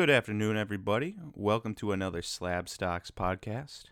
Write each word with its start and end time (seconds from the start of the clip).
Good 0.00 0.08
afternoon, 0.08 0.56
everybody. 0.56 1.16
Welcome 1.34 1.74
to 1.74 1.92
another 1.92 2.22
Slab 2.22 2.70
Stocks 2.70 3.10
podcast. 3.10 3.82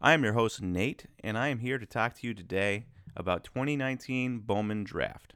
I 0.00 0.12
am 0.12 0.22
your 0.22 0.34
host, 0.34 0.62
Nate, 0.62 1.06
and 1.24 1.36
I 1.36 1.48
am 1.48 1.58
here 1.58 1.76
to 1.76 1.84
talk 1.84 2.14
to 2.14 2.26
you 2.28 2.34
today 2.34 2.86
about 3.16 3.42
2019 3.42 4.38
Bowman 4.38 4.84
Draft. 4.84 5.34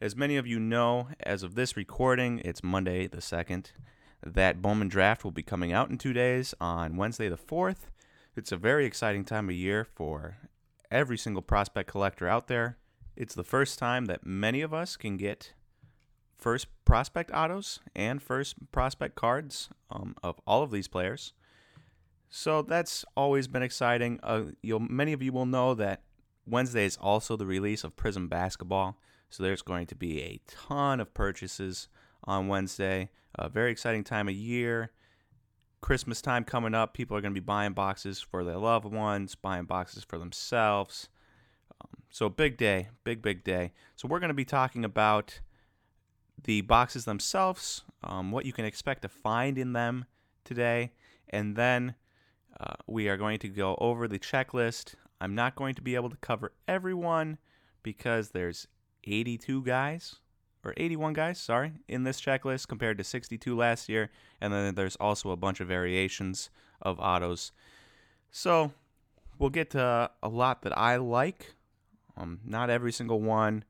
As 0.00 0.16
many 0.16 0.38
of 0.38 0.46
you 0.46 0.58
know, 0.58 1.08
as 1.20 1.42
of 1.42 1.54
this 1.54 1.76
recording, 1.76 2.40
it's 2.46 2.64
Monday 2.64 3.06
the 3.08 3.18
2nd. 3.18 3.72
That 4.24 4.62
Bowman 4.62 4.88
Draft 4.88 5.22
will 5.22 5.32
be 5.32 5.42
coming 5.42 5.70
out 5.70 5.90
in 5.90 5.98
two 5.98 6.14
days 6.14 6.54
on 6.58 6.96
Wednesday 6.96 7.28
the 7.28 7.36
4th. 7.36 7.90
It's 8.36 8.52
a 8.52 8.56
very 8.56 8.86
exciting 8.86 9.26
time 9.26 9.50
of 9.50 9.54
year 9.54 9.84
for 9.84 10.38
every 10.90 11.18
single 11.18 11.42
prospect 11.42 11.90
collector 11.90 12.26
out 12.26 12.46
there. 12.46 12.78
It's 13.16 13.34
the 13.34 13.44
first 13.44 13.78
time 13.78 14.06
that 14.06 14.24
many 14.24 14.62
of 14.62 14.72
us 14.72 14.96
can 14.96 15.18
get 15.18 15.52
first 16.38 16.66
prospect 16.84 17.30
autos 17.32 17.80
and 17.94 18.22
first 18.22 18.56
prospect 18.72 19.14
cards 19.14 19.68
um, 19.90 20.14
of 20.22 20.40
all 20.46 20.62
of 20.62 20.70
these 20.70 20.88
players. 20.88 21.32
So 22.28 22.62
that's 22.62 23.04
always 23.16 23.48
been 23.48 23.62
exciting. 23.62 24.20
Uh, 24.22 24.44
you'll 24.62 24.80
many 24.80 25.12
of 25.12 25.22
you 25.22 25.32
will 25.32 25.46
know 25.46 25.74
that 25.74 26.02
Wednesday 26.46 26.84
is 26.84 26.96
also 27.00 27.36
the 27.36 27.46
release 27.46 27.84
of 27.84 27.96
Prizm 27.96 28.28
Basketball. 28.28 28.98
So 29.30 29.42
there's 29.42 29.62
going 29.62 29.86
to 29.88 29.94
be 29.94 30.22
a 30.22 30.40
ton 30.46 31.00
of 31.00 31.12
purchases 31.14 31.88
on 32.24 32.48
Wednesday. 32.48 33.10
A 33.36 33.48
very 33.48 33.70
exciting 33.70 34.04
time 34.04 34.28
of 34.28 34.34
year. 34.34 34.92
Christmas 35.80 36.20
time 36.20 36.44
coming 36.44 36.74
up. 36.74 36.94
People 36.94 37.16
are 37.16 37.20
going 37.20 37.34
to 37.34 37.40
be 37.40 37.44
buying 37.44 37.72
boxes 37.72 38.20
for 38.20 38.44
their 38.44 38.56
loved 38.56 38.86
ones, 38.86 39.34
buying 39.34 39.64
boxes 39.64 40.04
for 40.04 40.18
themselves. 40.18 41.08
Um, 41.80 42.02
so 42.10 42.28
big 42.28 42.56
day, 42.56 42.88
big 43.04 43.20
big 43.22 43.44
day. 43.44 43.72
So 43.94 44.08
we're 44.08 44.20
going 44.20 44.28
to 44.28 44.34
be 44.34 44.44
talking 44.44 44.84
about 44.84 45.40
the 46.44 46.60
boxes 46.62 47.04
themselves, 47.04 47.82
um, 48.02 48.30
what 48.30 48.46
you 48.46 48.52
can 48.52 48.64
expect 48.64 49.02
to 49.02 49.08
find 49.08 49.58
in 49.58 49.72
them 49.72 50.04
today, 50.44 50.92
and 51.28 51.56
then 51.56 51.94
uh, 52.60 52.74
we 52.86 53.08
are 53.08 53.16
going 53.16 53.38
to 53.40 53.48
go 53.48 53.76
over 53.80 54.06
the 54.06 54.18
checklist. 54.18 54.94
I'm 55.20 55.34
not 55.34 55.56
going 55.56 55.74
to 55.74 55.82
be 55.82 55.94
able 55.94 56.10
to 56.10 56.16
cover 56.16 56.52
everyone 56.68 57.38
because 57.82 58.30
there's 58.30 58.68
82 59.04 59.62
guys 59.62 60.16
or 60.64 60.74
81 60.76 61.12
guys, 61.12 61.38
sorry, 61.38 61.72
in 61.88 62.04
this 62.04 62.20
checklist 62.20 62.68
compared 62.68 62.98
to 62.98 63.04
62 63.04 63.56
last 63.56 63.88
year, 63.88 64.10
and 64.40 64.52
then 64.52 64.74
there's 64.74 64.96
also 64.96 65.30
a 65.30 65.36
bunch 65.36 65.60
of 65.60 65.68
variations 65.68 66.50
of 66.82 66.98
autos. 66.98 67.52
So 68.30 68.72
we'll 69.38 69.50
get 69.50 69.70
to 69.70 70.10
a 70.22 70.28
lot 70.28 70.62
that 70.62 70.76
I 70.76 70.96
like. 70.96 71.54
Um, 72.16 72.40
not 72.44 72.70
every 72.70 72.92
single 72.92 73.20
one 73.20 73.64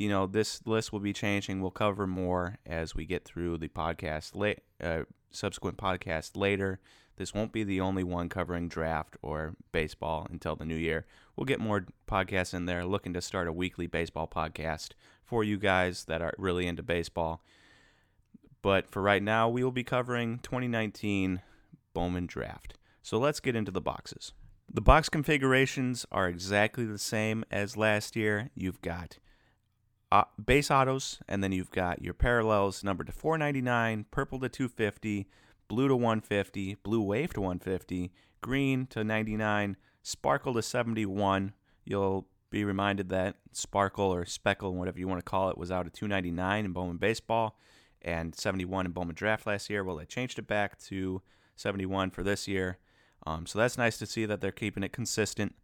you 0.00 0.08
know, 0.08 0.26
this 0.26 0.66
list 0.66 0.94
will 0.94 1.00
be 1.00 1.12
changing. 1.12 1.60
We'll 1.60 1.70
cover 1.70 2.06
more 2.06 2.56
as 2.64 2.94
we 2.94 3.04
get 3.04 3.22
through 3.22 3.58
the 3.58 3.68
podcast, 3.68 4.34
late, 4.34 4.60
uh, 4.82 5.02
subsequent 5.30 5.76
podcast 5.76 6.38
later. 6.38 6.80
This 7.16 7.34
won't 7.34 7.52
be 7.52 7.64
the 7.64 7.82
only 7.82 8.02
one 8.02 8.30
covering 8.30 8.66
draft 8.66 9.18
or 9.20 9.56
baseball 9.72 10.26
until 10.30 10.56
the 10.56 10.64
new 10.64 10.74
year. 10.74 11.04
We'll 11.36 11.44
get 11.44 11.60
more 11.60 11.84
podcasts 12.08 12.54
in 12.54 12.64
there, 12.64 12.82
looking 12.86 13.12
to 13.12 13.20
start 13.20 13.46
a 13.46 13.52
weekly 13.52 13.86
baseball 13.86 14.26
podcast 14.26 14.92
for 15.22 15.44
you 15.44 15.58
guys 15.58 16.06
that 16.06 16.22
are 16.22 16.32
really 16.38 16.66
into 16.66 16.82
baseball. 16.82 17.42
But 18.62 18.90
for 18.90 19.02
right 19.02 19.22
now, 19.22 19.50
we 19.50 19.62
will 19.62 19.70
be 19.70 19.84
covering 19.84 20.38
2019 20.38 21.42
Bowman 21.92 22.24
Draft. 22.24 22.72
So 23.02 23.18
let's 23.18 23.40
get 23.40 23.54
into 23.54 23.70
the 23.70 23.82
boxes. 23.82 24.32
The 24.72 24.80
box 24.80 25.10
configurations 25.10 26.06
are 26.10 26.26
exactly 26.26 26.86
the 26.86 26.96
same 26.96 27.44
as 27.50 27.76
last 27.76 28.16
year. 28.16 28.48
You've 28.54 28.80
got 28.80 29.18
uh, 30.12 30.24
base 30.44 30.70
autos, 30.70 31.18
and 31.28 31.42
then 31.42 31.52
you've 31.52 31.70
got 31.70 32.02
your 32.02 32.14
parallels 32.14 32.82
numbered 32.82 33.06
to 33.06 33.12
499, 33.12 34.06
purple 34.10 34.40
to 34.40 34.48
250, 34.48 35.28
blue 35.68 35.88
to 35.88 35.94
150, 35.94 36.76
blue 36.82 37.00
wave 37.00 37.32
to 37.34 37.40
150, 37.40 38.12
green 38.40 38.86
to 38.86 39.04
99, 39.04 39.76
sparkle 40.02 40.54
to 40.54 40.62
71. 40.62 41.52
You'll 41.84 42.26
be 42.50 42.64
reminded 42.64 43.08
that 43.10 43.36
sparkle 43.52 44.12
or 44.12 44.24
speckle, 44.24 44.74
whatever 44.74 44.98
you 44.98 45.06
want 45.06 45.20
to 45.20 45.30
call 45.30 45.50
it, 45.50 45.58
was 45.58 45.70
out 45.70 45.86
at 45.86 45.94
299 45.94 46.64
in 46.64 46.72
Bowman 46.72 46.96
baseball 46.96 47.56
and 48.02 48.34
71 48.34 48.86
in 48.86 48.92
Bowman 48.92 49.14
draft 49.14 49.46
last 49.46 49.70
year. 49.70 49.84
Well, 49.84 49.96
they 49.96 50.06
changed 50.06 50.38
it 50.38 50.46
back 50.46 50.78
to 50.84 51.22
71 51.56 52.10
for 52.10 52.22
this 52.22 52.48
year. 52.48 52.78
Um, 53.26 53.46
so 53.46 53.58
that's 53.58 53.78
nice 53.78 53.98
to 53.98 54.06
see 54.06 54.24
that 54.26 54.40
they're 54.40 54.50
keeping 54.50 54.82
it 54.82 54.92
consistent. 54.92 55.54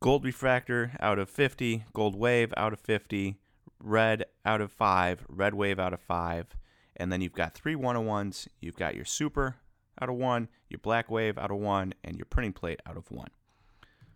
Gold 0.00 0.24
refractor 0.24 0.92
out 1.00 1.18
of 1.18 1.30
50, 1.30 1.86
gold 1.94 2.14
wave 2.14 2.52
out 2.56 2.72
of 2.72 2.80
50, 2.80 3.38
red 3.78 4.24
out 4.44 4.60
of 4.60 4.72
five, 4.72 5.24
red 5.28 5.54
wave 5.54 5.78
out 5.78 5.92
of 5.92 6.00
five, 6.00 6.56
and 6.96 7.12
then 7.12 7.20
you've 7.20 7.32
got 7.32 7.54
three 7.54 7.74
101s. 7.74 8.48
You've 8.60 8.76
got 8.76 8.94
your 8.94 9.04
super 9.04 9.56
out 10.00 10.08
of 10.08 10.16
one, 10.16 10.48
your 10.68 10.78
black 10.78 11.10
wave 11.10 11.38
out 11.38 11.50
of 11.50 11.58
one, 11.58 11.94
and 12.04 12.16
your 12.16 12.26
printing 12.26 12.52
plate 12.52 12.80
out 12.86 12.96
of 12.96 13.10
one. 13.10 13.30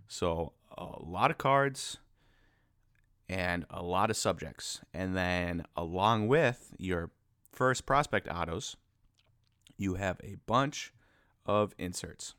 So 0.09 0.53
a 0.77 1.03
lot 1.03 1.31
of 1.31 1.39
cards 1.39 1.99
and 3.29 3.65
a 3.71 3.83
lot 3.83 4.11
of 4.11 4.17
subjects. 4.17 4.81
And 4.93 5.17
then 5.17 5.65
along 5.77 6.29
with 6.29 6.75
your 6.79 7.11
first 7.53 7.87
prospect 7.87 8.29
autos, 8.29 8.77
you 9.77 9.95
have 9.95 10.19
a 10.23 10.37
bunch 10.47 10.93
of 11.47 11.75
inserts. 11.79 12.35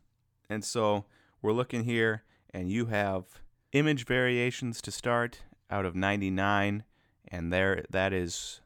And 0.50 0.64
so 0.66 1.06
we're 1.42 1.54
looking 1.54 1.86
here, 1.86 2.24
and 2.54 2.70
you 2.70 2.88
have 2.88 3.24
image 3.72 4.06
variations 4.06 4.82
to 4.82 4.92
start 4.92 5.40
out 5.70 5.86
of 5.86 5.96
99 5.96 6.84
and 7.32 7.52
there 7.52 7.86
that 7.90 8.14
is 8.14 8.62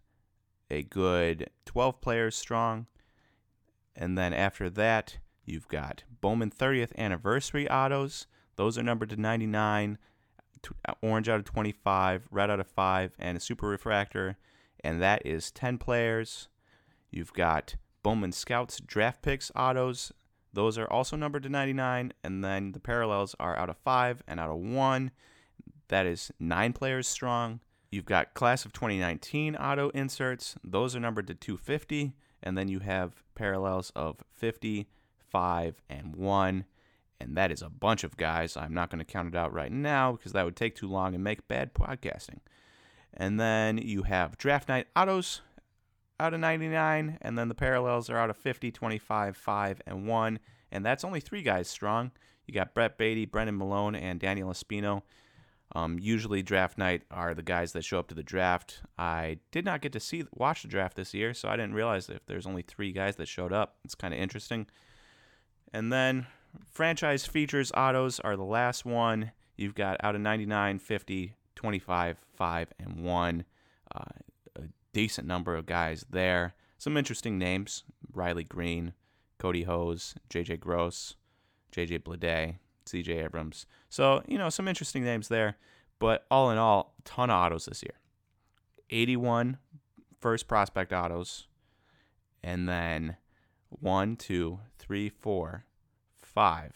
a 0.70 0.84
good 0.84 1.50
12 1.66 2.02
players 2.02 2.36
strong. 2.36 2.88
And 3.96 4.18
then 4.18 4.34
after 4.34 4.70
that, 4.72 5.20
you've 5.46 5.68
got 5.68 6.04
Bowman 6.20 6.52
30th 6.52 6.96
anniversary 6.98 7.70
autos. 7.70 8.28
Those 8.56 8.78
are 8.78 8.84
numbered 8.84 9.10
to 9.10 9.18
99, 9.18 9.98
uh, 10.88 10.94
orange 11.02 11.30
out 11.30 11.40
of 11.40 11.46
25, 11.46 12.28
red 12.32 12.50
out 12.50 12.60
of 12.60 12.68
5, 12.68 13.16
and 13.20 13.38
a 13.38 13.42
super 13.42 13.68
refractor. 13.68 14.38
And 14.84 15.02
that 15.02 15.26
is 15.26 15.52
10 15.52 15.78
players. 15.78 16.48
You've 17.12 17.34
got 17.34 17.76
Bowman 18.04 18.32
Scouts 18.32 18.80
draft 18.80 19.22
picks 19.22 19.52
autos. 19.56 20.12
Those 20.54 20.78
are 20.78 20.92
also 20.92 21.16
numbered 21.16 21.44
to 21.44 21.50
99. 21.50 22.14
And 22.24 22.44
then 22.44 22.72
the 22.72 22.80
parallels 22.80 23.36
are 23.40 23.58
out 23.58 23.70
of 23.70 23.78
5 23.78 24.24
and 24.28 24.40
out 24.40 24.50
of 24.50 24.58
1. 24.58 25.12
That 25.88 26.06
is 26.06 26.32
9 26.40 26.74
players 26.74 27.08
strong. 27.08 27.60
You've 27.92 28.06
got 28.06 28.34
class 28.34 28.66
of 28.66 28.74
2019 28.74 29.56
auto 29.56 29.90
inserts. 29.90 30.56
Those 30.64 30.96
are 30.96 31.00
numbered 31.00 31.28
to 31.28 31.34
250. 31.34 32.14
And 32.44 32.58
then 32.58 32.68
you 32.68 32.80
have 32.80 33.24
parallels 33.34 33.92
of 33.96 34.24
50, 34.34 34.88
5, 35.18 35.82
and 35.90 36.16
1. 36.16 36.66
And 37.20 37.38
that 37.38 37.52
is 37.52 37.62
a 37.62 37.70
bunch 37.70 38.04
of 38.04 38.18
guys. 38.18 38.58
I'm 38.58 38.74
not 38.74 38.90
going 38.90 39.00
to 39.00 39.06
count 39.06 39.30
it 39.30 39.36
out 39.36 39.54
right 39.54 39.72
now 39.72 40.14
because 40.14 40.34
that 40.34 40.46
would 40.46 40.56
take 40.56 40.76
too 40.76 40.88
long 40.88 41.16
and 41.16 41.24
make 41.24 41.48
bad 41.48 41.74
podcasting. 41.74 42.40
And 43.14 43.40
then 43.40 43.78
you 43.78 44.04
have 44.04 44.38
draft 44.38 44.68
night 44.68 44.88
autos 44.96 45.42
out 46.20 46.34
of 46.34 46.40
99. 46.40 47.18
And 47.22 47.38
then 47.38 47.48
the 47.48 47.56
parallels 47.56 48.10
are 48.10 48.18
out 48.18 48.30
of 48.30 48.38
50, 48.38 48.72
25, 48.72 49.38
5, 49.38 49.82
and 49.88 50.08
1. 50.08 50.40
And 50.72 50.86
that's 50.86 51.04
only 51.04 51.20
three 51.22 51.42
guys 51.42 51.70
strong. 51.70 52.12
You 52.46 52.54
got 52.54 52.74
Brett 52.74 52.98
Baty, 52.98 53.26
Brennan 53.26 53.58
Malone, 53.58 53.96
and 53.96 54.20
Daniel 54.20 54.50
Espino. 54.50 55.02
Um, 55.74 55.98
usually, 56.00 56.42
draft 56.42 56.78
night 56.78 57.04
are 57.12 57.34
the 57.34 57.42
guys 57.42 57.74
that 57.74 57.84
show 57.84 58.00
up 58.00 58.08
to 58.10 58.16
the 58.16 58.24
draft. 58.24 58.82
I 58.98 59.40
did 59.52 59.66
not 59.66 59.82
get 59.82 59.92
to 59.94 60.00
see 60.00 60.24
watch 60.34 60.62
the 60.62 60.68
draft 60.68 60.96
this 60.96 61.14
year, 61.14 61.34
so 61.34 61.50
I 61.50 61.56
didn't 61.56 61.74
realize 61.74 62.10
if 62.10 62.26
there's 62.28 62.46
only 62.46 62.62
three 62.62 62.92
guys 62.92 63.16
that 63.18 63.28
showed 63.28 63.52
up. 63.52 63.76
It's 63.84 63.96
kind 63.96 64.14
of 64.14 64.20
interesting. 64.20 64.68
And 65.74 65.92
then 65.92 66.28
franchise 66.72 67.26
features 67.26 67.72
autos 67.76 68.20
are 68.20 68.38
the 68.38 68.44
last 68.44 68.86
one. 68.86 69.32
You've 69.58 69.76
got 69.76 69.98
out 70.04 70.16
of 70.16 70.22
99, 70.22 70.80
50, 70.80 71.34
25, 71.56 72.18
5, 72.36 72.74
and 72.80 73.04
1. 73.04 73.46
Uh, 73.94 74.00
a 74.58 74.62
decent 74.94 75.28
number 75.28 75.56
of 75.56 75.66
guys 75.66 76.06
there. 76.10 76.54
Some 76.78 76.98
interesting 76.98 77.38
names 77.38 77.84
Riley 78.14 78.44
Greene, 78.44 78.94
Kody 79.40 79.66
Hoese, 79.66 80.16
JJ 80.30 80.60
Goss, 80.60 81.16
JJ 81.72 82.00
Bleday, 82.04 82.60
CJ 82.86 83.26
Abrams. 83.26 83.66
So, 83.90 84.22
you 84.28 84.38
know, 84.38 84.50
some 84.50 84.68
interesting 84.68 85.04
names 85.04 85.28
there. 85.28 85.58
But 86.00 86.26
all 86.30 86.52
in 86.52 86.58
all, 86.58 86.94
ton 87.06 87.30
of 87.30 87.36
autos 87.36 87.66
this 87.66 87.82
year. 87.82 87.96
81 88.90 89.58
first 90.20 90.48
prospect 90.48 90.92
autos. 90.92 91.48
And 92.44 92.68
then 92.68 93.18
one, 93.70 94.16
two, 94.16 94.60
three, 94.78 95.10
four, 95.10 95.66
five. 96.16 96.74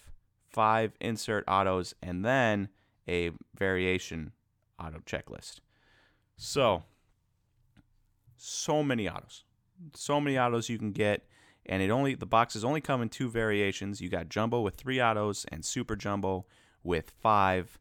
Five 0.49 0.93
insert 0.99 1.43
autos. 1.47 1.93
And 2.01 2.23
then 2.23 2.69
a 3.07 3.31
variation 3.55 4.31
auto 4.79 4.99
checklist. 4.99 5.59
So, 6.37 6.83
so 8.37 8.81
many 8.81 9.09
autos. 9.09 9.43
So 9.93 10.19
many 10.19 10.37
autos 10.37 10.69
you 10.69 10.77
can 10.77 10.91
get 10.91 11.27
and 11.69 11.83
it 11.83 11.91
only 11.91 12.15
the 12.15 12.25
boxes 12.25 12.65
only 12.65 12.81
come 12.81 13.01
in 13.01 13.09
two 13.09 13.29
variations. 13.29 14.01
You 14.01 14.09
got 14.09 14.27
jumbo 14.27 14.59
with 14.59 14.75
three 14.75 14.99
autos 14.99 15.45
and 15.49 15.63
super 15.63 15.95
jumbo 15.95 16.47
with 16.83 17.11
five. 17.11 17.77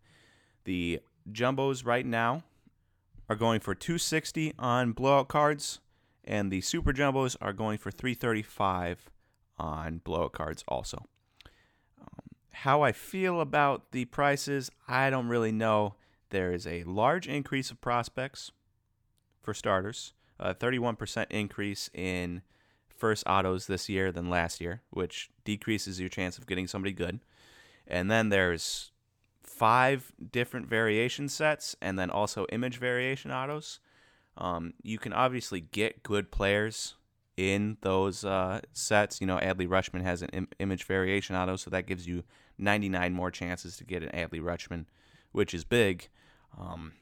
The 0.64 1.00
jumbos 1.32 1.87
right 1.87 2.05
now 2.05 2.44
are 3.31 3.35
going 3.37 3.61
for 3.61 3.75
260 3.75 4.52
on 4.58 4.93
blowout 4.93 5.29
cards, 5.29 5.81
and 6.23 6.52
the 6.52 6.61
super 6.61 6.93
jumbos 6.93 7.35
are 7.40 7.55
going 7.55 7.79
for 7.79 7.90
335 7.90 9.11
on 9.58 10.02
blowout 10.05 10.32
cards 10.32 10.62
also. 10.69 11.06
Um, 11.99 12.29
how 12.50 12.82
I 12.82 12.93
feel 12.93 13.40
about 13.40 13.93
the 13.93 14.05
prices, 14.05 14.70
I 14.87 15.08
don't 15.08 15.29
really 15.29 15.52
know. 15.52 15.94
There 16.29 16.52
is 16.52 16.67
a 16.67 16.85
large 16.85 17.26
increase 17.26 17.70
of 17.70 17.81
prospects 17.81 18.52
for 19.40 19.55
starters, 19.55 20.12
a 20.38 20.55
31% 20.55 21.26
increase 21.31 21.88
in 21.94 22.43
first 22.99 23.25
autos 23.27 23.67
this 23.67 23.89
year 23.89 24.12
than 24.12 24.29
last 24.29 24.61
year, 24.61 24.83
which 24.91 25.31
decreases 25.45 26.00
your 26.00 26.09
chance 26.09 26.37
of 26.37 26.47
getting 26.47 26.67
somebody 26.67 26.93
good. 26.93 27.21
And 27.87 28.11
then 28.11 28.29
there's 28.29 28.91
five 29.43 30.12
different 30.31 30.67
variation 30.67 31.29
sets 31.29 31.75
and 31.81 31.99
then 31.99 32.11
also 32.11 32.47
image 32.53 32.79
variation 32.79 33.31
autos. 33.31 33.81
Um, 34.37 34.75
you 34.83 34.99
can 34.99 35.12
obviously 35.12 35.61
get 35.61 36.03
good 36.03 36.31
players 36.31 36.95
in 37.37 37.77
those 37.81 38.25
uh, 38.25 38.61
sets. 38.73 39.21
You 39.21 39.27
know, 39.27 39.39
Adley 39.39 39.67
Rutschman 39.67 40.03
has 40.03 40.23
an 40.23 40.29
Im- 40.33 40.49
image 40.59 40.85
variation 40.85 41.35
auto, 41.35 41.56
so 41.56 41.71
that 41.71 41.87
gives 41.87 42.06
you 42.06 42.25
99 42.59 43.12
more 43.15 43.31
chances 43.31 43.77
to 43.79 43.85
get 43.85 44.03
an 44.03 44.11
Adley 44.11 44.41
Rutschman, 44.41 44.87
which 45.33 45.55
is 45.55 45.65
big. 45.65 46.09
Um, 46.59 46.93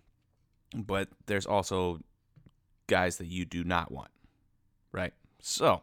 but 0.75 1.09
there's 1.27 1.47
also 1.47 2.01
guys 2.87 3.17
that 3.17 3.27
you 3.27 3.45
do 3.45 3.65
not 3.65 3.91
want, 3.91 4.11
right? 4.93 5.13
So, 5.41 5.83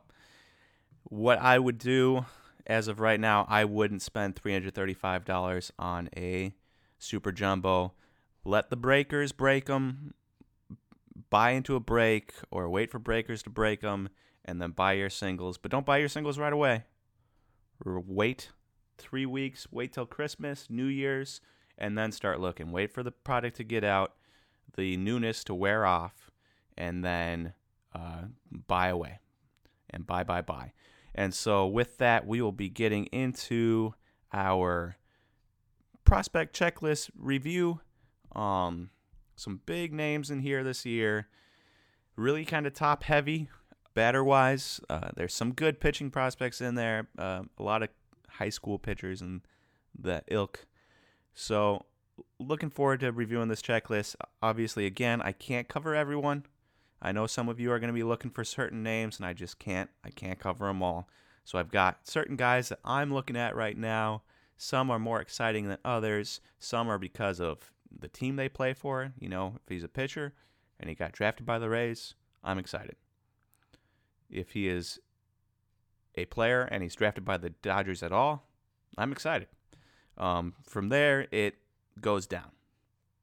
what 1.04 1.40
I 1.40 1.60
would 1.60 1.78
do 1.78 2.26
as 2.66 2.88
of 2.88 3.00
right 3.00 3.20
now, 3.20 3.46
I 3.50 3.66
wouldn't 3.66 4.02
spend 4.02 4.36
$335 4.36 5.72
on 5.78 6.10
a 6.16 6.54
super 6.98 7.32
jumbo. 7.32 7.94
Let 8.46 8.70
the 8.70 8.76
breakers 8.76 9.32
break 9.32 9.66
them. 9.66 10.14
Buy 11.30 11.52
into 11.52 11.76
a 11.76 11.80
break 11.80 12.34
or 12.52 12.70
wait 12.70 12.92
for 12.92 13.00
breakers 13.00 13.44
to 13.44 13.50
break 13.50 13.82
them 13.82 14.10
and 14.46 14.62
then 14.62 14.72
buy 14.72 14.94
your 14.94 15.10
singles. 15.10 15.58
But 15.58 15.72
don't 15.72 15.86
buy 15.86 15.98
your 15.98 16.10
singles 16.10 16.38
right 16.38 16.54
away. 16.54 16.86
Wait 17.86 18.50
three 18.98 19.26
weeks, 19.26 19.68
wait 19.72 19.92
till 19.92 20.06
Christmas, 20.06 20.68
New 20.70 20.86
Year's, 20.86 21.42
and 21.78 21.98
then 21.98 22.12
start 22.12 22.40
looking. 22.40 22.72
Wait 22.72 22.94
for 22.94 23.04
the 23.04 23.12
product 23.12 23.58
to 23.58 23.64
get 23.64 23.84
out, 23.84 24.14
the 24.76 24.96
newness 24.98 25.44
to 25.46 25.56
wear 25.56 25.86
off, 25.86 26.32
and 26.78 27.04
then 27.04 27.54
uh, 27.94 28.24
buy 28.68 28.88
away 28.88 29.20
and 29.94 30.06
buy, 30.06 30.24
buy, 30.24 30.42
buy. 30.42 30.74
And 31.16 31.34
so, 31.34 31.68
with 31.68 31.98
that, 32.00 32.26
we 32.26 32.42
will 32.42 32.52
be 32.52 32.70
getting 32.70 33.06
into 33.08 33.94
our 34.34 34.98
prospect 36.04 36.58
checklist 36.58 37.12
review. 37.16 37.82
Um, 38.36 38.90
some 39.36 39.62
big 39.66 39.94
names 39.94 40.32
in 40.32 40.40
here 40.40 40.64
this 40.64 40.86
year. 40.86 41.28
Really 42.16 42.46
kind 42.46 42.66
of 42.66 42.74
top 42.74 43.04
heavy, 43.04 43.50
batter 43.94 44.24
wise. 44.24 44.80
Uh, 44.90 45.10
there's 45.16 45.34
some 45.34 45.54
good 45.54 45.80
pitching 45.80 46.10
prospects 46.10 46.62
in 46.62 46.76
there. 46.76 47.08
Uh, 47.18 47.44
a 47.58 47.64
lot 47.64 47.84
of 47.84 47.90
high 48.30 48.50
school 48.50 48.80
pitchers 48.80 49.22
and 49.22 49.42
the 49.98 50.24
ilk. 50.28 50.66
So, 51.34 51.86
looking 52.40 52.70
forward 52.70 53.00
to 53.02 53.12
reviewing 53.12 53.48
this 53.48 53.62
checklist. 53.62 54.16
Obviously, 54.42 54.86
again, 54.86 55.22
I 55.22 55.32
can't 55.32 55.68
cover 55.68 55.96
everyone. 55.96 56.46
I 57.04 57.12
know 57.12 57.28
some 57.28 57.50
of 57.50 57.60
you 57.60 57.70
are 57.72 57.80
going 57.80 57.90
to 57.90 57.94
be 57.94 58.04
looking 58.04 58.32
for 58.32 58.46
certain 58.46 58.82
names, 58.82 59.18
and 59.18 59.26
I 59.26 59.34
just 59.34 59.60
can't. 59.60 59.90
I 60.06 60.10
can't 60.10 60.40
cover 60.40 60.68
them 60.68 60.82
all. 60.82 61.10
So 61.44 61.60
I've 61.60 61.70
got 61.70 62.08
certain 62.08 62.38
guys 62.38 62.70
that 62.70 62.80
I'm 62.86 63.14
looking 63.14 63.36
at 63.36 63.58
right 63.58 63.78
now. 63.78 64.24
Some 64.56 64.90
are 64.90 65.00
more 65.00 65.20
exciting 65.20 65.68
than 65.68 65.80
others. 65.84 66.40
Some 66.60 66.88
are 66.88 66.98
because 66.98 67.42
of 67.42 67.72
the 68.00 68.08
team 68.08 68.38
they 68.38 68.48
play 68.48 68.74
for. 68.74 69.12
You 69.20 69.28
know, 69.28 69.56
if 69.62 69.70
he's 69.70 69.84
a 69.84 69.90
pitcher 69.90 70.34
and 70.80 70.90
he 70.90 70.96
got 70.96 71.12
drafted 71.12 71.46
by 71.46 71.60
the 71.60 71.70
Rays, 71.70 72.16
I'm 72.42 72.58
excited. 72.58 72.96
If 74.30 74.52
he 74.52 74.70
is 74.70 75.00
a 76.16 76.24
player 76.26 76.62
and 76.62 76.82
he's 76.82 76.96
drafted 76.96 77.26
by 77.26 77.36
the 77.36 77.50
Dodgers 77.50 78.02
at 78.02 78.14
all, 78.14 78.48
I'm 78.98 79.12
excited. 79.12 79.50
Um, 80.18 80.54
from 80.66 80.88
there, 80.88 81.28
it 81.32 81.56
goes 82.00 82.26
down. 82.28 82.52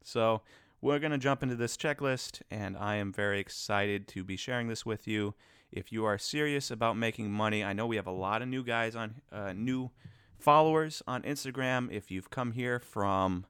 So 0.05 0.43
we're 0.81 0.99
going 0.99 1.13
to 1.13 1.19
jump 1.19 1.43
into 1.43 1.57
this 1.57 1.77
checklist, 1.77 2.41
and 2.51 2.77
I 2.77 2.97
am 2.97 3.13
very 3.13 3.39
excited 3.39 4.09
to 4.09 4.25
be 4.25 4.37
sharing 4.37 4.69
this 4.69 4.87
with 4.87 5.07
you. 5.07 5.35
If 5.71 5.93
you 5.93 6.05
are 6.07 6.19
serious 6.19 6.71
about 6.71 6.97
making 6.97 7.31
money, 7.31 7.63
I 7.63 7.75
know 7.75 7.87
we 7.87 7.97
have 7.97 8.07
a 8.07 8.13
lot 8.13 8.41
of 8.41 8.49
new 8.49 8.65
guys 8.65 8.97
on, 8.97 9.21
uh, 9.31 9.53
new 9.53 9.91
followers 10.39 11.03
on 11.07 11.23
Instagram. 11.23 11.93
If 11.93 12.11
you've 12.11 12.31
come 12.31 12.53
here 12.53 12.81
from 12.81 13.45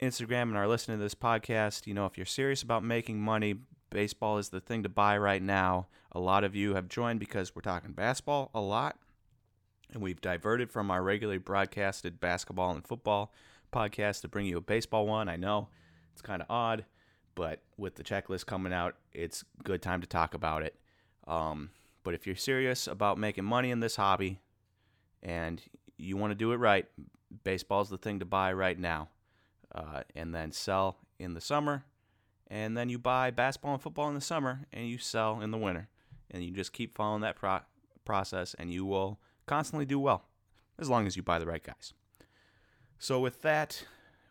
Instagram 0.00 0.42
and 0.42 0.56
are 0.56 0.68
listening 0.68 0.98
to 0.98 1.02
this 1.02 1.14
podcast, 1.14 1.86
you 1.86 1.94
know, 1.94 2.04
if 2.04 2.18
you're 2.18 2.26
serious 2.26 2.62
about 2.62 2.84
making 2.84 3.18
money, 3.18 3.54
baseball 3.88 4.36
is 4.36 4.50
the 4.50 4.60
thing 4.60 4.82
to 4.82 4.90
buy 4.90 5.16
right 5.16 5.42
now. 5.42 5.86
A 6.12 6.20
lot 6.20 6.44
of 6.44 6.54
you 6.54 6.74
have 6.74 6.88
joined 6.88 7.20
because 7.20 7.56
we're 7.56 7.62
talking 7.62 7.92
basketball 7.92 8.50
a 8.54 8.60
lot, 8.60 8.98
and 9.92 10.02
we've 10.02 10.20
diverted 10.20 10.70
from 10.70 10.90
our 10.90 11.02
regularly 11.02 11.38
broadcasted 11.38 12.20
basketball 12.20 12.72
and 12.72 12.86
football 12.86 13.32
podcast 13.72 14.20
to 14.20 14.28
bring 14.28 14.46
you 14.46 14.58
a 14.58 14.60
baseball 14.60 15.06
one. 15.06 15.28
I 15.28 15.36
know 15.36 15.68
it's 16.16 16.22
kind 16.22 16.40
of 16.40 16.46
odd, 16.48 16.86
but 17.34 17.60
with 17.76 17.96
the 17.96 18.02
checklist 18.02 18.46
coming 18.46 18.72
out, 18.72 18.96
it's 19.12 19.44
good 19.62 19.82
time 19.82 20.00
to 20.00 20.06
talk 20.06 20.32
about 20.32 20.62
it. 20.62 20.74
Um, 21.28 21.68
but 22.04 22.14
if 22.14 22.26
you're 22.26 22.36
serious 22.36 22.86
about 22.86 23.18
making 23.18 23.44
money 23.44 23.70
in 23.70 23.80
this 23.80 23.96
hobby 23.96 24.40
and 25.22 25.60
you 25.98 26.16
want 26.16 26.30
to 26.30 26.34
do 26.34 26.52
it 26.52 26.56
right, 26.56 26.86
baseball's 27.44 27.90
the 27.90 27.98
thing 27.98 28.20
to 28.20 28.24
buy 28.24 28.50
right 28.54 28.78
now. 28.78 29.10
Uh, 29.74 30.04
and 30.14 30.34
then 30.34 30.52
sell 30.52 30.96
in 31.18 31.34
the 31.34 31.40
summer. 31.40 31.84
And 32.46 32.74
then 32.74 32.88
you 32.88 32.98
buy 32.98 33.30
basketball 33.30 33.74
and 33.74 33.82
football 33.82 34.08
in 34.08 34.14
the 34.14 34.22
summer 34.22 34.60
and 34.72 34.88
you 34.88 34.96
sell 34.96 35.42
in 35.42 35.50
the 35.50 35.58
winter. 35.58 35.88
And 36.30 36.42
you 36.42 36.52
just 36.52 36.72
keep 36.72 36.96
following 36.96 37.20
that 37.20 37.36
pro- 37.36 37.60
process 38.06 38.54
and 38.58 38.72
you 38.72 38.86
will 38.86 39.20
constantly 39.44 39.84
do 39.84 39.98
well 39.98 40.24
as 40.78 40.88
long 40.88 41.06
as 41.06 41.14
you 41.14 41.22
buy 41.22 41.38
the 41.38 41.46
right 41.46 41.62
guys. 41.62 41.92
So, 42.98 43.20
with 43.20 43.42
that, 43.42 43.84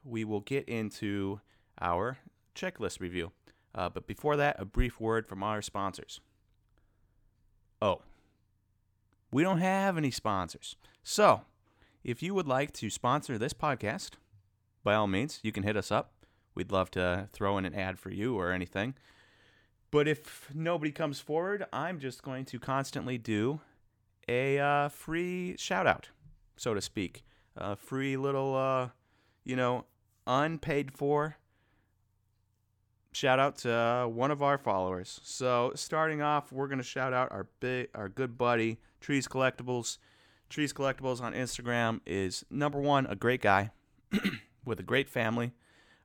we 0.03 0.23
will 0.23 0.39
get 0.41 0.67
into 0.67 1.41
our 1.81 2.17
checklist 2.55 2.99
review. 2.99 3.31
Uh, 3.73 3.89
but 3.89 4.07
before 4.07 4.37
that, 4.37 4.55
a 4.59 4.65
brief 4.65 4.99
word 4.99 5.27
from 5.27 5.43
our 5.43 5.61
sponsors. 5.61 6.21
Oh, 7.81 8.01
we 9.31 9.43
don't 9.43 9.59
have 9.59 9.97
any 9.97 10.11
sponsors. 10.11 10.77
So, 11.03 11.41
if 12.03 12.23
you 12.23 12.33
would 12.33 12.47
like 12.47 12.71
to 12.73 12.89
sponsor 12.89 13.37
this 13.37 13.53
podcast, 13.53 14.11
by 14.83 14.95
all 14.95 15.07
means, 15.07 15.39
you 15.43 15.51
can 15.51 15.63
hit 15.63 15.75
us 15.75 15.91
up. 15.91 16.13
We'd 16.53 16.71
love 16.71 16.89
to 16.91 17.27
throw 17.33 17.57
in 17.57 17.65
an 17.65 17.75
ad 17.75 17.99
for 17.99 18.11
you 18.11 18.39
or 18.39 18.51
anything. 18.51 18.95
But 19.91 20.07
if 20.07 20.49
nobody 20.53 20.91
comes 20.91 21.19
forward, 21.19 21.65
I'm 21.73 21.99
just 21.99 22.23
going 22.23 22.45
to 22.45 22.59
constantly 22.59 23.17
do 23.17 23.59
a 24.27 24.59
uh, 24.59 24.89
free 24.89 25.55
shout 25.57 25.87
out, 25.87 26.09
so 26.57 26.73
to 26.73 26.81
speak. 26.81 27.23
A 27.57 27.75
free 27.75 28.17
little, 28.17 28.55
uh, 28.55 28.89
you 29.43 29.55
know, 29.55 29.85
unpaid 30.27 30.91
for 30.91 31.37
shout 33.15 33.39
out 33.39 33.57
to 33.59 33.73
uh, 33.73 34.07
one 34.07 34.29
of 34.29 34.43
our 34.43 34.57
followers. 34.57 35.21
So 35.23 35.71
starting 35.75 36.21
off, 36.21 36.51
we're 36.51 36.67
gonna 36.67 36.83
shout 36.83 37.13
out 37.13 37.31
our 37.31 37.47
big, 37.59 37.87
our 37.95 38.09
good 38.09 38.37
buddy 38.37 38.77
Trees 38.99 39.27
Collectibles. 39.27 39.97
Trees 40.49 40.73
Collectibles 40.73 41.21
on 41.21 41.33
Instagram 41.33 42.01
is 42.05 42.45
number 42.51 42.79
one, 42.79 43.05
a 43.07 43.15
great 43.15 43.41
guy 43.41 43.71
with 44.65 44.79
a 44.79 44.83
great 44.83 45.09
family. 45.09 45.53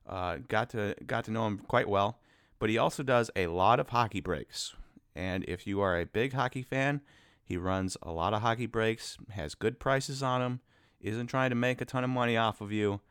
Uh, 0.07 0.37
got 0.47 0.69
to 0.71 0.95
got 1.05 1.25
to 1.25 1.31
know 1.31 1.45
him 1.45 1.57
quite 1.59 1.89
well, 1.89 2.19
but 2.59 2.69
he 2.69 2.77
also 2.77 3.03
does 3.03 3.29
a 3.35 3.47
lot 3.47 3.79
of 3.79 3.89
hockey 3.89 4.21
breaks. 4.21 4.73
And 5.13 5.43
if 5.47 5.67
you 5.67 5.81
are 5.81 5.99
a 5.99 6.05
big 6.05 6.33
hockey 6.33 6.63
fan, 6.63 7.01
he 7.43 7.57
runs 7.57 7.97
a 8.01 8.11
lot 8.11 8.33
of 8.33 8.41
hockey 8.41 8.65
breaks, 8.65 9.17
has 9.31 9.53
good 9.53 9.79
prices 9.79 10.23
on 10.23 10.39
them, 10.39 10.61
isn't 11.01 11.27
trying 11.27 11.49
to 11.49 11.55
make 11.55 11.81
a 11.81 11.85
ton 11.85 12.05
of 12.05 12.09
money 12.09 12.37
off 12.37 12.61
of 12.61 12.71
you. 12.71 13.01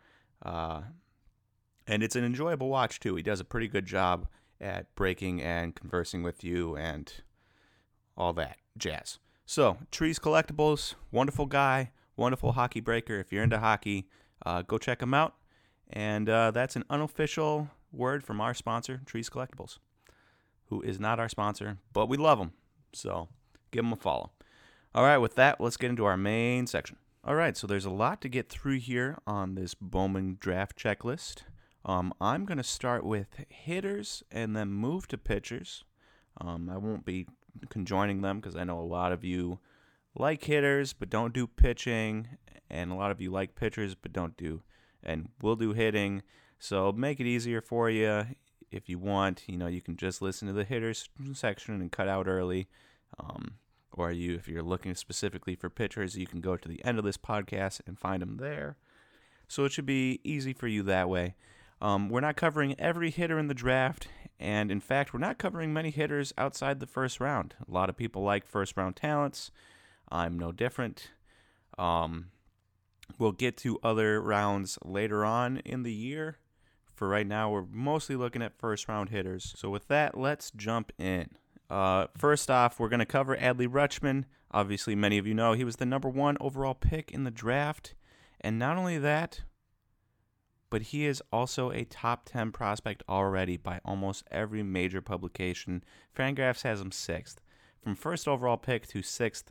Uh, 0.43 0.83
and 1.91 2.05
it's 2.05 2.15
an 2.15 2.25
enjoyable 2.25 2.69
watch 2.69 3.01
too. 3.01 3.17
He 3.17 3.23
does 3.23 3.41
a 3.41 3.45
pretty 3.45 3.67
good 3.67 3.85
job 3.85 4.29
at 4.61 4.95
breaking 4.95 5.43
and 5.43 5.75
conversing 5.75 6.23
with 6.23 6.45
you 6.45 6.77
and 6.77 7.13
all 8.17 8.33
that 8.35 8.59
jazz. 8.79 9.19
So, 9.45 9.79
Trees 9.91 10.21
Collectibles, 10.21 10.95
wonderful 11.11 11.47
guy, 11.47 11.91
wonderful 12.17 12.53
hockey 12.53 12.79
breaker. 12.79 13.19
If 13.19 13.33
you're 13.33 13.43
into 13.43 13.59
hockey, 13.59 14.09
uh, 14.47 14.63
go 14.63 14.79
check 14.79 15.03
him 15.03 15.13
out. 15.13 15.35
And 15.93 16.29
uh, 16.29 16.53
that's 16.53 16.77
an 16.77 16.85
unofficial 16.89 17.69
word 17.93 18.23
from 18.23 18.41
our 18.41 18.55
sponsor, 18.55 19.01
Trees 19.05 19.29
Collectibles, 19.29 19.79
who 20.67 20.81
is 20.83 21.01
not 21.01 21.19
our 21.19 21.29
sponsor, 21.29 21.79
but 21.93 22.09
we 22.09 22.17
love 22.17 22.39
them. 22.39 22.53
So, 22.93 23.29
give 23.73 23.83
them 23.83 23.93
a 23.93 23.97
follow. 23.97 24.31
All 24.95 25.03
right, 25.03 25.19
with 25.19 25.35
that, 25.35 25.61
let's 25.61 25.77
get 25.77 25.91
into 25.91 26.05
our 26.05 26.17
main 26.17 26.69
section. 26.69 26.99
All 27.25 27.35
right, 27.35 27.57
so 27.57 27.67
there's 27.67 27.85
a 27.85 27.91
lot 27.91 28.21
to 28.21 28.29
get 28.29 28.49
through 28.49 28.79
here 28.79 29.19
on 29.27 29.57
this 29.57 29.75
Bowman 29.75 30.37
draft 30.41 30.79
checklist. 30.79 31.43
Um, 31.85 32.13
I'm 32.21 32.45
going 32.45 32.59
to 32.59 32.65
start 32.65 33.05
with 33.05 33.29
hitters 33.49 34.23
and 34.31 34.55
then 34.55 34.69
move 34.71 35.09
to 35.09 35.19
pitchers. 35.19 35.85
Um, 36.41 36.69
I 36.71 36.77
won't 36.77 37.05
be 37.05 37.27
conjoining 37.69 38.21
them 38.21 38.41
because 38.41 38.57
I 38.57 38.65
know 38.65 38.79
a 38.79 38.83
lot 38.83 39.13
of 39.13 39.25
you 39.25 39.59
like 40.15 40.45
hitters 40.45 40.93
but 40.93 41.11
don't 41.11 41.33
do 41.33 41.47
pitching, 41.47 42.29
and 42.69 42.93
a 42.93 42.95
lot 42.95 43.11
of 43.11 43.21
you 43.21 43.31
like 43.31 43.55
pitchers 43.55 43.95
but 43.95 44.13
don't 44.13 44.37
do 44.37 44.63
and 45.03 45.29
will 45.41 45.57
do 45.57 45.73
hitting. 45.73 46.23
So 46.59 46.93
make 46.93 47.21
it 47.21 47.27
easier 47.27 47.61
for 47.61 47.89
you. 47.89 48.27
if 48.71 48.89
you 48.89 48.99
want, 48.99 49.45
you 49.47 49.57
know, 49.57 49.67
you 49.67 49.81
can 49.81 49.97
just 49.97 50.23
listen 50.23 50.47
to 50.49 50.55
the 50.55 50.65
hitters 50.65 51.09
section 51.33 51.81
and 51.81 51.91
cut 51.91 52.09
out 52.09 52.29
early. 52.29 52.69
Um, 53.19 53.55
or 53.93 54.13
you, 54.13 54.35
if 54.35 54.47
you're 54.47 54.63
looking 54.63 54.95
specifically 54.95 55.57
for 55.57 55.69
pitchers, 55.69 56.17
you 56.17 56.27
can 56.27 56.41
go 56.41 56.57
to 56.57 56.69
the 56.69 56.85
end 56.85 56.99
of 56.99 57.05
this 57.05 57.17
podcast 57.17 57.81
and 57.87 57.99
find 57.99 58.23
them 58.23 58.37
there. 58.37 58.77
So 59.49 59.65
it 59.65 59.73
should 59.73 59.87
be 59.87 60.21
easy 60.23 60.53
for 60.53 60.69
you 60.69 60.85
that 60.85 61.09
way. 61.09 61.35
Um, 61.81 62.09
we're 62.09 62.21
not 62.21 62.37
covering 62.37 62.79
every 62.79 63.11
hitter 63.11 63.39
in 63.39 63.49
the 63.49 63.55
draft, 63.55 64.09
and 64.39 64.71
in 64.71 64.81
fact, 64.81 65.13
we're 65.13 65.21
not 65.21 65.39
covering 65.39 65.73
many 65.73 65.91
hitters 65.91 66.33
outside 66.37 66.81
the 66.81 66.87
first 66.87 67.21
round. 67.21 67.55
A 67.67 67.71
lot 67.71 67.89
of 67.89 67.97
people 67.97 68.23
like 68.23 68.47
first 68.47 68.77
round 68.77 68.97
talents. 68.97 69.51
I'm 70.11 70.39
no 70.39 70.53
different. 70.53 71.11
Um, 71.79 72.27
we'll 73.19 73.33
get 73.33 73.57
to 73.59 73.79
other 73.83 74.21
rounds 74.21 74.79
later 74.85 75.25
on 75.25 75.59
in 75.59 75.83
the 75.83 75.93
year. 75.93 76.39
For 76.95 77.09
right 77.09 77.27
now, 77.27 77.51
we're 77.51 77.65
mostly 77.71 78.15
looking 78.17 78.43
at 78.43 78.59
first 78.59 78.87
round 78.87 79.09
hitters. 79.09 79.55
So, 79.57 79.71
with 79.71 79.89
that, 79.89 80.19
let's 80.19 80.51
jump 80.51 80.93
in. 80.99 81.29
Uh, 81.71 82.09
first 82.19 82.51
off, 82.51 82.79
we're 82.79 82.91
going 82.91 83.01
to 83.01 83.07
cover 83.07 83.37
Adley 83.37 83.69
Rutschman. 83.69 84.25
Obviously, 84.51 84.95
many 84.95 85.17
of 85.17 85.27
you 85.27 85.33
know 85.33 85.55
he 85.55 85.65
was 85.65 85.77
the 85.77 85.87
number 85.87 86.09
one 86.09 86.37
overall 86.41 86.75
pick 86.75 87.11
in 87.11 87.25
the 87.25 87.31
draft. 87.31 87.95
And 88.41 88.59
not 88.59 88.77
only 88.77 88.99
that, 88.99 89.43
but 90.71 90.83
he 90.83 91.05
is 91.05 91.23
also 91.33 91.71
a 91.71 91.85
top 91.85 92.25
10 92.25 92.53
prospect 92.53 93.03
already 93.09 93.57
by 93.57 93.81
almost 93.85 94.25
every 94.31 94.63
major 94.63 95.03
publication. 95.03 95.83
Fangraphs 96.17 96.63
has 96.63 96.81
him 96.81 96.93
sixth. 96.93 97.41
From 97.83 97.97
first 97.97 98.29
overall 98.29 98.57
pick 98.57 98.87
to 98.89 99.03
sixth 99.03 99.51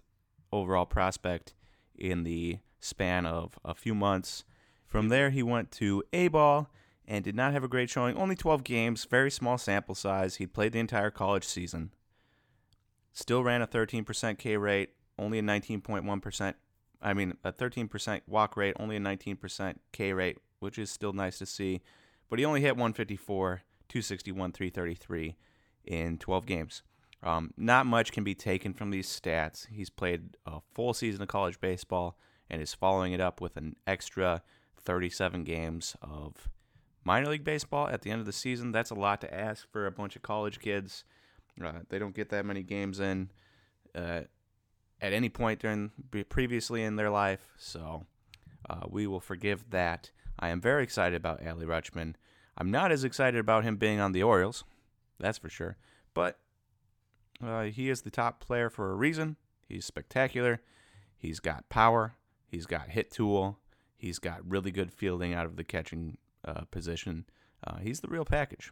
overall 0.52 0.86
prospect 0.86 1.54
in 1.98 2.24
the 2.24 2.60
span 2.80 3.26
of 3.26 3.60
a 3.66 3.76
few 3.76 3.94
months. 3.94 4.46
From 4.86 5.10
there, 5.10 5.30
he 5.30 5.44
went 5.44 5.72
to 5.74 6.04
A 6.14 6.30
ball 6.30 6.72
and 7.06 7.24
did 7.24 7.36
not 7.36 7.54
have 7.54 7.64
a 7.64 7.68
great 7.68 7.90
showing. 7.90 8.16
Only 8.16 8.36
12 8.36 8.64
games, 8.64 9.06
very 9.06 9.30
small 9.30 9.58
sample 9.58 9.96
size. 9.96 10.36
He 10.36 10.48
played 10.48 10.72
the 10.72 10.80
entire 10.80 11.12
college 11.12 11.44
season. 11.44 11.92
Still 13.12 13.44
ran 13.44 13.62
a 13.62 13.68
13% 13.68 14.38
K 14.38 14.58
rate, 14.58 14.92
only 15.18 15.40
a 15.40 15.44
19.1%. 15.44 16.54
I 17.02 17.14
mean, 17.14 17.34
a 17.44 17.52
13% 17.52 18.22
walk 18.28 18.56
rate, 18.56 18.76
only 18.80 18.96
a 18.96 19.00
19% 19.00 19.76
K 19.92 20.14
rate, 20.14 20.38
which 20.60 20.78
is 20.78 20.89
still 20.89 21.13
nice 21.13 21.38
to 21.39 21.46
see. 21.46 21.82
But 22.30 22.39
he 22.39 22.46
only 22.46 22.62
hit 22.62 22.75
154, 22.75 23.62
261, 23.88 24.51
333 24.51 25.36
in 25.86 26.18
12 26.18 26.46
games. 26.46 26.84
Um, 27.22 27.51
not 27.58 27.86
much 27.86 28.12
can 28.12 28.24
be 28.24 28.36
taken 28.36 28.74
from 28.74 28.92
these 28.92 29.08
stats. 29.08 29.68
He's 29.70 29.89
played 29.89 30.38
a 30.46 30.60
full 30.74 30.94
season 30.94 31.22
of 31.22 31.28
college 31.28 31.60
baseball 31.60 32.18
and 32.50 32.62
is 32.62 32.74
following 32.74 33.13
it 33.13 33.20
up 33.20 33.42
with 33.42 33.58
an 33.58 33.75
extra 33.86 34.42
37 34.82 35.44
games 35.44 35.96
of 36.01 36.50
minor 37.04 37.30
league 37.30 37.44
baseball 37.44 37.88
at 37.89 38.01
the 38.01 38.12
end 38.12 38.20
of 38.20 38.25
the 38.25 38.32
season. 38.32 38.72
That's 38.72 38.92
a 38.92 38.96
lot 38.96 39.22
to 39.22 39.34
ask 39.34 39.70
for 39.72 39.86
a 39.86 39.92
bunch 39.92 40.16
of 40.16 40.22
college 40.22 40.60
kids. 40.60 41.04
Uh, 41.63 41.80
they 41.89 42.00
don't 42.00 42.16
get 42.16 42.30
that 42.30 42.46
many 42.46 42.63
games 42.63 43.00
in 43.00 43.30
uh, 43.96 44.22
at 45.01 45.13
any 45.13 45.30
point 45.30 45.60
during 45.60 45.92
previously 46.30 46.84
in 46.84 46.96
their 46.96 47.10
life, 47.10 47.54
so 47.58 48.06
uh, 48.70 48.86
we 48.89 49.08
will 49.08 49.20
forgive 49.20 49.70
that. 49.72 50.12
I 50.39 50.50
am 50.50 50.62
very 50.62 50.84
excited 50.84 51.15
about 51.15 51.41
Adley 51.41 51.65
Rutschman. 51.65 52.15
I'm 52.58 52.72
not 52.72 52.91
as 52.91 53.03
excited 53.03 53.39
about 53.39 53.63
him 53.63 53.77
being 53.77 54.00
on 54.00 54.13
the 54.13 54.24
Orioles, 54.24 54.63
that's 55.19 55.38
for 55.38 55.50
sure. 55.50 55.77
But 56.13 56.39
uh, 57.43 57.63
he 57.63 57.89
is 57.89 58.01
the 58.01 58.10
top 58.10 58.39
player 58.39 58.69
for 58.69 58.91
a 58.91 58.96
reason. 58.96 59.38
He's 59.67 59.86
spectacular. 59.86 60.62
He's 61.17 61.39
got 61.39 61.69
power. 61.69 62.15
He's 62.48 62.65
got 62.65 62.89
hit 62.89 63.12
tool. 63.12 63.60
He's 63.98 64.19
got 64.19 64.50
really 64.50 64.72
good 64.72 64.91
fielding 64.91 65.34
out 65.34 65.46
of 65.46 65.58
the 65.58 65.63
catching 65.63 66.17
uh, 66.46 66.62
position. 66.72 67.25
Uh, 67.65 67.77
he's 67.77 68.00
the 68.00 68.08
real 68.08 68.25
package. 68.25 68.72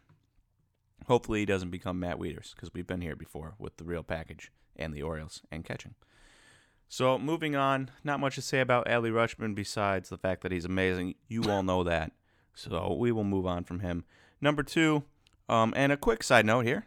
Hopefully, 1.06 1.40
he 1.40 1.46
doesn't 1.46 1.70
become 1.70 2.00
Matt 2.00 2.18
Wieters 2.18 2.54
because 2.54 2.72
we've 2.74 2.86
been 2.86 3.02
here 3.02 3.14
before 3.14 3.54
with 3.58 3.76
the 3.76 3.84
real 3.84 4.02
package 4.02 4.50
and 4.74 4.92
the 4.92 5.02
Orioles 5.02 5.42
and 5.50 5.64
catching. 5.64 5.94
So, 6.88 7.18
moving 7.18 7.54
on, 7.54 7.90
not 8.02 8.18
much 8.18 8.36
to 8.36 8.42
say 8.42 8.60
about 8.60 8.86
Adley 8.86 9.12
Rutschman 9.12 9.54
besides 9.54 10.08
the 10.08 10.16
fact 10.16 10.42
that 10.42 10.52
he's 10.52 10.64
amazing. 10.64 11.16
You 11.28 11.44
all 11.50 11.62
know 11.62 11.84
that. 11.84 12.12
So, 12.54 12.94
we 12.94 13.12
will 13.12 13.24
move 13.24 13.46
on 13.46 13.64
from 13.64 13.80
him. 13.80 14.04
Number 14.40 14.62
two, 14.62 15.04
um, 15.48 15.74
and 15.76 15.92
a 15.92 15.96
quick 15.96 16.22
side 16.22 16.46
note 16.46 16.64
here 16.64 16.86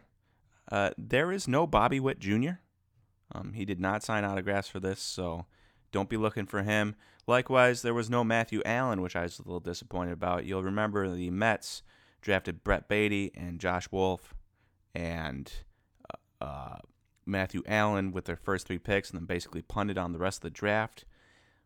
uh, 0.70 0.90
there 0.96 1.30
is 1.30 1.46
no 1.46 1.66
Bobby 1.66 2.00
Witt 2.00 2.18
Jr. 2.18 2.52
Um, 3.32 3.52
he 3.54 3.64
did 3.64 3.80
not 3.80 4.02
sign 4.02 4.24
autographs 4.24 4.68
for 4.68 4.80
this, 4.80 5.00
so 5.00 5.46
don't 5.90 6.08
be 6.08 6.16
looking 6.16 6.46
for 6.46 6.62
him. 6.62 6.96
Likewise, 7.26 7.82
there 7.82 7.94
was 7.94 8.10
no 8.10 8.24
Matthew 8.24 8.62
Allan, 8.64 9.02
which 9.02 9.14
I 9.14 9.22
was 9.22 9.38
a 9.38 9.42
little 9.42 9.60
disappointed 9.60 10.12
about. 10.12 10.44
You'll 10.44 10.62
remember 10.62 11.14
the 11.14 11.30
Mets 11.30 11.82
drafted 12.20 12.64
Brett 12.64 12.88
Baty 12.88 13.32
and 13.34 13.60
Josh 13.60 13.88
Wolf 13.90 14.34
and 14.94 15.52
uh, 16.40 16.44
uh, 16.44 16.78
Matthew 17.24 17.62
Allan 17.66 18.12
with 18.12 18.24
their 18.24 18.36
first 18.36 18.66
three 18.66 18.78
picks 18.78 19.10
and 19.10 19.20
then 19.20 19.26
basically 19.26 19.62
punted 19.62 19.98
on 19.98 20.12
the 20.12 20.18
rest 20.18 20.38
of 20.38 20.42
the 20.42 20.50
draft. 20.50 21.04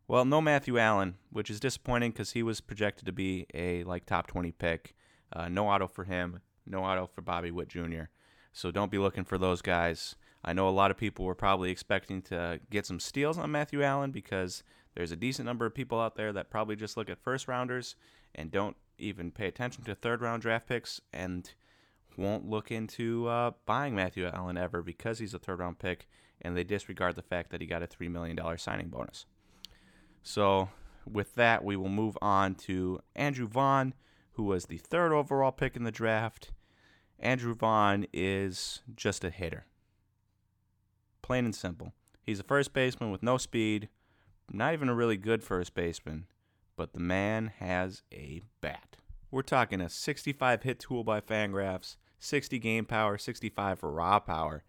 Well, 0.08 0.24
no 0.24 0.40
Matthew 0.40 0.78
Allan, 0.78 1.16
which 1.30 1.50
is 1.50 1.58
disappointing 1.58 2.12
because 2.12 2.32
he 2.32 2.42
was 2.42 2.60
projected 2.60 3.06
to 3.06 3.12
be 3.12 3.46
a 3.54 3.82
like 3.84 4.06
top 4.06 4.26
20 4.28 4.52
pick. 4.52 4.94
Uh, 5.32 5.48
no 5.48 5.68
auto 5.68 5.88
for 5.88 6.04
him, 6.04 6.40
no 6.64 6.84
auto 6.84 7.06
for 7.12 7.22
Bobby 7.22 7.50
Witt 7.50 7.68
Jr. 7.68 8.04
So 8.52 8.70
don't 8.70 8.90
be 8.90 8.98
looking 8.98 9.24
for 9.24 9.38
those 9.38 9.62
guys. 9.62 10.14
I 10.44 10.52
know 10.52 10.68
a 10.68 10.70
lot 10.70 10.92
of 10.92 10.96
people 10.96 11.24
were 11.24 11.34
probably 11.34 11.70
expecting 11.70 12.22
to 12.22 12.60
get 12.70 12.86
some 12.86 13.00
steals 13.00 13.36
on 13.36 13.50
Matthew 13.50 13.82
Allen 13.82 14.12
because 14.12 14.62
there's 14.94 15.10
a 15.10 15.16
decent 15.16 15.46
number 15.46 15.66
of 15.66 15.74
people 15.74 16.00
out 16.00 16.14
there 16.14 16.32
that 16.32 16.50
probably 16.50 16.76
just 16.76 16.96
look 16.96 17.10
at 17.10 17.18
first 17.18 17.48
rounders 17.48 17.96
and 18.34 18.50
don't 18.50 18.76
even 18.98 19.30
pay 19.32 19.48
attention 19.48 19.82
to 19.84 19.94
third 19.94 20.20
round 20.20 20.42
draft 20.42 20.68
picks 20.68 21.00
and 21.12 21.52
won't 22.16 22.48
look 22.48 22.70
into 22.70 23.26
uh, 23.28 23.52
buying 23.66 23.94
Matthew 23.94 24.26
Allan 24.26 24.56
ever 24.56 24.82
because 24.82 25.18
he's 25.18 25.34
a 25.34 25.38
third 25.38 25.60
round 25.60 25.78
pick 25.78 26.06
and 26.42 26.56
they 26.56 26.64
disregard 26.64 27.16
the 27.16 27.22
fact 27.22 27.50
that 27.50 27.60
he 27.60 27.66
got 27.66 27.82
a 27.82 27.86
$3 27.86 28.10
million 28.10 28.38
signing 28.58 28.88
bonus. 28.88 29.26
So, 30.22 30.68
with 31.10 31.34
that, 31.36 31.64
we 31.64 31.76
will 31.76 31.88
move 31.88 32.18
on 32.20 32.54
to 32.56 33.00
Andrew 33.14 33.46
Vaughn, 33.46 33.94
who 34.32 34.44
was 34.44 34.66
the 34.66 34.78
third 34.78 35.12
overall 35.12 35.52
pick 35.52 35.76
in 35.76 35.84
the 35.84 35.92
draft. 35.92 36.52
Andrew 37.18 37.54
Vaughn 37.54 38.06
is 38.12 38.82
just 38.94 39.24
a 39.24 39.30
hitter. 39.30 39.66
Plain 41.22 41.46
and 41.46 41.54
simple. 41.54 41.92
He's 42.22 42.40
a 42.40 42.44
first 42.44 42.72
baseman 42.72 43.10
with 43.10 43.22
no 43.22 43.38
speed, 43.38 43.88
not 44.52 44.74
even 44.74 44.88
a 44.88 44.94
really 44.94 45.16
good 45.16 45.42
first 45.42 45.74
baseman, 45.74 46.26
but 46.76 46.92
the 46.92 47.00
man 47.00 47.52
has 47.58 48.02
a 48.12 48.42
bat. 48.60 48.96
We're 49.30 49.42
talking 49.42 49.80
a 49.80 49.88
65 49.88 50.62
hit 50.62 50.80
tool 50.80 51.04
by 51.04 51.20
Fangraphs, 51.20 51.96
60 52.18 52.58
game 52.58 52.84
power, 52.84 53.18
65 53.18 53.78
for 53.78 53.90
raw 53.90 54.18
power. 54.18 54.64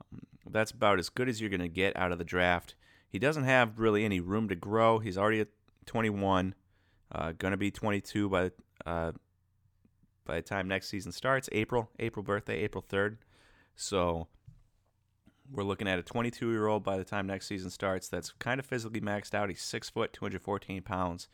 Um, 0.00 0.20
that's 0.48 0.70
about 0.70 0.98
as 0.98 1.08
good 1.08 1.28
as 1.28 1.40
you're 1.40 1.50
going 1.50 1.60
to 1.60 1.68
get 1.68 1.96
out 1.96 2.12
of 2.12 2.18
the 2.18 2.24
draft. 2.24 2.74
He 3.08 3.18
doesn't 3.18 3.44
have 3.44 3.78
really 3.78 4.04
any 4.04 4.20
room 4.20 4.48
to 4.48 4.54
grow. 4.54 4.98
He's 4.98 5.18
already 5.18 5.40
at 5.40 5.48
21, 5.86 6.54
uh, 7.12 7.32
going 7.32 7.52
to 7.52 7.58
be 7.58 7.70
22 7.70 8.28
by 8.28 8.50
uh, 8.86 9.12
by 10.24 10.36
the 10.36 10.42
time 10.42 10.68
next 10.68 10.88
season 10.88 11.10
starts. 11.10 11.48
April, 11.50 11.90
April 11.98 12.22
birthday, 12.22 12.60
April 12.60 12.84
3rd. 12.88 13.16
So 13.74 14.28
we're 15.50 15.64
looking 15.64 15.88
at 15.88 15.98
a 15.98 16.02
22 16.02 16.50
year 16.50 16.66
old 16.68 16.84
by 16.84 16.96
the 16.96 17.04
time 17.04 17.26
next 17.26 17.48
season 17.48 17.70
starts. 17.70 18.08
That's 18.08 18.32
kind 18.38 18.60
of 18.60 18.66
physically 18.66 19.00
maxed 19.00 19.34
out. 19.34 19.48
He's 19.48 19.62
six 19.62 19.90
foot, 19.90 20.12
214 20.12 20.82
pounds. 20.82 21.28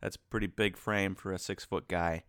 That's 0.00 0.16
pretty 0.16 0.46
big 0.46 0.76
frame 0.76 1.14
for 1.14 1.32
a 1.32 1.38
six 1.38 1.64
foot 1.64 1.86
guy. 1.86 2.24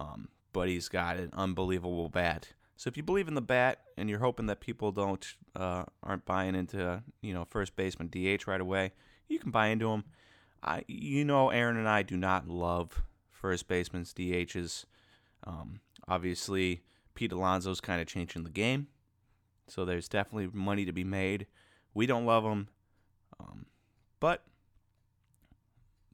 Um, 0.00 0.28
but 0.52 0.68
he's 0.68 0.88
got 0.88 1.16
an 1.16 1.30
unbelievable 1.32 2.08
bat. 2.08 2.48
So 2.76 2.88
if 2.88 2.96
you 2.96 3.02
believe 3.02 3.28
in 3.28 3.34
the 3.34 3.40
bat 3.40 3.78
and 3.96 4.10
you're 4.10 4.18
hoping 4.18 4.46
that 4.46 4.60
people 4.60 4.92
don't 4.92 5.24
uh, 5.54 5.84
aren't 6.02 6.24
buying 6.24 6.54
into 6.54 7.02
you 7.20 7.32
know 7.34 7.44
first 7.44 7.76
baseman 7.76 8.08
DH 8.08 8.46
right 8.46 8.60
away, 8.60 8.92
you 9.28 9.38
can 9.38 9.50
buy 9.50 9.68
into 9.68 9.90
him. 9.90 10.04
I 10.62 10.84
you 10.88 11.24
know 11.24 11.50
Aaron 11.50 11.76
and 11.76 11.88
I 11.88 12.02
do 12.02 12.16
not 12.16 12.48
love 12.48 13.02
first 13.30 13.68
baseman's 13.68 14.12
DHs. 14.12 14.84
Um, 15.44 15.80
obviously, 16.08 16.82
Pete 17.14 17.32
Alonso's 17.32 17.80
kind 17.80 18.00
of 18.00 18.06
changing 18.06 18.44
the 18.44 18.50
game, 18.50 18.88
so 19.68 19.84
there's 19.84 20.08
definitely 20.08 20.48
money 20.52 20.84
to 20.84 20.92
be 20.92 21.04
made. 21.04 21.46
We 21.94 22.06
don't 22.06 22.26
love 22.26 22.44
him, 22.44 22.68
um, 23.38 23.66
but 24.18 24.44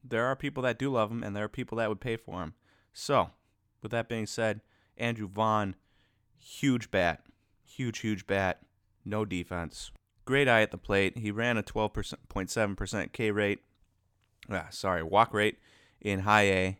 there 0.02 0.26
are 0.26 0.37
people 0.37 0.62
that 0.64 0.78
do 0.78 0.90
love 0.90 1.11
him, 1.11 1.23
and 1.23 1.37
there 1.37 1.45
are 1.45 1.49
people 1.49 1.78
that 1.78 1.88
would 1.88 2.00
pay 2.00 2.16
for 2.16 2.42
him. 2.42 2.54
So, 2.92 3.30
with 3.82 3.92
that 3.92 4.08
being 4.08 4.26
said, 4.26 4.61
Andrew 4.97 5.28
Vaughn, 5.28 5.76
huge 6.38 6.90
bat, 6.90 7.25
huge, 7.64 8.00
huge 8.00 8.26
bat, 8.26 8.62
no 9.04 9.25
defense. 9.25 9.90
Great 10.25 10.49
eye 10.49 10.62
at 10.62 10.70
the 10.70 10.78
plate. 10.78 11.18
He 11.18 11.30
ran 11.30 11.56
a 11.56 11.62
12.7% 11.62 13.12
K 13.12 13.30
rate, 13.30 13.61
ah, 14.50 14.66
sorry, 14.70 15.02
walk 15.02 15.32
rate 15.32 15.58
in 16.00 16.20
high 16.20 16.42
A, 16.42 16.78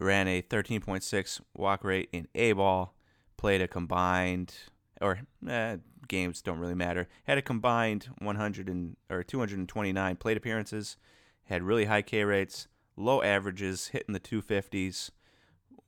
ran 0.00 0.28
a 0.28 0.42
13.6 0.42 1.40
walk 1.54 1.84
rate 1.84 2.08
in 2.12 2.28
A 2.34 2.52
ball, 2.52 2.94
played 3.36 3.60
a 3.60 3.68
combined, 3.68 4.54
or 5.00 5.20
eh, 5.48 5.78
games 6.06 6.40
don't 6.40 6.58
really 6.58 6.74
matter, 6.74 7.08
had 7.24 7.38
a 7.38 7.42
combined 7.42 8.08
100 8.18 8.68
and, 8.68 8.96
or 9.10 9.22
229 9.22 10.16
plate 10.16 10.36
appearances, 10.36 10.96
had 11.44 11.62
really 11.62 11.86
high 11.86 12.02
K 12.02 12.22
rates, 12.24 12.68
low 12.96 13.22
averages, 13.22 13.88
hitting 13.88 14.12
the 14.12 14.20
250s 14.20 15.10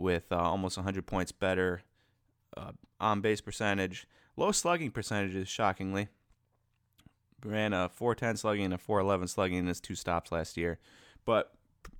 with 0.00 0.32
uh, 0.32 0.36
almost 0.36 0.76
100 0.76 1.06
points 1.06 1.32
better 1.32 1.82
uh, 2.56 2.72
on 2.98 3.20
base 3.20 3.40
percentage, 3.40 4.06
low 4.36 4.52
slugging 4.52 4.90
percentages, 4.90 5.48
shockingly. 5.48 6.08
Ran 7.44 7.72
a 7.72 7.88
410 7.88 8.36
slugging 8.36 8.64
and 8.66 8.74
a 8.74 8.78
411 8.78 9.28
slugging 9.28 9.58
in 9.58 9.66
his 9.66 9.80
two 9.80 9.94
stops 9.94 10.30
last 10.30 10.56
year, 10.56 10.78
but 11.24 11.54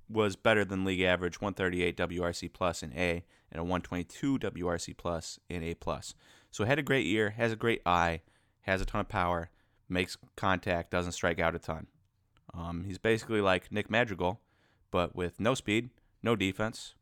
was 0.07 0.35
better 0.35 0.63
than 0.63 0.85
league 0.85 1.01
average 1.01 1.41
138 1.41 1.97
WRC 1.97 2.51
plus 2.53 2.83
in 2.83 2.91
A 2.93 3.23
and 3.51 3.59
a 3.59 3.63
122 3.63 4.39
WRC 4.39 4.95
plus 4.95 5.39
in 5.49 5.63
A 5.63 5.73
plus. 5.73 6.13
So 6.51 6.65
had 6.65 6.79
a 6.79 6.83
great 6.83 7.05
year, 7.05 7.31
has 7.31 7.51
a 7.51 7.55
great 7.55 7.81
eye, 7.85 8.21
has 8.61 8.81
a 8.81 8.85
ton 8.85 9.01
of 9.01 9.09
power, 9.09 9.49
makes 9.89 10.17
contact, 10.35 10.91
doesn't 10.91 11.13
strike 11.13 11.39
out 11.39 11.55
a 11.55 11.59
ton. 11.59 11.87
Um, 12.53 12.83
he's 12.85 12.97
basically 12.97 13.41
like 13.41 13.71
Nick 13.71 13.89
Madrigal, 13.89 14.41
but 14.91 15.15
with 15.15 15.39
no 15.39 15.53
speed, 15.53 15.89
no 16.21 16.35
defense, 16.35 16.93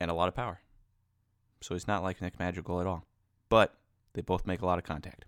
and 0.00 0.10
a 0.10 0.14
lot 0.14 0.28
of 0.28 0.34
power. 0.34 0.60
So 1.60 1.74
he's 1.74 1.86
not 1.86 2.02
like 2.02 2.20
Nick 2.20 2.38
Madrigal 2.38 2.80
at 2.80 2.86
all. 2.86 3.04
But 3.48 3.74
they 4.14 4.22
both 4.22 4.46
make 4.46 4.62
a 4.62 4.66
lot 4.66 4.78
of 4.78 4.84
contact. 4.84 5.24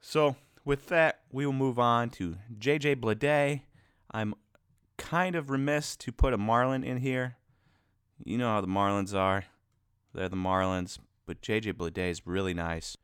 So 0.00 0.36
with 0.64 0.86
that, 0.88 1.20
we 1.32 1.44
will 1.44 1.52
move 1.52 1.78
on 1.78 2.10
to 2.10 2.36
JJ 2.56 2.96
Bleday. 2.96 3.62
I'm 4.10 4.34
kind 4.96 5.34
of 5.34 5.50
remiss 5.50 5.96
to 5.96 6.12
put 6.12 6.32
a 6.32 6.38
Marlin 6.38 6.84
in 6.84 6.98
here. 6.98 7.36
You 8.24 8.38
know 8.38 8.48
how 8.48 8.60
the 8.60 8.66
Marlins 8.66 9.14
are. 9.14 9.44
They're 10.14 10.28
the 10.28 10.36
Marlins, 10.36 10.98
but 11.26 11.42
JJ 11.42 11.74
Bleday 11.74 12.10
is 12.10 12.26
really 12.26 12.54
nice. 12.54 12.96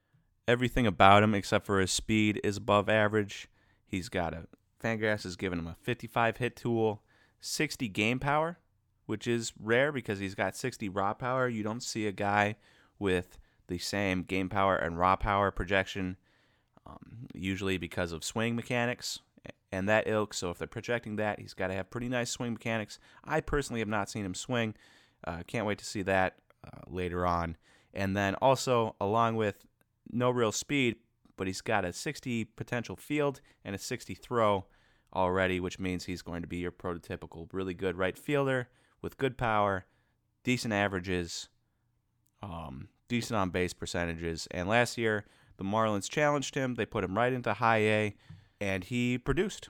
Everything 0.47 0.87
about 0.87 1.23
him, 1.23 1.35
except 1.35 1.65
for 1.65 1.81
his 1.81 1.91
speed, 1.91 2.41
is 2.45 2.59
above 2.59 2.89
average. 2.89 3.49
He's 3.87 4.09
got 4.09 4.35
a 4.35 4.47
Fangraphs 4.83 5.23
has 5.23 5.37
given 5.37 5.59
him 5.59 5.67
a 5.67 5.77
55 5.81 6.37
hit 6.37 6.57
tool, 6.57 7.03
60 7.41 7.89
game 7.89 8.19
power, 8.19 8.59
which 9.07 9.27
is 9.27 9.53
rare 9.61 9.93
because 9.93 10.19
he's 10.19 10.35
got 10.35 10.57
60 10.57 10.89
raw 10.89 11.15
power. 11.15 11.49
You 11.49 11.63
don't 11.63 11.83
see 11.83 12.07
a 12.07 12.13
guy 12.13 12.57
with 12.99 13.39
the 13.67 13.79
same 13.79 14.23
game 14.23 14.49
power 14.49 14.77
and 14.77 14.99
raw 14.99 15.17
power 15.17 15.51
projection, 15.51 16.17
um, 16.87 17.29
usually 17.35 17.79
because 17.79 18.13
of 18.13 18.25
swing 18.25 18.57
mechanics 18.57 19.21
and 19.73 19.89
that 19.89 20.07
ilk. 20.07 20.35
So 20.35 20.51
if 20.51 20.59
they're 20.59 20.69
projecting 20.69 21.17
that, 21.17 21.41
he's 21.41 21.55
got 21.55 21.69
to 21.69 21.75
have 21.75 21.91
pretty 21.91 22.09
nice 22.09 22.31
swing 22.31 22.53
mechanics. 22.53 22.99
I 23.25 23.41
personally 23.41 23.81
have 23.81 23.89
not 23.89 24.11
seen 24.11 24.25
him 24.25 24.35
swing. 24.35 24.75
Uh, 25.27 25.43
can't 25.47 25.67
wait 25.67 25.79
to 25.79 25.85
see 25.85 26.03
that 26.03 26.37
uh, 26.65 26.81
later 26.87 27.27
on. 27.27 27.57
And 27.93 28.17
then 28.17 28.35
also, 28.37 28.97
along 29.01 29.37
with 29.37 29.65
no 30.11 30.31
real 30.31 30.53
speed, 30.53 30.97
but 31.37 31.47
he's 31.47 31.61
got 31.61 31.85
a 31.85 31.93
60 31.93 32.45
potential 32.45 32.97
field 32.97 33.41
and 33.65 33.75
a 33.75 33.79
60 33.79 34.15
throw 34.15 34.67
already, 35.15 35.61
which 35.61 35.79
means 35.79 36.05
he's 36.05 36.23
going 36.23 36.43
to 36.43 36.49
be 36.49 36.59
your 36.59 36.73
prototypical 36.73 37.49
really 37.53 37.75
good 37.75 37.97
right 37.97 38.19
fielder 38.19 38.69
with 39.05 39.19
good 39.19 39.37
power, 39.37 39.85
decent 40.43 40.73
averages, 40.73 41.51
um, 42.43 42.89
decent 43.07 43.37
on 43.37 43.51
base 43.51 43.75
percentages. 43.75 44.49
And 44.51 44.67
last 44.67 44.97
year, 44.97 45.27
the 45.59 45.65
Marlins 45.65 46.09
challenged 46.09 46.55
him. 46.55 46.75
They 46.75 46.87
put 46.87 47.05
him 47.05 47.17
right 47.17 47.33
into 47.33 47.53
high 47.53 47.79
A, 47.79 48.15
and 48.63 48.83
he 48.83 49.19
produced 49.19 49.69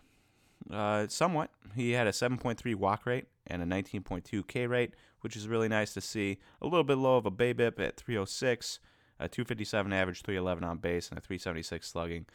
uh, 0.72 1.08
somewhat. 1.08 1.50
He 1.74 1.90
had 1.90 2.06
a 2.06 2.12
7.3 2.12 2.74
walk 2.76 3.04
rate 3.04 3.26
and 3.46 3.60
a 3.60 3.66
19.2 3.66 4.46
K 4.46 4.66
rate, 4.68 4.94
which 5.20 5.34
is 5.36 5.48
really 5.48 5.68
nice 5.68 5.92
to 5.94 6.00
see. 6.00 6.38
A 6.62 6.66
little 6.66 6.84
bit 6.84 6.96
low 6.96 7.16
of 7.16 7.26
a 7.26 7.30
BABIP 7.32 7.80
at 7.80 7.96
306, 7.96 8.78
a 9.18 9.28
257 9.28 9.92
average, 9.92 10.22
311 10.22 10.62
on 10.62 10.78
base, 10.78 11.08
and 11.08 11.18
a 11.18 11.20
376 11.20 11.88
slugging. 11.88 12.26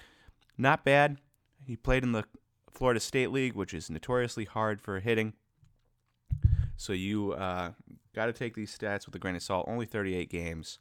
Not 0.57 0.83
bad. 0.83 1.17
He 1.65 1.77
played 1.77 2.03
in 2.03 2.11
the 2.11 2.25
Florida 2.69 2.99
State 2.99 3.31
League, 3.31 3.53
which 3.53 3.73
is 3.73 3.89
notoriously 3.89 4.43
hard 4.43 4.81
for 4.81 4.99
hitting. 4.99 5.33
So 6.79 6.93
you 6.93 7.33
uh, 7.33 7.71
got 8.15 8.27
to 8.27 8.33
take 8.33 8.55
these 8.55 8.75
stats 8.75 9.05
with 9.05 9.13
a 9.13 9.19
grain 9.19 9.35
of 9.35 9.43
salt. 9.43 9.65
Only 9.67 9.85
38 9.85 10.29
games. 10.29 10.79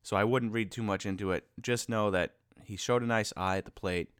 So 0.00 0.16
I 0.16 0.22
wouldn't 0.22 0.52
read 0.52 0.70
too 0.70 0.84
much 0.84 1.04
into 1.04 1.32
it. 1.32 1.48
Just 1.60 1.88
know 1.88 2.12
that 2.12 2.34
he 2.62 2.76
showed 2.76 3.02
a 3.02 3.06
nice 3.06 3.32
eye 3.36 3.56
at 3.56 3.64
the 3.64 3.72
plate. 3.72 4.10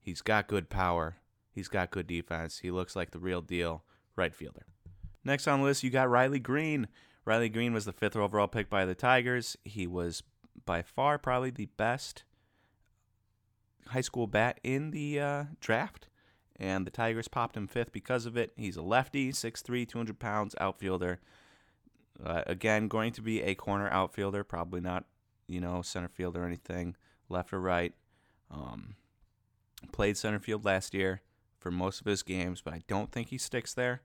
He's 0.00 0.20
got 0.20 0.48
good 0.48 0.68
power. 0.68 1.18
He's 1.52 1.68
got 1.68 1.92
good 1.92 2.08
defense. 2.08 2.58
He 2.58 2.72
looks 2.72 2.96
like 2.96 3.12
the 3.12 3.20
real 3.20 3.40
deal 3.40 3.84
right 4.16 4.34
fielder. 4.34 4.66
Next 5.22 5.46
on 5.46 5.60
the 5.60 5.64
list, 5.64 5.84
you 5.84 5.90
got 5.90 6.10
Riley 6.10 6.40
Greene. 6.40 6.88
Riley 7.24 7.48
Greene 7.48 7.72
was 7.72 7.84
the 7.84 7.92
fifth 7.92 8.16
overall 8.16 8.48
pick 8.48 8.68
by 8.68 8.84
the 8.84 8.96
Tigers. 8.96 9.56
He 9.64 9.86
was 9.86 10.24
by 10.66 10.82
far 10.82 11.18
probably 11.18 11.50
the 11.50 11.68
best 11.76 12.24
high 13.86 14.00
school 14.00 14.26
bat 14.26 14.58
in 14.64 14.90
the 14.90 15.20
uh, 15.20 15.44
draft 15.60 16.08
and 16.56 16.86
the 16.86 16.90
Tigers 16.90 17.28
popped 17.28 17.56
him 17.56 17.66
fifth 17.66 17.92
because 17.92 18.26
of 18.26 18.36
it. 18.36 18.52
He's 18.56 18.76
a 18.76 18.82
lefty, 18.82 19.32
6'3", 19.32 19.88
200 19.88 20.18
pounds 20.18 20.54
outfielder. 20.60 21.20
Uh, 22.22 22.42
again, 22.46 22.86
going 22.88 23.12
to 23.12 23.22
be 23.22 23.42
a 23.42 23.54
corner 23.54 23.88
outfielder, 23.88 24.44
probably 24.44 24.80
not, 24.80 25.04
you 25.48 25.60
know, 25.60 25.82
center 25.82 26.08
field 26.08 26.36
or 26.36 26.44
anything, 26.46 26.94
left 27.28 27.52
or 27.52 27.60
right. 27.60 27.92
Um, 28.50 28.94
played 29.92 30.16
center 30.16 30.38
field 30.38 30.64
last 30.64 30.94
year 30.94 31.22
for 31.58 31.70
most 31.70 32.00
of 32.00 32.06
his 32.06 32.22
games, 32.22 32.60
but 32.60 32.74
I 32.74 32.82
don't 32.86 33.10
think 33.10 33.28
he 33.28 33.38
sticks 33.38 33.74
there. 33.74 34.02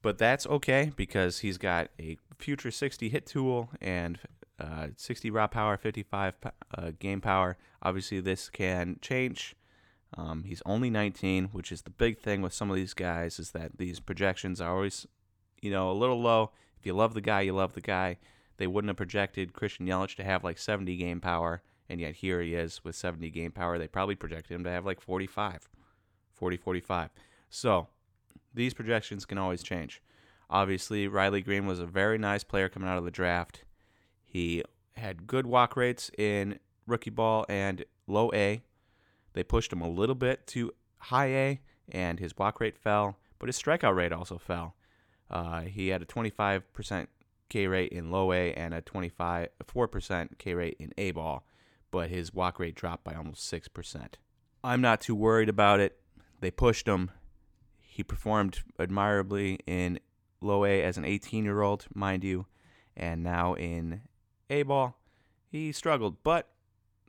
But 0.00 0.18
that's 0.18 0.46
okay 0.46 0.90
because 0.96 1.40
he's 1.40 1.58
got 1.58 1.88
a 2.00 2.18
future 2.38 2.72
60 2.72 3.08
hit 3.08 3.24
tool 3.24 3.70
and 3.80 4.18
uh, 4.58 4.88
60 4.96 5.30
raw 5.30 5.46
power, 5.46 5.76
55 5.76 6.34
uh, 6.76 6.90
game 6.98 7.20
power. 7.20 7.56
Obviously, 7.82 8.20
this 8.20 8.48
can 8.48 8.98
change 9.00 9.54
um, 10.16 10.44
he's 10.44 10.62
only 10.66 10.90
19, 10.90 11.46
which 11.52 11.72
is 11.72 11.82
the 11.82 11.90
big 11.90 12.18
thing 12.18 12.42
with 12.42 12.52
some 12.52 12.70
of 12.70 12.76
these 12.76 12.94
guys 12.94 13.38
is 13.38 13.52
that 13.52 13.78
these 13.78 14.00
projections 14.00 14.60
are 14.60 14.74
always, 14.74 15.06
you 15.60 15.70
know, 15.70 15.90
a 15.90 15.94
little 15.94 16.20
low. 16.20 16.50
If 16.78 16.84
you 16.84 16.92
love 16.92 17.14
the 17.14 17.20
guy, 17.20 17.42
you 17.42 17.54
love 17.54 17.72
the 17.72 17.80
guy. 17.80 18.18
They 18.58 18.66
wouldn't 18.66 18.90
have 18.90 18.96
projected 18.96 19.54
Christian 19.54 19.86
Yelich 19.86 20.14
to 20.16 20.24
have 20.24 20.44
like 20.44 20.58
70 20.58 20.96
game 20.96 21.20
power, 21.20 21.62
and 21.88 22.00
yet 22.00 22.16
here 22.16 22.42
he 22.42 22.54
is 22.54 22.84
with 22.84 22.94
70 22.94 23.30
game 23.30 23.52
power. 23.52 23.78
They 23.78 23.88
probably 23.88 24.14
projected 24.14 24.54
him 24.54 24.64
to 24.64 24.70
have 24.70 24.84
like 24.84 25.00
45, 25.00 25.68
40, 26.34 26.56
45. 26.58 27.10
So 27.48 27.88
these 28.52 28.74
projections 28.74 29.24
can 29.24 29.38
always 29.38 29.62
change. 29.62 30.02
Obviously, 30.50 31.08
Riley 31.08 31.40
Greene 31.40 31.66
was 31.66 31.80
a 31.80 31.86
very 31.86 32.18
nice 32.18 32.44
player 32.44 32.68
coming 32.68 32.88
out 32.88 32.98
of 32.98 33.04
the 33.04 33.10
draft. 33.10 33.64
He 34.22 34.62
had 34.96 35.26
good 35.26 35.46
walk 35.46 35.76
rates 35.76 36.10
in 36.18 36.58
rookie 36.86 37.10
ball 37.10 37.46
and 37.48 37.84
low 38.06 38.30
A, 38.34 38.60
they 39.32 39.42
pushed 39.42 39.72
him 39.72 39.80
a 39.80 39.88
little 39.88 40.14
bit 40.14 40.46
to 40.48 40.72
high 40.98 41.26
A, 41.26 41.60
and 41.90 42.18
his 42.18 42.36
walk 42.36 42.60
rate 42.60 42.78
fell, 42.78 43.18
but 43.38 43.48
his 43.48 43.60
strikeout 43.60 43.96
rate 43.96 44.12
also 44.12 44.38
fell. 44.38 44.76
Uh, 45.30 45.62
he 45.62 45.88
had 45.88 46.02
a 46.02 46.06
25% 46.06 47.06
K 47.48 47.66
rate 47.66 47.92
in 47.92 48.10
low 48.10 48.32
A 48.32 48.52
and 48.54 48.72
a 48.72 48.80
25 48.80 49.48
4% 49.62 50.28
K 50.38 50.54
rate 50.54 50.76
in 50.78 50.92
A 50.96 51.10
ball, 51.10 51.44
but 51.90 52.08
his 52.08 52.32
walk 52.32 52.58
rate 52.58 52.74
dropped 52.74 53.04
by 53.04 53.14
almost 53.14 53.52
6%. 53.52 54.14
I'm 54.64 54.80
not 54.80 55.00
too 55.00 55.14
worried 55.14 55.48
about 55.48 55.80
it. 55.80 55.98
They 56.40 56.50
pushed 56.50 56.86
him. 56.86 57.10
He 57.80 58.02
performed 58.02 58.62
admirably 58.78 59.58
in 59.66 60.00
low 60.40 60.64
A 60.64 60.82
as 60.82 60.96
an 60.96 61.04
18 61.04 61.44
year 61.44 61.60
old, 61.60 61.86
mind 61.94 62.24
you, 62.24 62.46
and 62.96 63.22
now 63.22 63.54
in 63.54 64.02
A 64.48 64.62
ball, 64.62 64.98
he 65.50 65.72
struggled, 65.72 66.22
but 66.22 66.48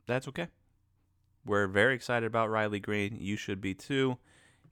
that's 0.06 0.28
okay. 0.28 0.48
We're 1.46 1.66
very 1.66 1.94
excited 1.94 2.26
about 2.26 2.50
Riley 2.50 2.80
Greene. 2.80 3.18
You 3.20 3.36
should 3.36 3.60
be 3.60 3.74
too. 3.74 4.16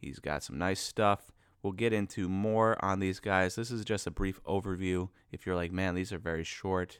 He's 0.01 0.19
got 0.19 0.43
some 0.43 0.57
nice 0.59 0.81
stuff. 0.81 1.31
We'll 1.63 1.73
get 1.75 1.93
into 1.93 2.29
more 2.29 2.83
on 2.85 2.99
these 2.99 3.21
guys. 3.21 3.55
This 3.55 3.71
is 3.71 3.85
just 3.85 4.07
a 4.07 4.11
brief 4.11 4.43
overview. 4.45 5.11
If 5.31 5.45
you're 5.47 5.55
like, 5.55 5.71
man, 5.71 5.95
these 5.95 6.13
are 6.13 6.19
very 6.19 6.45
short, 6.45 6.99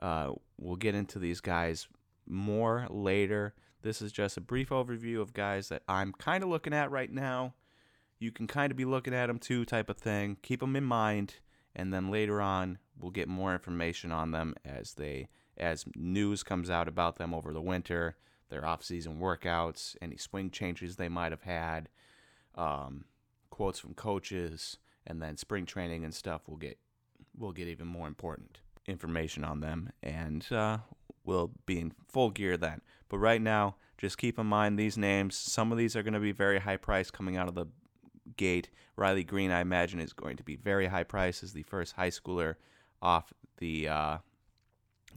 uh, 0.00 0.32
we'll 0.58 0.76
get 0.76 0.94
into 0.94 1.18
these 1.18 1.40
guys 1.40 1.88
more 2.26 2.86
later. 2.90 3.54
This 3.82 4.02
is 4.02 4.12
just 4.12 4.36
a 4.36 4.40
brief 4.40 4.70
overview 4.70 5.20
of 5.20 5.32
guys 5.32 5.68
that 5.68 5.82
I'm 5.88 6.12
kind 6.12 6.42
of 6.42 6.50
looking 6.50 6.74
at 6.74 6.90
right 6.90 7.10
now. 7.10 7.54
You 8.18 8.32
can 8.32 8.46
kind 8.46 8.70
of 8.70 8.76
be 8.76 8.84
looking 8.84 9.14
at 9.14 9.26
them 9.26 9.38
too, 9.38 9.64
type 9.64 9.88
of 9.88 9.98
thing. 9.98 10.36
Keep 10.42 10.60
them 10.60 10.74
in 10.74 10.84
mind, 10.84 11.36
and 11.74 11.92
then 11.94 12.10
later 12.10 12.40
on, 12.40 12.78
we'll 12.98 13.10
get 13.10 13.28
more 13.28 13.52
information 13.52 14.10
on 14.10 14.32
them 14.32 14.54
as 14.64 14.94
they 14.94 15.28
as 15.56 15.84
news 15.94 16.42
comes 16.42 16.68
out 16.68 16.88
about 16.88 17.16
them 17.16 17.32
over 17.32 17.52
the 17.52 17.62
winter 17.62 18.16
their 18.48 18.64
off-season 18.64 19.18
workouts, 19.18 19.96
any 20.00 20.16
swing 20.16 20.50
changes 20.50 20.96
they 20.96 21.08
might 21.08 21.32
have 21.32 21.42
had, 21.42 21.88
um, 22.54 23.04
quotes 23.50 23.78
from 23.78 23.94
coaches, 23.94 24.78
and 25.06 25.22
then 25.22 25.36
spring 25.36 25.66
training 25.66 26.04
and 26.04 26.14
stuff. 26.14 26.42
We'll 26.46 26.58
get 26.58 26.78
we'll 27.36 27.52
get 27.52 27.68
even 27.68 27.86
more 27.86 28.08
important 28.08 28.58
information 28.86 29.44
on 29.44 29.60
them, 29.60 29.90
and 30.02 30.46
uh, 30.52 30.78
we'll 31.24 31.50
be 31.66 31.80
in 31.80 31.92
full 32.08 32.30
gear 32.30 32.56
then. 32.56 32.80
But 33.08 33.18
right 33.18 33.40
now, 33.40 33.76
just 33.98 34.18
keep 34.18 34.38
in 34.38 34.46
mind 34.46 34.78
these 34.78 34.98
names. 34.98 35.36
Some 35.36 35.72
of 35.72 35.78
these 35.78 35.96
are 35.96 36.02
going 36.02 36.14
to 36.14 36.20
be 36.20 36.32
very 36.32 36.58
high 36.58 36.76
price 36.76 37.10
coming 37.10 37.36
out 37.36 37.48
of 37.48 37.54
the 37.54 37.66
gate. 38.36 38.70
Riley 38.96 39.24
Greene, 39.24 39.50
I 39.50 39.60
imagine, 39.60 40.00
is 40.00 40.12
going 40.12 40.36
to 40.36 40.42
be 40.42 40.56
very 40.56 40.86
high 40.86 41.04
price 41.04 41.42
as 41.42 41.52
the 41.52 41.62
first 41.62 41.94
high 41.94 42.10
schooler 42.10 42.56
off 43.02 43.32
the 43.58 43.88
uh, 43.88 44.18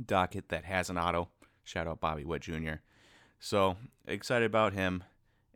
docket 0.06 0.50
that 0.50 0.66
has 0.66 0.90
an 0.90 0.98
auto. 0.98 1.30
Shout 1.64 1.88
out 1.88 2.00
Bobby 2.00 2.24
Witt 2.24 2.42
Jr. 2.42 2.76
So 3.40 3.78
excited 4.08 4.46
about 4.46 4.74
him. 4.74 5.04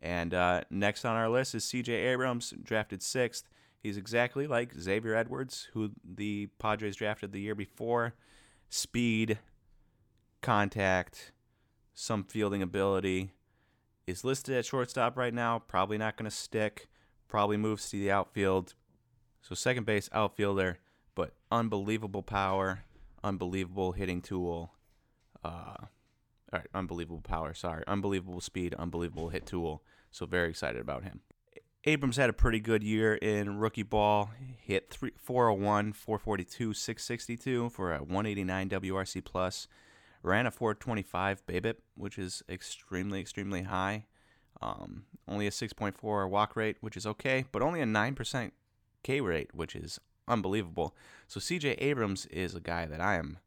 And 0.01 0.33
uh, 0.33 0.61
next 0.69 1.05
on 1.05 1.15
our 1.15 1.29
list 1.29 1.55
is 1.55 1.63
C.J. 1.63 1.93
Abrams, 1.93 2.53
drafted 2.63 3.01
sixth. 3.01 3.49
He's 3.81 3.97
exactly 3.97 4.47
like 4.47 4.73
Xavier 4.73 5.15
Edwards, 5.15 5.69
who 5.73 5.91
the 6.03 6.47
Padres 6.59 6.95
drafted 6.95 7.31
the 7.31 7.41
year 7.41 7.55
before. 7.55 8.13
speed, 8.69 9.39
contact, 10.41 11.31
some 11.93 12.23
fielding 12.23 12.61
ability. 12.61 13.31
Is 14.05 14.25
listed 14.25 14.55
at 14.55 14.65
shortstop 14.65 15.17
right 15.17 15.33
now. 15.33 15.59
Probably 15.59 15.97
not 15.97 16.17
going 16.17 16.29
to 16.29 16.35
stick. 16.35 16.89
Probably 17.29 17.55
moves 17.55 17.89
to 17.89 17.97
the 17.97 18.11
outfield. 18.11 18.73
So 19.41 19.55
second 19.55 19.85
base, 19.85 20.09
outfielder, 20.11 20.79
but 21.15 21.33
unbelievable 21.49 22.23
power, 22.23 22.83
unbelievable 23.23 23.93
hitting 23.93 24.21
tool. 24.21 24.73
Uh, 25.43 25.85
unbelievable 26.73 27.21
power. 27.21 27.53
Sorry, 27.53 27.83
unbelievable 27.87 28.41
speed, 28.41 28.73
unbelievable 28.75 29.29
hit 29.29 29.45
tool. 29.45 29.83
So 30.11 30.25
very 30.25 30.49
excited 30.49 30.81
about 30.81 31.03
him. 31.03 31.21
Abrams 31.85 32.15
had 32.15 32.29
a 32.29 32.33
pretty 32.33 32.61
good 32.61 32.81
year 32.81 33.15
in 33.15 33.57
rookie 33.57 33.83
ball. 33.83 34.31
Hit 34.57 34.89
three, 34.89 35.11
401, 35.17 35.93
442, 35.93 36.73
662 36.73 37.69
for 37.69 37.93
a 37.93 37.99
189 37.99 38.69
WRC 38.69 39.23
plus. 39.23 39.67
Ran 40.21 40.45
a 40.45 40.51
425 40.51 41.45
BABIP, 41.45 41.75
which 41.95 42.17
is 42.17 42.41
extremely, 42.47 43.19
extremely 43.19 43.63
high. 43.63 44.05
Um, 44.61 45.03
only 45.27 45.45
a 45.45 45.51
6.4 45.51 46.29
walk 46.29 46.55
rate, 46.55 46.77
which 46.79 46.95
is 46.95 47.05
okay, 47.05 47.43
but 47.51 47.61
only 47.61 47.81
a 47.81 47.85
9% 47.85 48.51
K 49.03 49.19
rate, 49.19 49.53
which 49.53 49.75
is 49.75 49.99
unbelievable. 50.27 50.95
So 51.27 51.41
CJ 51.41 51.75
Abrams 51.79 52.25
is 52.27 52.55
a 52.55 52.61
guy 52.61 52.85
that 52.85 53.01
I 53.01 53.15
am 53.15 53.39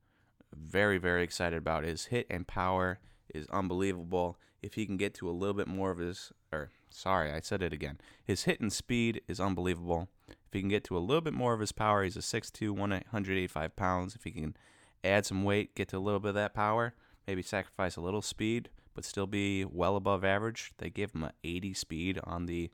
very, 0.55 0.99
very 0.99 1.23
excited 1.23 1.57
about. 1.57 1.85
His 1.85 2.07
hit 2.07 2.27
and 2.31 2.47
power 2.47 2.99
is 3.35 3.47
unbelievable. 3.51 4.39
If 4.63 4.75
he 4.75 4.87
can 4.87 4.97
get 4.97 5.15
to 5.15 5.29
a 5.29 5.33
little 5.33 5.55
bit 5.55 5.69
more 5.69 5.91
of 5.91 5.99
his, 5.99 6.33
or 6.53 6.71
sorry, 6.91 7.33
I 7.33 7.41
said 7.41 7.63
it 7.63 7.73
again. 7.73 7.99
His 8.25 8.45
hit 8.45 8.61
and 8.61 8.73
speed 8.73 9.23
is 9.29 9.41
unbelievable. 9.41 10.09
If 10.29 10.53
he 10.53 10.61
can 10.61 10.69
get 10.69 10.85
to 10.85 10.97
a 10.97 10.99
little 10.99 11.21
bit 11.21 11.35
more 11.35 11.53
of 11.53 11.61
his 11.61 11.73
power, 11.73 12.03
he's 12.03 12.17
a 12.17 12.21
6'2", 12.21 12.71
185 12.71 13.77
pounds. 13.77 14.15
If 14.15 14.25
he 14.25 14.31
can 14.31 14.57
add 15.05 15.27
some 15.27 15.45
weight, 15.45 15.75
get 15.75 15.89
to 15.89 15.99
a 15.99 16.01
little 16.01 16.21
bit 16.21 16.31
of 16.31 16.35
that 16.37 16.55
power, 16.55 16.95
maybe 17.27 17.43
sacrifice 17.43 17.97
a 17.97 18.01
little 18.01 18.23
speed, 18.23 18.71
but 18.95 19.05
still 19.05 19.27
be 19.27 19.65
well 19.65 19.97
above 19.97 20.25
average. 20.25 20.73
They 20.79 20.91
give 20.91 21.15
him 21.15 21.25
an 21.25 21.33
80 21.45 21.75
speed 21.75 22.21
on 22.25 22.47
the 22.47 22.71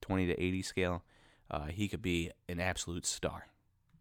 20 0.00 0.26
to 0.26 0.42
80 0.42 0.62
scale. 0.62 1.04
Uh, 1.50 1.66
he 1.66 1.86
could 1.88 2.02
be 2.02 2.30
an 2.48 2.60
absolute 2.60 3.06
star 3.06 3.46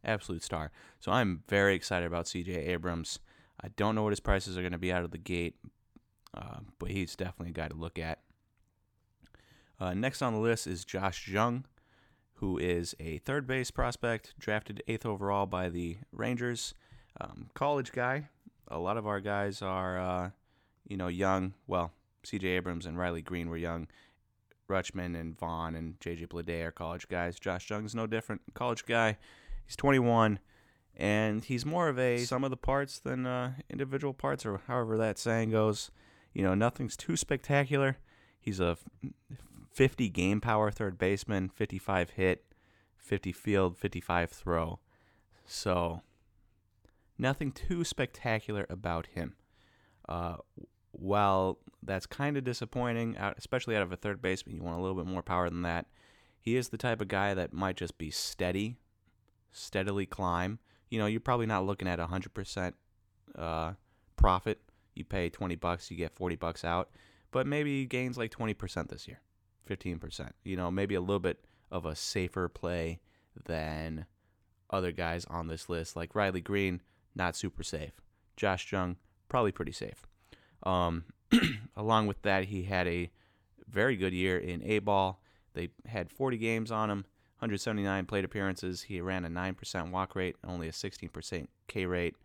absolute 0.06 0.44
star. 0.44 0.72
So 1.00 1.12
I'm 1.12 1.44
very 1.48 1.76
excited 1.76 2.06
about 2.06 2.26
CJ 2.26 2.68
Abrams. 2.70 3.20
I 3.62 3.70
don't 3.70 3.96
know 3.96 4.04
what 4.04 4.12
his 4.12 4.20
prices 4.20 4.58
are 4.58 4.62
going 4.62 4.72
to 4.72 4.78
be 4.78 4.92
out 4.92 5.04
of 5.04 5.12
the 5.12 5.18
gate, 5.18 5.56
uh, 6.36 6.60
but 6.80 6.92
he's 6.92 7.16
definitely 7.16 7.50
a 7.50 7.54
guy 7.54 7.68
to 7.68 7.76
look 7.76 7.98
at. 7.98 8.20
Uh, 9.80 9.94
next 9.94 10.22
on 10.22 10.34
the 10.34 10.40
list 10.40 10.68
is 10.68 10.86
Josh 10.86 11.28
Jung, 11.28 11.66
who 12.36 12.58
is 12.58 12.96
a 13.00 13.18
third 13.20 13.48
base 13.48 13.72
prospect, 13.72 14.34
drafted 14.40 14.84
eighth 14.88 15.06
overall 15.06 15.46
by 15.46 15.70
the 15.70 15.98
Rangers. 16.12 16.74
Um, 17.20 17.50
college 17.54 17.92
guy. 17.92 18.30
A 18.68 18.80
lot 18.80 18.98
of 18.98 19.06
our 19.06 19.20
guys 19.20 19.62
are, 19.62 20.00
uh, 20.00 20.30
you 20.88 20.98
know, 20.98 21.08
young. 21.08 21.54
Well, 21.68 21.92
C.J. 22.24 22.48
Abrams 22.48 22.86
and 22.86 22.98
Riley 22.98 23.22
Greene 23.22 23.50
were 23.50 23.58
young. 23.58 23.88
Rutschman 24.70 25.20
and 25.20 25.38
Vaughn 25.38 25.76
and 25.76 26.00
J.J. 26.00 26.26
Bleday 26.28 26.64
are 26.64 26.72
college 26.72 27.08
guys. 27.08 27.40
Josh 27.40 27.70
Jung 27.70 27.86
is 27.86 27.96
no 27.96 28.08
different. 28.08 28.42
College 28.54 28.86
guy. 28.86 29.18
He's 29.66 29.76
21, 29.76 30.40
and 30.96 31.44
he's 31.44 31.66
more 31.66 31.90
of 31.90 32.00
a 32.00 32.20
sum 32.20 32.44
of 32.44 32.52
the 32.52 32.58
parts 32.58 33.00
than 33.00 33.26
uh, 33.26 33.54
individual 33.70 34.14
parts, 34.14 34.46
or 34.46 34.62
however 34.68 34.98
that 34.98 35.18
saying 35.18 35.52
goes. 35.52 35.92
You 36.34 36.44
know, 36.44 36.54
nothing's 36.54 36.98
too 36.98 37.16
spectacular. 37.16 37.98
He's 38.40 38.60
a 38.60 38.78
50 39.72 40.10
game 40.10 40.42
power 40.42 40.70
third 40.70 40.98
baseman, 40.98 41.50
55 41.50 42.12
hit, 42.12 42.46
50 42.98 43.32
field, 43.32 43.78
55 43.78 44.32
throw. 44.32 44.80
So, 45.46 46.02
nothing 47.18 47.52
too 47.52 47.84
spectacular 47.84 48.66
about 48.70 49.08
him. 49.08 49.36
Uh, 50.08 50.38
while 50.92 51.60
that's 51.84 52.06
kind 52.06 52.38
of 52.38 52.44
disappointing, 52.44 53.16
especially 53.38 53.76
out 53.76 53.82
of 53.82 53.92
a 53.92 53.98
third 53.98 54.22
baseman, 54.22 54.56
you 54.56 54.64
want 54.64 54.78
a 54.78 54.82
little 54.82 54.98
bit 54.98 55.06
more 55.06 55.22
power 55.22 55.50
than 55.50 55.62
that. 55.64 55.88
He 56.40 56.56
is 56.56 56.70
the 56.70 56.78
type 56.78 57.02
of 57.02 57.08
guy 57.08 57.34
that 57.34 57.54
might 57.54 57.76
just 57.76 57.98
be 57.98 58.12
steady 58.12 58.78
steadily 59.56 60.06
climb. 60.06 60.60
You 60.90 61.00
know, 61.00 61.06
you're 61.06 61.20
probably 61.20 61.46
not 61.46 61.66
looking 61.66 61.88
at 61.88 62.00
100% 62.00 62.74
uh, 63.38 63.74
profit. 64.16 64.60
You 64.94 65.06
pay 65.06 65.30
20 65.30 65.56
bucks, 65.56 65.90
you 65.90 65.98
get 65.98 66.14
40 66.14 66.36
bucks 66.36 66.64
out, 66.64 66.90
but 67.32 67.48
maybe 67.48 67.86
gains 67.86 68.18
like 68.18 68.32
20% 68.32 68.90
this 68.90 69.08
year, 69.08 69.20
15%. 69.70 70.32
You 70.44 70.56
know, 70.56 70.72
maybe 70.72 70.96
a 70.96 71.02
little 71.02 71.20
bit 71.20 71.46
of 71.72 71.86
a 71.86 71.96
safer 71.96 72.48
play 72.48 73.00
than 73.46 74.06
other 74.70 74.92
guys 74.92 75.26
on 75.26 75.48
this 75.48 75.68
list, 75.68 75.96
like 75.96 76.16
Riley 76.16 76.42
Greene, 76.42 76.82
not 77.14 77.36
super 77.36 77.64
safe. 77.64 77.94
Josh 78.38 78.72
Jung, 78.72 78.98
probably 79.28 79.52
pretty 79.52 79.72
safe. 79.72 80.06
Um, 80.64 81.06
along 81.76 82.08
with 82.08 82.22
that, 82.22 82.46
he 82.46 82.64
had 82.64 82.88
a 82.88 83.12
very 83.68 83.96
good 83.96 84.14
year 84.14 84.38
in 84.38 84.64
A 84.64 84.80
ball. 84.80 85.22
They 85.54 85.70
had 85.86 86.10
40 86.10 86.38
games 86.38 86.72
on 86.72 86.90
him. 86.90 87.06
179 87.46 88.08
plate 88.08 88.26
appearances. 88.26 88.82
He 88.82 89.00
ran 89.02 89.24
a 89.24 89.30
9% 89.30 89.92
walk 89.92 90.16
rate, 90.16 90.36
only 90.44 90.68
a 90.68 90.72
16% 90.72 91.48
K 91.68 91.86
rate, 91.86 92.16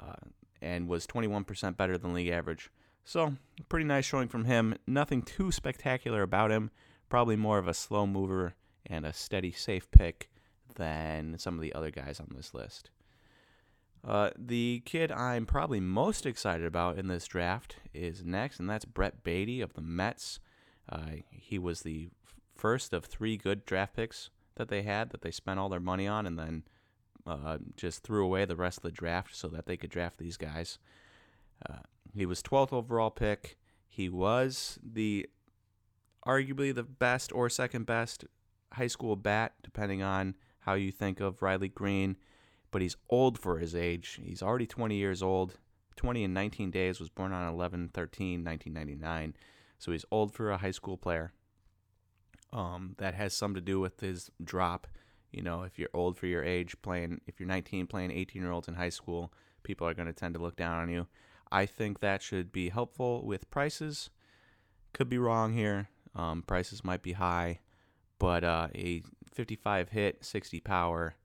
uh, 0.00 0.14
and 0.60 0.88
was 0.88 1.06
21% 1.06 1.76
better 1.76 1.96
than 1.96 2.14
league 2.14 2.30
average. 2.30 2.68
So, 3.04 3.36
pretty 3.68 3.84
nice 3.84 4.04
showing 4.04 4.26
from 4.26 4.44
him. 4.44 4.74
Nothing 4.88 5.22
too 5.22 5.52
spectacular 5.52 6.22
about 6.22 6.50
him. 6.50 6.72
Probably 7.08 7.36
more 7.36 7.58
of 7.58 7.68
a 7.68 7.74
slow 7.74 8.08
mover 8.08 8.54
and 8.86 9.06
a 9.06 9.12
steady, 9.12 9.52
safe 9.52 9.88
pick 9.92 10.28
than 10.74 11.38
some 11.38 11.54
of 11.54 11.60
the 11.60 11.72
other 11.72 11.92
guys 11.92 12.18
on 12.18 12.32
this 12.34 12.52
list. 12.54 12.90
Uh, 14.04 14.30
the 14.36 14.82
kid 14.84 15.12
I'm 15.12 15.46
probably 15.46 15.78
most 15.78 16.26
excited 16.26 16.66
about 16.66 16.98
in 16.98 17.06
this 17.06 17.26
draft 17.26 17.76
is 17.94 18.24
next, 18.24 18.58
and 18.58 18.68
that's 18.68 18.84
Brett 18.84 19.22
Baty 19.22 19.60
of 19.60 19.74
the 19.74 19.80
Mets. 19.80 20.40
Uh, 20.88 21.22
he 21.30 21.56
was 21.56 21.82
the 21.82 22.08
first 22.54 22.92
of 22.92 23.04
three 23.04 23.36
good 23.36 23.64
draft 23.64 23.96
picks 23.96 24.30
that 24.56 24.68
they 24.68 24.82
had 24.82 25.10
that 25.10 25.22
they 25.22 25.30
spent 25.30 25.58
all 25.58 25.68
their 25.68 25.80
money 25.80 26.06
on 26.06 26.26
and 26.26 26.38
then 26.38 26.62
uh, 27.26 27.58
just 27.76 28.02
threw 28.02 28.24
away 28.24 28.44
the 28.44 28.56
rest 28.56 28.78
of 28.78 28.82
the 28.82 28.90
draft 28.90 29.34
so 29.34 29.48
that 29.48 29.66
they 29.66 29.76
could 29.76 29.90
draft 29.90 30.18
these 30.18 30.36
guys. 30.36 30.78
Uh, 31.68 31.78
he 32.14 32.26
was 32.26 32.42
12th 32.42 32.72
overall 32.72 33.10
pick. 33.10 33.56
He 33.88 34.08
was 34.08 34.78
the 34.82 35.28
arguably 36.26 36.74
the 36.74 36.82
best 36.82 37.32
or 37.32 37.48
second 37.48 37.86
best 37.86 38.24
high 38.72 38.86
school 38.86 39.16
bat, 39.16 39.54
depending 39.62 40.02
on 40.02 40.34
how 40.60 40.74
you 40.74 40.90
think 40.90 41.20
of 41.20 41.42
Riley 41.42 41.68
Greene. 41.68 42.16
But 42.70 42.82
he's 42.82 42.96
old 43.08 43.38
for 43.38 43.58
his 43.58 43.74
age. 43.74 44.18
He's 44.22 44.42
already 44.42 44.66
20 44.66 44.96
years 44.96 45.22
old. 45.22 45.58
20 45.96 46.24
and 46.24 46.34
19 46.34 46.72
days, 46.72 46.98
was 46.98 47.08
born 47.08 47.32
on 47.32 47.52
11 47.52 47.90
13, 47.94 48.44
1999. 48.44 49.36
So 49.78 49.92
he's 49.92 50.04
old 50.10 50.34
for 50.34 50.50
a 50.50 50.58
high 50.58 50.72
school 50.72 50.96
player. 50.96 51.32
Um, 52.54 52.94
that 52.98 53.14
has 53.14 53.34
some 53.34 53.54
to 53.56 53.60
do 53.60 53.80
with 53.80 54.00
his 54.00 54.30
drop. 54.42 54.86
You 55.32 55.42
know, 55.42 55.62
if 55.62 55.78
you're 55.78 55.88
old 55.92 56.16
for 56.16 56.26
your 56.26 56.44
age, 56.44 56.76
playing, 56.82 57.20
if 57.26 57.40
you're 57.40 57.48
19, 57.48 57.88
playing 57.88 58.12
18 58.12 58.40
year 58.40 58.52
olds 58.52 58.68
in 58.68 58.74
high 58.74 58.90
school, 58.90 59.32
people 59.64 59.86
are 59.88 59.94
going 59.94 60.06
to 60.06 60.12
tend 60.12 60.34
to 60.34 60.40
look 60.40 60.54
down 60.54 60.80
on 60.80 60.88
you. 60.88 61.08
I 61.50 61.66
think 61.66 62.00
that 62.00 62.22
should 62.22 62.52
be 62.52 62.68
helpful 62.68 63.26
with 63.26 63.50
prices. 63.50 64.10
Could 64.92 65.08
be 65.08 65.18
wrong 65.18 65.52
here. 65.52 65.88
Um, 66.14 66.42
prices 66.42 66.84
might 66.84 67.02
be 67.02 67.12
high, 67.12 67.58
but 68.20 68.44
uh, 68.44 68.68
a 68.74 69.02
55 69.32 69.88
hit, 69.88 70.24
60 70.24 70.60
power 70.60 71.16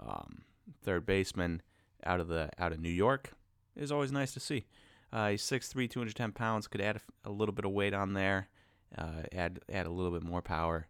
um, 0.00 0.42
third 0.82 1.04
baseman 1.04 1.60
out 2.04 2.20
of 2.20 2.28
the 2.28 2.50
out 2.58 2.72
of 2.72 2.80
New 2.80 2.90
York 2.90 3.32
is 3.76 3.92
always 3.92 4.12
nice 4.12 4.32
to 4.32 4.40
see. 4.40 4.64
Uh, 5.12 5.30
he's 5.30 5.42
6'3", 5.42 5.90
210 5.90 6.32
pounds. 6.32 6.66
Could 6.66 6.80
add 6.80 6.96
a, 6.96 7.28
a 7.28 7.30
little 7.30 7.54
bit 7.54 7.66
of 7.66 7.72
weight 7.72 7.92
on 7.92 8.14
there 8.14 8.48
uh, 8.96 9.22
add 9.32 9.60
add 9.70 9.86
a 9.86 9.90
little 9.90 10.12
bit 10.12 10.22
more 10.22 10.42
power. 10.42 10.86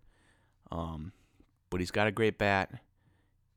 Um, 0.71 1.13
but 1.71 1.81
he's 1.81 1.91
got 1.91 2.07
a 2.07 2.13
great 2.13 2.39
bat. 2.39 2.81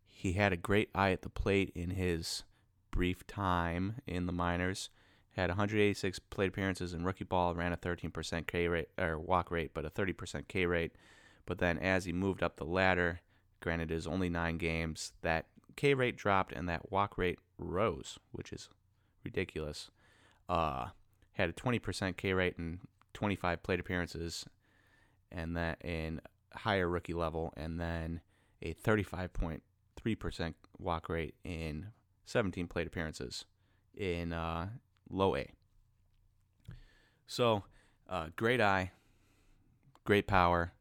He 0.06 0.34
had 0.34 0.54
a 0.54 0.58
great 0.58 0.90
eye 0.96 1.12
at 1.12 1.22
the 1.22 1.30
plate 1.30 1.72
in 1.76 1.92
his 1.92 2.44
brief 2.92 3.28
time 3.28 3.96
in 4.08 4.26
the 4.26 4.32
minors. 4.32 4.90
Had 5.36 5.50
186 5.50 6.20
plate 6.20 6.48
appearances 6.48 6.94
in 6.94 7.04
rookie 7.04 7.26
ball, 7.26 7.54
ran 7.54 7.74
a 7.74 7.78
13% 7.78 8.48
K 8.48 8.68
rate 8.70 8.88
or 8.98 9.20
walk 9.20 9.52
rate, 9.52 9.72
but 9.74 9.86
a 9.86 9.90
30% 9.90 10.48
K 10.48 10.66
rate. 10.66 10.94
But 11.46 11.60
then 11.60 11.78
as 11.78 12.06
he 12.06 12.14
moved 12.14 12.42
up 12.42 12.56
the 12.56 12.64
ladder, 12.64 13.20
granted 13.60 13.92
it 13.92 13.96
is 13.96 14.08
only 14.08 14.30
nine 14.30 14.58
games, 14.58 15.12
that 15.22 15.48
K 15.76 15.94
rate 15.94 16.16
dropped 16.16 16.54
and 16.54 16.70
that 16.70 16.90
walk 16.92 17.18
rate 17.18 17.40
rose, 17.58 18.18
which 18.32 18.54
is 18.54 18.70
ridiculous. 19.26 19.92
Uh, 20.48 20.88
had 21.34 21.50
a 21.50 21.54
20% 21.54 22.16
K 22.16 22.34
rate 22.34 22.58
and 22.58 22.80
25 23.16 23.64
plate 23.64 23.80
appearances, 23.80 24.46
and 25.32 25.58
that 25.58 25.84
in 25.84 26.22
higher 26.54 26.88
rookie 26.88 27.14
level, 27.14 27.54
and 27.58 27.80
then 27.80 28.22
a 28.62 28.74
35.3% 28.74 30.54
walk 30.78 31.10
rate 31.10 31.36
in 31.44 31.88
17 32.26 32.68
plate 32.68 32.88
appearances 32.88 33.46
in 33.96 34.34
uh, 34.34 34.68
low 35.10 35.36
A. 35.36 35.50
So, 37.28 37.64
uh, 38.08 38.28
great 38.36 38.62
eye, 38.62 38.92
great 40.04 40.28
power, 40.28 40.74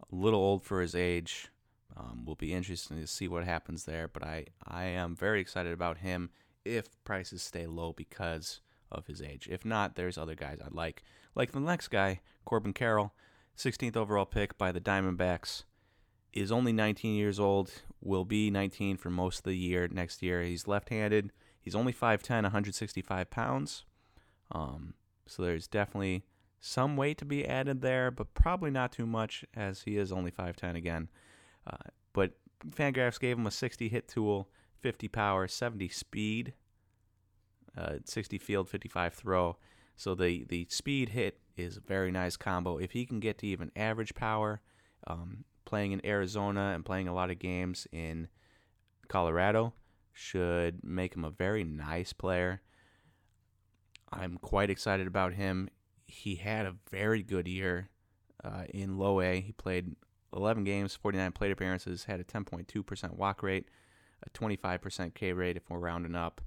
a 0.00 0.14
little 0.14 0.40
old 0.40 0.64
for 0.64 0.80
his 0.80 0.94
age. 0.94 1.48
Um, 1.94 2.24
will 2.24 2.36
be 2.36 2.54
interesting 2.54 2.98
to 2.98 3.06
see 3.06 3.28
what 3.28 3.44
happens 3.44 3.84
there, 3.84 4.08
but 4.08 4.24
I, 4.24 4.46
I 4.66 4.84
am 4.84 5.14
very 5.14 5.42
excited 5.42 5.74
about 5.74 5.98
him 5.98 6.30
if 6.64 6.86
prices 7.04 7.42
stay 7.42 7.66
low 7.66 7.92
because 7.92 8.60
of 8.90 9.06
his 9.06 9.20
age. 9.20 9.46
If 9.50 9.66
not, 9.66 9.94
there's 9.94 10.16
other 10.16 10.34
guys 10.34 10.58
I'd 10.64 10.72
like. 10.72 11.02
Like 11.34 11.52
the 11.52 11.60
next 11.60 11.88
guy, 11.88 12.20
Corbin 12.44 12.72
Carroll, 12.72 13.12
16th 13.56 13.96
overall 13.96 14.26
pick 14.26 14.58
by 14.58 14.72
the 14.72 14.80
Diamondbacks, 14.80 15.64
is 16.32 16.50
only 16.52 16.72
19 16.72 17.14
years 17.14 17.38
old, 17.38 17.70
will 18.00 18.24
be 18.24 18.50
19 18.50 18.96
for 18.96 19.10
most 19.10 19.38
of 19.38 19.44
the 19.44 19.56
year 19.56 19.88
next 19.88 20.22
year. 20.22 20.42
He's 20.42 20.66
left 20.66 20.88
handed. 20.88 21.30
He's 21.60 21.74
only 21.74 21.92
5'10, 21.92 22.42
165 22.42 23.30
pounds. 23.30 23.84
Um, 24.50 24.94
so 25.26 25.42
there's 25.42 25.66
definitely 25.66 26.24
some 26.60 26.96
weight 26.96 27.18
to 27.18 27.24
be 27.24 27.46
added 27.46 27.82
there, 27.82 28.10
but 28.10 28.34
probably 28.34 28.70
not 28.70 28.92
too 28.92 29.06
much 29.06 29.44
as 29.54 29.82
he 29.82 29.96
is 29.96 30.12
only 30.12 30.30
5'10 30.30 30.76
again. 30.76 31.08
Uh, 31.66 31.76
but 32.12 32.32
Fangraphs 32.70 33.20
gave 33.20 33.38
him 33.38 33.46
a 33.46 33.50
60 33.50 33.88
hit 33.88 34.08
tool, 34.08 34.48
50 34.80 35.08
power, 35.08 35.48
70 35.48 35.88
speed, 35.88 36.54
uh, 37.76 37.94
60 38.04 38.38
field, 38.38 38.68
55 38.68 39.14
throw. 39.14 39.56
So 40.02 40.16
the, 40.16 40.42
the 40.48 40.66
speed 40.68 41.10
hit 41.10 41.38
is 41.56 41.76
a 41.76 41.80
very 41.80 42.10
nice 42.10 42.36
combo. 42.36 42.76
If 42.76 42.90
he 42.90 43.06
can 43.06 43.20
get 43.20 43.38
to 43.38 43.46
even 43.46 43.70
average 43.76 44.16
power, 44.16 44.60
um, 45.06 45.44
playing 45.64 45.92
in 45.92 46.04
Arizona 46.04 46.72
and 46.74 46.84
playing 46.84 47.06
a 47.06 47.14
lot 47.14 47.30
of 47.30 47.38
games 47.38 47.86
in 47.92 48.26
Colorado 49.06 49.74
should 50.12 50.82
make 50.82 51.14
him 51.14 51.24
a 51.24 51.30
very 51.30 51.62
nice 51.62 52.12
player. 52.12 52.62
I'm 54.12 54.38
quite 54.38 54.70
excited 54.70 55.06
about 55.06 55.34
him. 55.34 55.68
He 56.08 56.34
had 56.34 56.66
a 56.66 56.74
very 56.90 57.22
good 57.22 57.46
year 57.46 57.88
uh, 58.42 58.64
in 58.74 58.98
low 58.98 59.20
A. 59.20 59.40
He 59.40 59.52
played 59.52 59.94
11 60.34 60.64
games, 60.64 60.96
49 60.96 61.30
plate 61.30 61.52
appearances, 61.52 62.06
had 62.06 62.18
a 62.18 62.24
10.2% 62.24 63.14
walk 63.14 63.40
rate, 63.44 63.68
a 64.26 64.30
25% 64.30 65.14
K 65.14 65.32
rate 65.32 65.56
if 65.56 65.70
we're 65.70 65.78
rounding 65.78 66.16
up, 66.16 66.40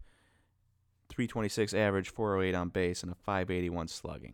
326 1.09 1.73
average, 1.73 2.09
408 2.09 2.55
on 2.55 2.69
base, 2.69 3.03
and 3.03 3.11
a 3.11 3.15
581 3.15 3.87
slugging. 3.87 4.33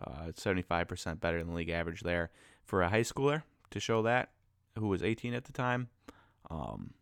Uh, 0.00 0.32
75% 0.32 1.20
better 1.20 1.38
than 1.38 1.48
the 1.48 1.54
league 1.54 1.70
average 1.70 2.00
there. 2.00 2.30
For 2.64 2.82
a 2.82 2.88
high 2.88 3.02
schooler 3.02 3.42
to 3.70 3.80
show 3.80 4.02
that, 4.02 4.30
who 4.78 4.88
was 4.88 5.02
18 5.02 5.34
at 5.34 5.44
the 5.44 5.52
time, 5.52 5.88
um, 6.50 6.94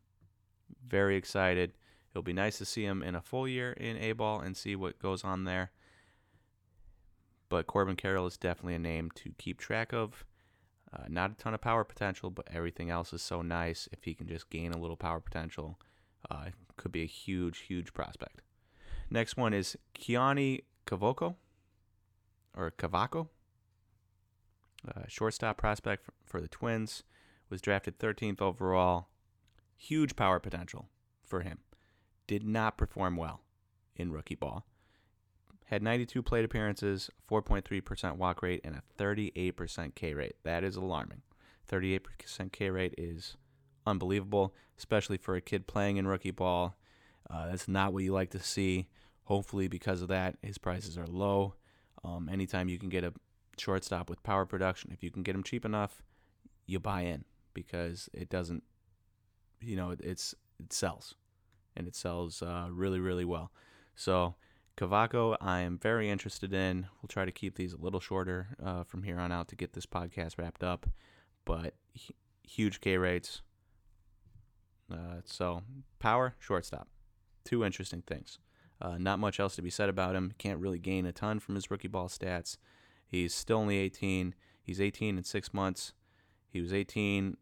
very 0.86 1.16
excited. 1.16 1.72
It'll 2.12 2.22
be 2.22 2.32
nice 2.32 2.58
to 2.58 2.64
see 2.64 2.84
him 2.84 3.02
in 3.02 3.14
a 3.14 3.20
full 3.20 3.48
year 3.48 3.72
in 3.72 3.96
A 3.98 4.12
ball 4.12 4.40
and 4.40 4.56
see 4.56 4.76
what 4.76 4.98
goes 4.98 5.24
on 5.24 5.44
there. 5.44 5.72
But 7.48 7.66
Corbin 7.66 7.96
Carroll 7.96 8.26
is 8.26 8.36
definitely 8.36 8.74
a 8.74 8.80
name 8.80 9.10
to 9.16 9.32
keep 9.38 9.60
track 9.60 9.92
of. 9.92 10.24
Uh, 10.92 11.04
not 11.08 11.32
a 11.32 11.34
ton 11.34 11.54
of 11.54 11.60
power 11.60 11.84
potential, 11.84 12.30
but 12.30 12.48
everything 12.52 12.90
else 12.90 13.12
is 13.12 13.22
so 13.22 13.42
nice. 13.42 13.88
If 13.92 14.04
he 14.04 14.14
can 14.14 14.28
just 14.28 14.50
gain 14.50 14.72
a 14.72 14.78
little 14.78 14.96
power 14.96 15.20
potential, 15.20 15.78
uh, 16.30 16.46
could 16.76 16.92
be 16.92 17.02
a 17.02 17.06
huge, 17.06 17.58
huge 17.58 17.92
prospect. 17.92 18.40
Next 19.10 19.36
one 19.36 19.54
is 19.54 19.76
Keoni 19.94 20.64
Cavaco, 20.86 21.36
or 22.56 22.70
Cavaco, 22.70 23.28
shortstop 25.08 25.56
prospect 25.56 26.04
for, 26.04 26.12
for 26.24 26.40
the 26.40 26.48
Twins. 26.48 27.02
Was 27.48 27.60
drafted 27.60 27.98
13th 28.00 28.42
overall. 28.42 29.08
Huge 29.76 30.16
power 30.16 30.40
potential 30.40 30.88
for 31.22 31.42
him. 31.42 31.58
Did 32.26 32.42
not 32.42 32.76
perform 32.76 33.16
well 33.16 33.42
in 33.94 34.10
rookie 34.10 34.34
ball. 34.34 34.66
Had 35.66 35.82
92 35.82 36.22
plate 36.22 36.44
appearances, 36.44 37.10
4.3% 37.30 38.16
walk 38.16 38.42
rate, 38.42 38.60
and 38.64 38.74
a 38.74 38.82
38% 38.98 39.94
K 39.94 40.14
rate. 40.14 40.36
That 40.44 40.64
is 40.64 40.76
alarming. 40.76 41.22
38% 41.70 42.52
K 42.52 42.70
rate 42.70 42.94
is 42.98 43.36
unbelievable, 43.86 44.54
especially 44.78 45.16
for 45.16 45.36
a 45.36 45.40
kid 45.40 45.66
playing 45.66 45.96
in 45.96 46.06
rookie 46.06 46.30
ball. 46.30 46.76
Uh, 47.30 47.46
that's 47.46 47.68
not 47.68 47.92
what 47.92 48.04
you 48.04 48.12
like 48.12 48.30
to 48.30 48.40
see. 48.40 48.88
Hopefully, 49.24 49.68
because 49.68 50.02
of 50.02 50.08
that, 50.08 50.36
his 50.42 50.58
prices 50.58 50.96
are 50.96 51.06
low. 51.06 51.54
Um, 52.04 52.28
anytime 52.32 52.68
you 52.68 52.78
can 52.78 52.88
get 52.88 53.04
a 53.04 53.12
shortstop 53.58 54.08
with 54.08 54.22
power 54.22 54.46
production, 54.46 54.90
if 54.92 55.02
you 55.02 55.10
can 55.10 55.22
get 55.22 55.34
him 55.34 55.42
cheap 55.42 55.64
enough, 55.64 56.02
you 56.66 56.78
buy 56.78 57.02
in 57.02 57.24
because 57.54 58.08
it 58.12 58.28
doesn't, 58.28 58.62
you 59.60 59.76
know, 59.76 59.94
it's 59.98 60.34
it 60.60 60.72
sells, 60.72 61.14
and 61.76 61.88
it 61.88 61.96
sells 61.96 62.42
uh, 62.42 62.68
really 62.70 63.00
really 63.00 63.24
well. 63.24 63.50
So 63.96 64.36
Cavaco, 64.76 65.36
I 65.40 65.60
am 65.60 65.78
very 65.78 66.10
interested 66.10 66.52
in. 66.52 66.86
We'll 67.00 67.08
try 67.08 67.24
to 67.24 67.32
keep 67.32 67.56
these 67.56 67.72
a 67.72 67.78
little 67.78 68.00
shorter 68.00 68.48
uh, 68.62 68.84
from 68.84 69.02
here 69.02 69.18
on 69.18 69.32
out 69.32 69.48
to 69.48 69.56
get 69.56 69.72
this 69.72 69.86
podcast 69.86 70.38
wrapped 70.38 70.62
up, 70.62 70.86
but 71.44 71.74
huge 72.42 72.80
K 72.80 72.98
rates. 72.98 73.40
Uh, 74.92 75.20
so 75.24 75.62
power, 75.98 76.34
shortstop, 76.38 76.88
two 77.46 77.64
interesting 77.64 78.02
things. 78.02 78.38
Uh, 78.80 78.98
not 78.98 79.18
much 79.18 79.40
else 79.40 79.56
to 79.56 79.62
be 79.62 79.70
said 79.70 79.88
about 79.88 80.14
him. 80.14 80.32
Can't 80.36 80.60
really 80.60 80.78
gain 80.78 81.06
a 81.06 81.12
ton 81.12 81.40
from 81.40 81.54
his 81.54 81.70
rookie 81.70 81.88
ball 81.88 82.08
stats. 82.08 82.58
He's 83.06 83.34
still 83.34 83.58
only 83.58 83.78
18. 83.78 84.34
He's 84.62 84.80
18 84.80 85.16
in 85.16 85.24
six 85.24 85.54
months. 85.54 85.92
He 86.50 86.60
was 86.60 86.72
18. 86.72 87.36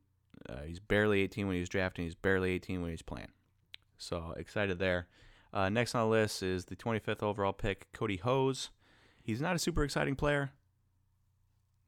Uh, 0.49 0.63
he's 0.67 0.79
barely 0.79 1.23
18 1.23 1.47
when 1.47 1.55
he 1.55 1.61
was 1.61 1.69
drafting. 1.69 2.05
He's 2.05 2.15
barely 2.15 2.53
18 2.53 2.83
when 2.83 2.91
he's 2.91 3.03
playing. 3.03 3.31
So 3.99 4.35
excited 4.37 4.79
there. 4.79 5.09
Uh, 5.53 5.69
next 5.69 5.95
on 5.95 6.03
the 6.03 6.11
list 6.11 6.43
is 6.43 6.67
the 6.67 6.77
25th 6.77 7.23
overall 7.23 7.53
pick, 7.53 7.91
Kody 7.93 8.21
Hoese. 8.21 8.71
He's 9.23 9.41
not 9.41 9.57
a 9.57 9.59
super 9.59 9.85
exciting 9.85 10.17
player. 10.17 10.51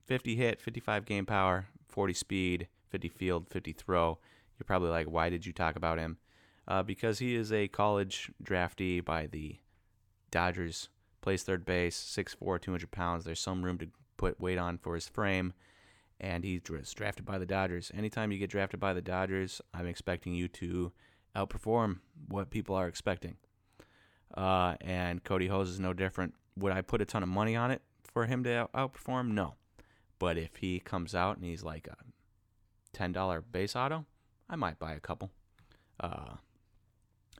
50 0.06 0.36
hit, 0.36 0.60
55 0.60 1.04
game 1.04 1.26
power, 1.26 1.66
40 1.88 2.14
speed, 2.14 2.68
50 2.90 3.08
field, 3.08 3.48
50 3.50 3.72
throw. 3.72 4.18
You're 4.58 4.64
probably 4.64 4.90
like, 4.90 5.06
why 5.06 5.28
did 5.28 5.44
you 5.44 5.52
talk 5.52 5.76
about 5.76 5.98
him? 5.98 6.18
Uh, 6.68 6.82
because 6.82 7.20
he 7.20 7.34
is 7.34 7.52
a 7.52 7.68
college 7.68 8.30
draftee 8.42 9.04
by 9.04 9.26
the 9.26 9.56
Dodgers. 10.30 10.88
Plays 11.20 11.42
third 11.42 11.64
base, 11.64 11.96
6'4, 11.96 12.60
200 12.60 12.90
pounds. 12.90 13.24
There's 13.24 13.40
some 13.40 13.64
room 13.64 13.78
to 13.78 13.88
put 14.16 14.40
weight 14.40 14.58
on 14.58 14.78
for 14.78 14.94
his 14.94 15.08
frame. 15.08 15.52
And 16.20 16.44
he's 16.44 16.62
drafted 16.62 17.24
by 17.24 17.38
the 17.38 17.46
Dodgers. 17.46 17.92
Anytime 17.94 18.32
you 18.32 18.38
get 18.38 18.50
drafted 18.50 18.80
by 18.80 18.94
the 18.94 19.02
Dodgers, 19.02 19.60
I'm 19.74 19.86
expecting 19.86 20.34
you 20.34 20.48
to 20.48 20.92
outperform 21.36 21.98
what 22.28 22.50
people 22.50 22.74
are 22.74 22.88
expecting. 22.88 23.36
Uh, 24.34 24.74
and 24.80 25.22
Kody 25.22 25.48
Hoese 25.48 25.68
is 25.68 25.80
no 25.80 25.92
different. 25.92 26.34
Would 26.58 26.72
I 26.72 26.80
put 26.80 27.02
a 27.02 27.04
ton 27.04 27.22
of 27.22 27.28
money 27.28 27.54
on 27.54 27.70
it 27.70 27.82
for 28.02 28.26
him 28.26 28.42
to 28.44 28.68
outperform? 28.74 29.32
No. 29.32 29.54
But 30.18 30.38
if 30.38 30.56
he 30.56 30.80
comes 30.80 31.14
out 31.14 31.36
and 31.36 31.44
he's 31.44 31.62
like 31.62 31.86
a 31.88 31.96
$10 32.96 33.42
base 33.52 33.76
auto, 33.76 34.06
I 34.48 34.56
might 34.56 34.78
buy 34.78 34.94
a 34.94 35.00
couple. 35.00 35.30
Uh, 36.00 36.36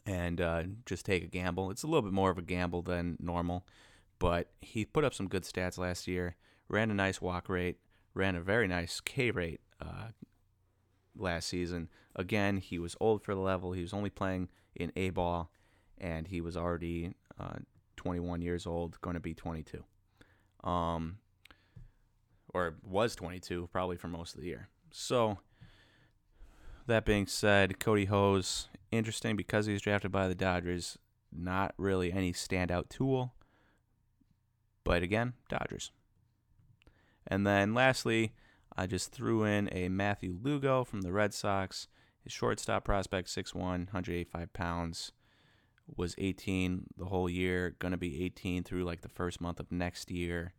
and 0.07 0.41
uh, 0.41 0.63
just 0.87 1.05
take 1.05 1.25
a 1.25 1.29
gamble. 1.29 1.71
It's 1.71 1.83
a 1.83 1.87
little 1.87 2.03
bit 2.03 2.13
more 2.13 2.31
of 2.31 2.39
a 2.39 2.43
gamble 2.43 2.83
than 2.83 3.17
normal, 3.21 3.67
but 4.19 4.51
he 4.61 4.85
put 4.85 5.05
up 5.05 5.13
some 5.13 5.29
good 5.29 5.43
stats 5.43 5.77
last 5.77 6.07
year. 6.07 6.37
Ran 6.69 6.91
a 6.91 6.95
nice 6.95 7.21
walk 7.21 7.49
rate, 7.49 7.79
ran 8.15 8.37
a 8.37 8.41
very 8.41 8.69
nice 8.69 9.01
K 9.01 9.31
rate 9.31 9.61
uh, 9.81 10.09
last 11.17 11.49
season. 11.49 11.89
Again, 12.15 12.59
he 12.59 12.79
was 12.79 12.97
old 13.01 13.23
for 13.23 13.35
the 13.35 13.41
level. 13.41 13.73
He 13.73 13.83
was 13.83 13.93
only 13.93 14.11
playing 14.11 14.49
in 14.75 14.93
A 14.97 15.11
ball, 15.11 15.51
and 15.99 16.29
he 16.29 16.41
was 16.41 16.57
already 16.57 17.15
uh, 17.39 17.57
21 17.97 18.43
years 18.43 18.67
old, 18.67 19.01
going 19.01 19.15
to 19.15 19.21
be 19.21 19.35
22. 19.35 19.83
Um, 20.65 21.19
or 22.55 22.77
was 22.83 23.15
22 23.17 23.69
probably 23.73 23.97
for 23.97 24.09
most 24.09 24.35
of 24.35 24.41
the 24.41 24.47
year. 24.47 24.69
So, 24.91 25.39
that 26.87 27.05
being 27.05 27.27
said, 27.27 27.79
Kody 27.79 28.09
Hoese, 28.09 28.69
interesting 28.97 29.37
because 29.37 29.67
he 29.67 29.73
was 29.73 29.83
drafted 29.83 30.13
by 30.13 30.29
the 30.29 30.35
Dodgers. 30.35 30.99
Not 31.33 31.75
really 31.77 32.13
any 32.13 32.33
standout 32.33 32.89
tool. 32.89 33.35
But 34.85 35.03
again, 35.03 35.35
Dodgers. 35.49 35.91
And 37.27 37.47
then 37.47 37.75
lastly, 37.75 38.33
I 38.77 38.87
just 38.87 39.11
threw 39.11 39.45
in 39.45 39.69
a 39.73 39.89
Matthew 39.89 40.39
Lugo 40.41 40.85
from 40.85 41.03
the 41.03 41.13
Red 41.13 41.35
Sox. 41.35 41.89
His 42.23 42.33
shortstop 42.33 42.85
prospect, 42.85 43.29
6'1, 43.29 43.55
185 43.55 44.53
pounds, 44.53 45.13
was 45.97 46.15
18 46.19 46.87
the 46.97 47.07
whole 47.07 47.29
year. 47.29 47.75
Going 47.79 47.93
to 47.93 47.99
be 47.99 48.25
18 48.25 48.65
through 48.65 48.85
like 48.85 49.01
the 49.03 49.09
first 49.09 49.41
month 49.41 49.61
of 49.61 49.73
next 49.73 50.11
year. 50.11 50.55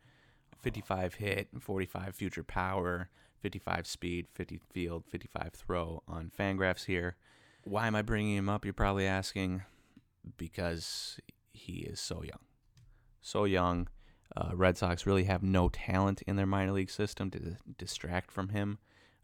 55 0.62 1.16
hit, 1.16 1.50
45 1.60 2.16
future 2.16 2.44
power, 2.44 3.10
55 3.42 3.86
speed, 3.86 4.28
50 4.34 4.60
field, 4.74 5.04
55 5.08 5.54
throw 5.54 6.04
on 6.08 6.32
Fangraphs 6.38 6.86
here. 6.86 7.16
Why 7.70 7.88
am 7.88 7.96
I 7.96 8.02
bringing 8.02 8.36
him 8.36 8.50
up? 8.50 8.66
You're 8.66 8.74
probably 8.74 9.06
asking. 9.06 9.64
Because 10.38 11.20
he 11.54 11.80
is 11.80 12.00
so 12.00 12.22
young. 12.22 12.40
So 13.22 13.46
young. 13.46 13.88
Uh, 14.36 14.52
Red 14.54 14.78
Sox 14.78 15.06
really 15.06 15.24
have 15.24 15.42
no 15.42 15.70
talent 15.70 16.22
in 16.28 16.36
their 16.36 16.46
minor 16.46 16.74
league 16.74 16.92
system 16.92 17.32
to 17.32 17.58
distract 17.78 18.32
from 18.32 18.50
him, 18.50 18.78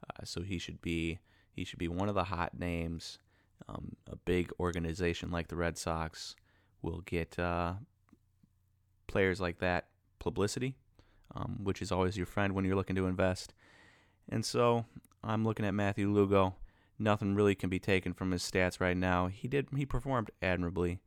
uh, 0.09 0.23
so 0.23 0.41
he 0.41 0.57
should 0.57 0.81
be 0.81 1.19
he 1.51 1.63
should 1.63 1.77
be 1.77 1.87
one 1.87 2.09
of 2.09 2.15
the 2.15 2.23
hot 2.23 2.57
names. 2.57 3.19
Um, 3.67 3.95
a 4.09 4.15
big 4.15 4.51
organization 4.59 5.29
like 5.29 5.49
the 5.49 5.55
Red 5.55 5.77
Sox 5.77 6.35
will 6.81 7.01
get 7.01 7.37
uh, 7.37 7.73
players 9.07 9.39
like 9.39 9.59
that 9.59 9.87
publicity, 10.19 10.75
um, 11.35 11.59
which 11.63 11.81
is 11.81 11.91
always 11.91 12.17
your 12.17 12.25
friend 12.25 12.53
when 12.53 12.65
you're 12.65 12.75
looking 12.75 12.95
to 12.95 13.05
invest. 13.05 13.53
And 14.29 14.43
so 14.43 14.85
I'm 15.23 15.45
looking 15.45 15.65
at 15.65 15.73
Matthew 15.73 16.09
Lugo. 16.09 16.55
Nothing 16.99 17.35
really 17.35 17.55
can 17.55 17.69
be 17.69 17.79
taken 17.79 18.13
from 18.13 18.31
his 18.31 18.43
stats 18.43 18.79
right 18.79 18.95
now. 18.97 19.27
He 19.27 19.47
did 19.47 19.67
he 19.75 19.85
performed 19.85 20.31
admirably. 20.41 20.99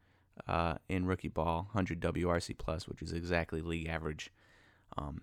uh, 0.46 0.75
in 0.88 1.07
rookie 1.07 1.29
ball, 1.29 1.68
100 1.72 2.01
WRC 2.01 2.57
plus, 2.59 2.87
which 2.87 3.03
is 3.03 3.12
exactly 3.12 3.62
league 3.62 3.88
average. 3.88 4.31
Um, 4.96 5.22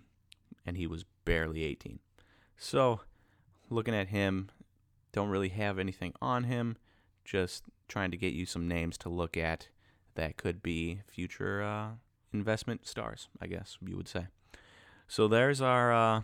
and 0.66 0.78
he 0.78 0.88
was 0.88 1.06
barely 1.26 1.64
18. 1.64 2.00
So, 2.58 3.02
looking 3.70 3.96
at 3.96 4.08
him, 4.10 4.50
don't 5.12 5.30
really 5.30 5.50
have 5.50 5.78
anything 5.80 6.14
on 6.22 6.46
him. 6.46 6.78
Just 7.26 7.64
trying 7.88 8.12
to 8.12 8.18
get 8.18 8.34
you 8.34 8.46
some 8.46 8.68
names 8.68 8.98
to 9.00 9.10
look 9.10 9.38
at 9.38 9.68
that 10.16 10.38
could 10.38 10.62
be 10.62 11.02
future 11.08 11.62
uh, 11.62 11.90
investment 12.34 12.88
stars, 12.88 13.30
I 13.42 13.48
guess 13.48 13.78
you 13.86 13.96
would 13.96 14.08
say. 14.08 14.28
So 15.08 15.28
there's 15.28 15.62
our 15.62 15.94
uh, 15.94 16.22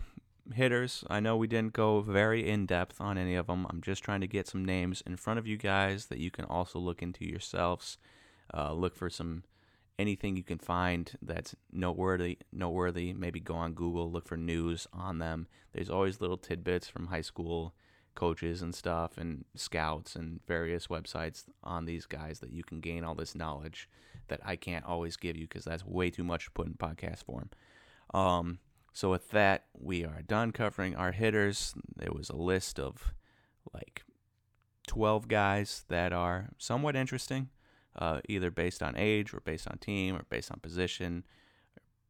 hitters. 0.54 1.04
I 1.08 1.20
know 1.20 1.36
we 1.36 1.46
didn't 1.46 1.72
go 1.72 2.00
very 2.00 2.48
in 2.48 2.66
depth 2.66 3.00
on 3.00 3.18
any 3.18 3.34
of 3.34 3.46
them. 3.46 3.66
I'm 3.70 3.80
just 3.80 4.02
trying 4.02 4.20
to 4.20 4.26
get 4.26 4.48
some 4.48 4.64
names 4.64 5.02
in 5.06 5.16
front 5.16 5.38
of 5.38 5.46
you 5.46 5.56
guys 5.56 6.06
that 6.06 6.18
you 6.18 6.30
can 6.30 6.44
also 6.44 6.78
look 6.78 7.02
into 7.02 7.24
yourselves. 7.24 7.98
Uh, 8.52 8.72
look 8.72 8.96
for 8.96 9.08
some 9.08 9.44
anything 9.98 10.36
you 10.36 10.42
can 10.42 10.58
find 10.58 11.12
that's 11.20 11.54
noteworthy. 11.72 12.38
Noteworthy. 12.52 13.12
Maybe 13.12 13.40
go 13.40 13.54
on 13.54 13.74
Google, 13.74 14.10
look 14.10 14.26
for 14.26 14.36
news 14.36 14.86
on 14.92 15.18
them. 15.18 15.46
There's 15.72 15.90
always 15.90 16.20
little 16.20 16.38
tidbits 16.38 16.88
from 16.88 17.08
high 17.08 17.20
school 17.20 17.74
coaches 18.14 18.60
and 18.60 18.74
stuff, 18.74 19.16
and 19.16 19.44
scouts 19.54 20.16
and 20.16 20.40
various 20.46 20.88
websites 20.88 21.44
on 21.62 21.84
these 21.84 22.06
guys 22.06 22.40
that 22.40 22.52
you 22.52 22.64
can 22.64 22.80
gain 22.80 23.04
all 23.04 23.14
this 23.14 23.34
knowledge 23.34 23.88
that 24.28 24.40
I 24.44 24.56
can't 24.56 24.84
always 24.84 25.16
give 25.16 25.36
you 25.36 25.46
because 25.46 25.64
that's 25.64 25.84
way 25.84 26.10
too 26.10 26.24
much 26.24 26.46
to 26.46 26.50
put 26.50 26.66
in 26.66 26.74
podcast 26.74 27.24
form. 27.24 27.50
Um, 28.12 28.58
so 28.92 29.10
with 29.10 29.30
that, 29.30 29.66
we 29.78 30.04
are 30.04 30.22
done 30.22 30.52
covering 30.52 30.94
our 30.96 31.12
hitters. 31.12 31.74
There 31.96 32.12
was 32.12 32.28
a 32.30 32.36
list 32.36 32.78
of 32.78 33.12
like 33.72 34.02
12 34.88 35.28
guys 35.28 35.84
that 35.88 36.12
are 36.12 36.50
somewhat 36.58 36.96
interesting, 36.96 37.48
uh, 37.96 38.20
either 38.28 38.50
based 38.50 38.82
on 38.82 38.96
age 38.96 39.32
or 39.32 39.40
based 39.40 39.68
on 39.68 39.78
team 39.78 40.16
or 40.16 40.24
based 40.28 40.50
on 40.50 40.60
position, 40.60 41.24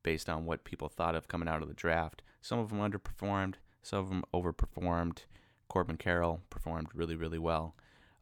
based 0.03 0.29
on 0.29 0.47
what 0.47 0.65
people 0.65 0.89
thought 0.89 1.15
of 1.15 1.29
coming 1.29 1.49
out 1.49 1.63
of 1.63 1.69
the 1.69 1.75
draft. 1.75 2.23
Some 2.41 2.59
of 2.59 2.71
them 2.71 2.79
underperformed, 2.79 3.57
some 3.83 3.99
of 3.99 4.09
them 4.09 4.25
overperformed. 4.33 5.21
Corbin 5.69 5.97
Carroll 5.97 6.41
performed 6.51 6.89
really, 6.95 7.15
really 7.15 7.39
well. 7.39 7.77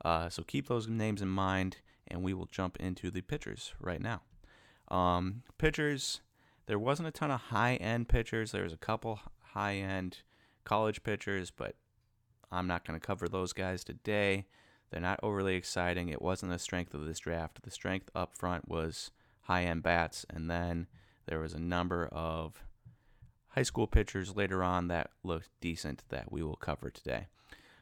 Uh, 0.04 0.28
so 0.28 0.42
keep 0.42 0.68
those 0.68 0.86
names 0.86 1.22
in 1.22 1.28
mind, 1.28 1.78
and 2.06 2.22
we 2.22 2.34
will 2.34 2.46
jump 2.46 2.76
into 2.78 3.10
the 3.10 3.22
pitchers 3.22 3.72
right 3.80 4.02
now. 4.02 4.22
Um, 4.88 5.42
pitchers 5.56 6.20
there 6.68 6.78
wasn't 6.78 7.08
a 7.08 7.10
ton 7.10 7.30
of 7.30 7.40
high 7.40 7.76
end 7.76 8.08
pitchers. 8.08 8.52
There 8.52 8.62
was 8.62 8.74
a 8.74 8.78
couple 8.78 9.18
high 9.54 9.76
end 9.76 10.18
college 10.64 11.02
pitchers, 11.02 11.50
but 11.50 11.74
I'm 12.52 12.66
not 12.66 12.86
going 12.86 13.00
to 13.00 13.04
cover 13.04 13.26
those 13.26 13.54
guys 13.54 13.82
today. 13.82 14.44
They're 14.90 15.00
not 15.00 15.18
overly 15.22 15.56
exciting. 15.56 16.10
It 16.10 16.22
wasn't 16.22 16.52
the 16.52 16.58
strength 16.58 16.94
of 16.94 17.06
this 17.06 17.18
draft. 17.18 17.62
The 17.62 17.70
strength 17.70 18.10
up 18.14 18.36
front 18.36 18.68
was 18.68 19.10
high 19.42 19.64
end 19.64 19.82
bats, 19.82 20.26
and 20.28 20.50
then 20.50 20.86
there 21.26 21.40
was 21.40 21.54
a 21.54 21.60
number 21.60 22.06
of 22.12 22.62
high 23.48 23.62
school 23.62 23.86
pitchers 23.86 24.36
later 24.36 24.62
on 24.62 24.88
that 24.88 25.10
looked 25.24 25.48
decent 25.62 26.04
that 26.10 26.30
we 26.30 26.42
will 26.42 26.56
cover 26.56 26.90
today. 26.90 27.28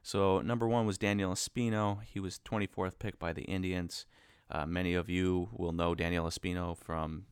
So, 0.05 0.41
number 0.41 0.69
one 0.69 0.87
was 0.87 0.97
Daniel 0.97 1.33
Espino. 1.33 2.03
He 2.05 2.21
was 2.21 2.39
24th 2.45 3.01
pick 3.01 3.19
by 3.19 3.33
the 3.33 3.43
Indians. 3.43 4.07
Uh, 4.49 4.65
many 4.65 4.95
of 4.95 5.11
you 5.11 5.49
will 5.53 5.73
know 5.73 5.97
Daniel 5.97 6.27
Espino 6.27 6.77
from 6.77 7.27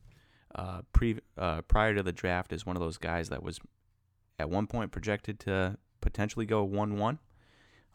uh, 0.55 0.81
pre 0.93 1.19
uh, 1.37 1.61
prior 1.63 1.93
to 1.93 2.01
the 2.03 2.11
draft 2.11 2.53
is 2.53 2.65
one 2.65 2.75
of 2.75 2.81
those 2.81 2.97
guys 2.97 3.29
that 3.29 3.43
was 3.43 3.59
at 4.39 4.49
one 4.49 4.67
point 4.67 4.91
projected 4.91 5.39
to 5.41 5.77
potentially 6.01 6.45
go 6.45 6.63
one 6.63 6.97
one. 6.97 7.19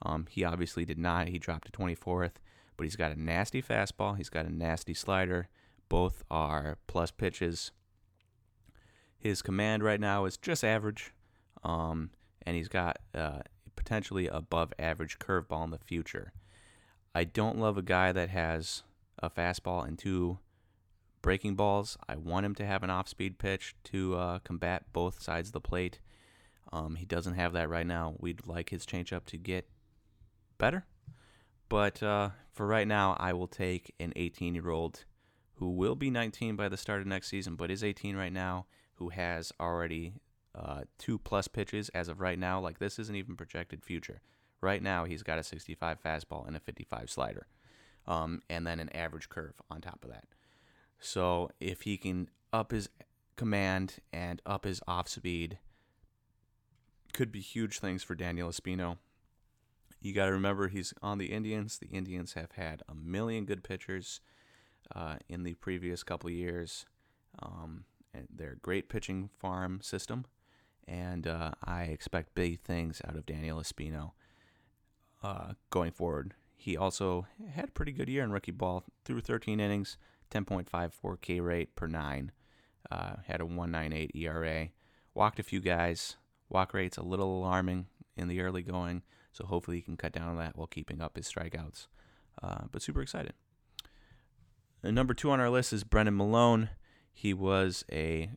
Um, 0.02 0.26
he 0.30 0.44
obviously 0.44 0.84
did 0.84 0.98
not. 0.98 1.28
He 1.28 1.38
dropped 1.38 1.70
to 1.70 1.72
24th, 1.72 2.32
but 2.76 2.84
he's 2.84 2.96
got 2.96 3.12
a 3.12 3.20
nasty 3.20 3.62
fastball. 3.62 4.16
He's 4.16 4.30
got 4.30 4.46
a 4.46 4.54
nasty 4.54 4.94
slider. 4.94 5.48
Both 5.88 6.24
are 6.30 6.78
plus 6.86 7.10
pitches. 7.10 7.72
His 9.18 9.42
command 9.42 9.82
right 9.82 10.00
now 10.00 10.24
is 10.24 10.38
just 10.38 10.64
average, 10.64 11.12
um, 11.62 12.10
and 12.46 12.56
he's 12.56 12.68
got 12.68 12.98
uh, 13.14 13.40
potentially 13.76 14.28
above 14.28 14.72
average 14.78 15.18
curveball 15.18 15.64
in 15.64 15.70
the 15.70 15.78
future. 15.78 16.32
I 17.14 17.24
don't 17.24 17.58
love 17.58 17.76
a 17.76 17.82
guy 17.82 18.12
that 18.12 18.30
has 18.30 18.82
a 19.18 19.28
fastball 19.28 19.86
and 19.86 19.98
two 19.98 20.38
breaking 21.22 21.54
balls. 21.54 21.96
I 22.08 22.16
want 22.16 22.46
him 22.46 22.54
to 22.56 22.66
have 22.66 22.82
an 22.82 22.90
off 22.90 23.08
speed 23.08 23.38
pitch 23.38 23.74
to 23.84 24.16
uh, 24.16 24.38
combat 24.40 24.84
both 24.92 25.22
sides 25.22 25.48
of 25.48 25.52
the 25.52 25.60
plate. 25.60 26.00
Um, 26.72 26.96
he 26.96 27.04
doesn't 27.04 27.34
have 27.34 27.52
that 27.54 27.68
right 27.68 27.86
now. 27.86 28.14
We'd 28.18 28.46
like 28.46 28.70
his 28.70 28.86
changeup 28.86 29.24
to 29.26 29.36
get 29.36 29.68
better. 30.58 30.86
But 31.68 32.02
uh, 32.02 32.30
for 32.52 32.66
right 32.66 32.86
now, 32.86 33.16
I 33.18 33.32
will 33.32 33.46
take 33.46 33.94
an 34.00 34.12
18 34.16 34.54
year 34.54 34.70
old 34.70 35.04
who 35.54 35.70
will 35.70 35.94
be 35.94 36.10
19 36.10 36.56
by 36.56 36.68
the 36.68 36.76
start 36.76 37.00
of 37.00 37.06
next 37.06 37.28
season, 37.28 37.54
but 37.54 37.70
is 37.70 37.84
18 37.84 38.16
right 38.16 38.32
now, 38.32 38.66
who 38.94 39.10
has 39.10 39.52
already 39.60 40.14
uh, 40.54 40.82
two 40.98 41.18
plus 41.18 41.48
pitches 41.48 41.90
as 41.90 42.08
of 42.08 42.20
right 42.20 42.38
now. 42.38 42.58
Like, 42.58 42.78
this 42.78 42.98
isn't 42.98 43.14
even 43.14 43.36
projected 43.36 43.84
future. 43.84 44.22
Right 44.62 44.82
now, 44.82 45.04
he's 45.04 45.22
got 45.22 45.38
a 45.38 45.42
65 45.42 46.02
fastball 46.02 46.46
and 46.46 46.56
a 46.56 46.60
55 46.60 47.10
slider, 47.10 47.46
um, 48.06 48.42
and 48.48 48.66
then 48.66 48.80
an 48.80 48.88
average 48.94 49.28
curve 49.28 49.54
on 49.70 49.80
top 49.80 50.02
of 50.02 50.10
that. 50.10 50.24
So 51.00 51.50
if 51.60 51.82
he 51.82 51.96
can 51.96 52.28
up 52.52 52.72
his 52.72 52.88
command 53.36 53.96
and 54.12 54.40
up 54.44 54.64
his 54.64 54.80
off 54.86 55.08
speed, 55.08 55.58
could 57.12 57.32
be 57.32 57.40
huge 57.40 57.78
things 57.78 58.02
for 58.02 58.14
Daniel 58.14 58.50
Espino. 58.50 58.98
You 60.00 60.14
got 60.14 60.26
to 60.26 60.32
remember 60.32 60.68
he's 60.68 60.94
on 61.02 61.18
the 61.18 61.32
Indians. 61.32 61.78
The 61.78 61.88
Indians 61.88 62.34
have 62.34 62.52
had 62.52 62.82
a 62.88 62.94
million 62.94 63.44
good 63.44 63.64
pitchers 63.64 64.20
uh, 64.94 65.16
in 65.28 65.42
the 65.42 65.54
previous 65.54 66.02
couple 66.02 66.30
years. 66.30 66.86
Um, 67.42 67.84
and 68.12 68.28
they're 68.34 68.52
a 68.52 68.56
great 68.56 68.88
pitching 68.88 69.30
farm 69.38 69.80
system, 69.82 70.24
and 70.86 71.26
uh, 71.26 71.52
I 71.64 71.82
expect 71.84 72.34
big 72.34 72.60
things 72.60 73.00
out 73.06 73.16
of 73.16 73.26
Daniel 73.26 73.60
Espino 73.60 74.12
uh, 75.22 75.52
going 75.70 75.92
forward. 75.92 76.34
He 76.56 76.76
also 76.76 77.26
had 77.54 77.68
a 77.68 77.72
pretty 77.72 77.92
good 77.92 78.08
year 78.08 78.24
in 78.24 78.32
rookie 78.32 78.50
ball 78.50 78.84
through 79.04 79.20
13 79.20 79.60
innings, 79.60 79.96
10.54 80.30 81.20
K 81.20 81.40
rate 81.40 81.74
per 81.76 81.86
nine. 81.86 82.32
Uh, 82.90 83.16
had 83.26 83.40
a 83.40 83.46
198 83.46 84.12
ERA. 84.14 84.68
Walked 85.14 85.38
a 85.38 85.44
few 85.44 85.60
guys. 85.60 86.16
Walk 86.48 86.74
rate's 86.74 86.96
a 86.96 87.02
little 87.02 87.38
alarming 87.38 87.86
in 88.16 88.28
the 88.28 88.40
early 88.40 88.62
going, 88.62 89.02
so 89.32 89.44
hopefully 89.44 89.76
he 89.76 89.82
can 89.82 89.96
cut 89.96 90.12
down 90.12 90.28
on 90.28 90.38
that 90.38 90.56
while 90.56 90.66
keeping 90.66 91.00
up 91.00 91.16
his 91.16 91.30
strikeouts. 91.30 91.86
Uh, 92.42 92.64
but 92.70 92.82
super 92.82 93.02
excited. 93.02 93.34
And 94.82 94.94
number 94.94 95.14
two 95.14 95.30
on 95.30 95.40
our 95.40 95.50
list 95.50 95.72
is 95.72 95.84
Brennan 95.84 96.16
Malone. 96.16 96.70
He 97.12 97.34
was 97.34 97.84
a 97.92 98.30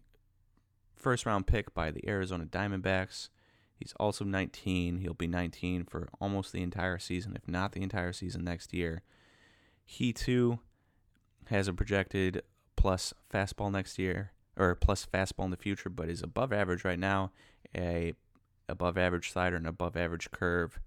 first 0.95 1.25
round 1.25 1.47
pick 1.47 1.73
by 1.73 1.91
the 1.91 2.07
Arizona 2.07 2.45
Diamondbacks. 2.45 3.29
He's 3.75 3.93
also 3.99 4.23
19. 4.23 4.99
He'll 4.99 5.13
be 5.13 5.27
19 5.27 5.85
for 5.85 6.09
almost 6.21 6.51
the 6.51 6.61
entire 6.61 6.99
season, 6.99 7.35
if 7.35 7.47
not 7.47 7.71
the 7.71 7.81
entire 7.81 8.13
season 8.13 8.43
next 8.43 8.73
year. 8.73 9.03
He 9.85 10.13
too 10.13 10.59
has 11.49 11.67
a 11.67 11.73
projected 11.73 12.43
plus 12.75 13.13
fastball 13.31 13.71
next 13.71 13.97
year 13.97 14.31
or 14.57 14.75
plus 14.75 15.07
fastball 15.11 15.45
in 15.45 15.51
the 15.51 15.57
future, 15.57 15.89
but 15.89 16.09
is 16.09 16.21
above 16.21 16.53
average 16.53 16.83
right 16.83 16.99
now. 16.99 17.31
A 17.75 18.13
above 18.69 18.97
average 18.97 19.31
slider 19.31 19.55
and 19.55 19.67
above 19.67 19.97
average 19.97 20.31
curve, 20.31 20.79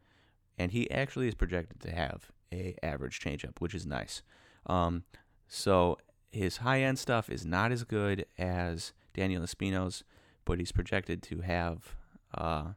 and 0.58 0.72
he 0.72 0.90
actually 0.90 1.28
is 1.28 1.34
projected 1.34 1.80
to 1.80 1.90
have 1.90 2.30
a 2.52 2.76
average 2.82 3.20
changeup, 3.20 3.60
which 3.60 3.74
is 3.74 3.86
nice. 3.86 4.22
Um, 4.66 5.04
so 5.48 5.98
his 6.32 6.58
high 6.58 6.82
end 6.82 6.98
stuff 6.98 7.28
is 7.28 7.44
not 7.44 7.72
as 7.72 7.84
good 7.84 8.26
as 8.38 8.92
Daniel 9.14 9.42
Espino's, 9.42 10.04
but 10.44 10.58
he's 10.58 10.72
projected 10.72 11.22
to 11.24 11.40
have 11.40 11.96
uh, 12.34 12.68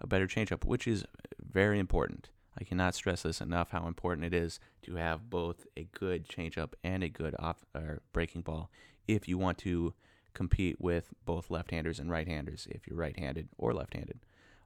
a 0.00 0.06
better 0.06 0.26
changeup, 0.26 0.64
which 0.64 0.86
is 0.86 1.04
very 1.40 1.78
important. 1.78 2.30
I 2.58 2.64
cannot 2.64 2.94
stress 2.94 3.22
this 3.22 3.40
enough 3.40 3.70
how 3.70 3.86
important 3.86 4.26
it 4.26 4.34
is 4.34 4.58
to 4.82 4.96
have 4.96 5.28
both 5.28 5.66
a 5.76 5.84
good 5.84 6.28
changeup 6.28 6.72
and 6.82 7.02
a 7.02 7.08
good 7.08 7.34
off 7.38 7.64
or 7.74 8.02
breaking 8.12 8.42
ball 8.42 8.70
if 9.06 9.28
you 9.28 9.36
want 9.38 9.58
to 9.58 9.94
compete 10.32 10.80
with 10.80 11.12
both 11.24 11.50
left-handers 11.50 11.98
and 11.98 12.10
right-handers 12.10 12.66
if 12.70 12.86
you're 12.86 12.98
right-handed 12.98 13.48
or 13.58 13.72
left-handed. 13.72 14.20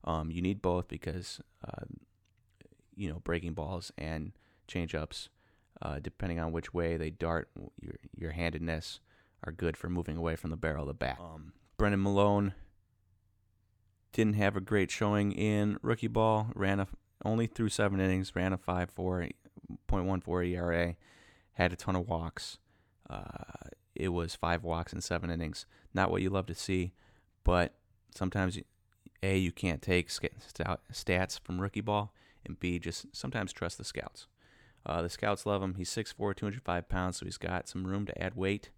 Um, 0.05 0.30
you 0.30 0.41
need 0.41 0.62
both 0.62 0.88
because 0.88 1.41
uh, 1.66 1.84
you 2.95 3.09
know 3.09 3.20
breaking 3.24 3.55
balls 3.55 3.93
and 3.99 4.32
changeups, 4.68 5.28
uh, 5.82 5.99
depending 6.01 6.38
on 6.38 6.53
which 6.53 6.72
way 6.72 6.97
they 6.97 7.11
dart, 7.11 7.51
your 7.80 7.95
your 8.16 8.30
handedness 8.32 9.01
are 9.45 9.53
good 9.53 9.76
for 9.76 9.88
moving 9.88 10.16
away 10.16 10.36
from 10.36 10.51
the 10.51 10.57
barrel 10.57 10.82
of 10.82 10.88
the 10.88 10.95
bat. 10.95 11.18
Um, 11.20 11.53
Brennan 11.76 12.03
Malone 12.03 12.55
didn't 14.12 14.34
have 14.34 14.57
a 14.57 14.61
great 14.61 14.91
showing 14.91 15.32
in 15.32 15.78
rookie 15.82 16.09
ball. 16.09 16.49
Ran 16.55 16.80
a 16.80 16.88
only 17.25 17.47
threw 17.47 17.68
seven 17.68 18.01
innings, 18.01 18.35
ran 18.35 18.53
a 18.53 18.59
5.14 18.59 20.49
ERA, 20.49 20.95
had 21.55 21.73
a 21.73 21.77
ton 21.77 21.97
of 21.97 22.09
walks. 22.09 22.59
Uh, 23.09 23.68
it 23.95 24.09
was 24.09 24.35
five 24.35 24.62
walks 24.62 24.93
in 24.93 25.01
seven 25.01 25.31
innings. 25.31 25.66
Not 25.93 26.11
what 26.11 26.23
you 26.23 26.31
love 26.31 26.47
to 26.47 26.55
see, 26.55 26.93
but 27.45 27.75
sometimes, 28.14 28.59
A, 29.23 29.37
you 29.37 29.53
can't 29.53 29.83
take 29.83 30.09
stats 30.09 31.41
from 31.43 31.61
rookie 31.61 31.81
ball, 31.81 32.14
and 32.47 32.59
B, 32.59 32.79
just 32.79 33.07
sometimes 33.12 33.53
trust 33.53 33.79
the 33.79 33.85
scouts. 33.85 34.27
Uh, 34.87 35.03
the 35.03 35.11
scouts 35.11 35.45
love 35.45 35.62
him. 35.62 35.75
He's 35.75 35.91
6'4", 35.91 36.35
205 36.35 36.89
pounds, 36.89 37.18
so 37.18 37.27
he's 37.27 37.37
got 37.37 37.68
some 37.68 37.87
room 37.87 38.07
to 38.07 38.23
add 38.23 38.35
weight, 38.35 38.71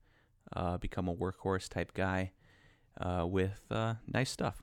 uh, 0.55 0.79
become 0.79 1.09
a 1.09 1.15
workhorse 1.15 1.69
type 1.69 1.95
guy 1.95 2.33
uh, 3.01 3.25
with 3.27 3.61
uh, 3.71 3.95
nice 4.07 4.31
stuff. 4.31 4.63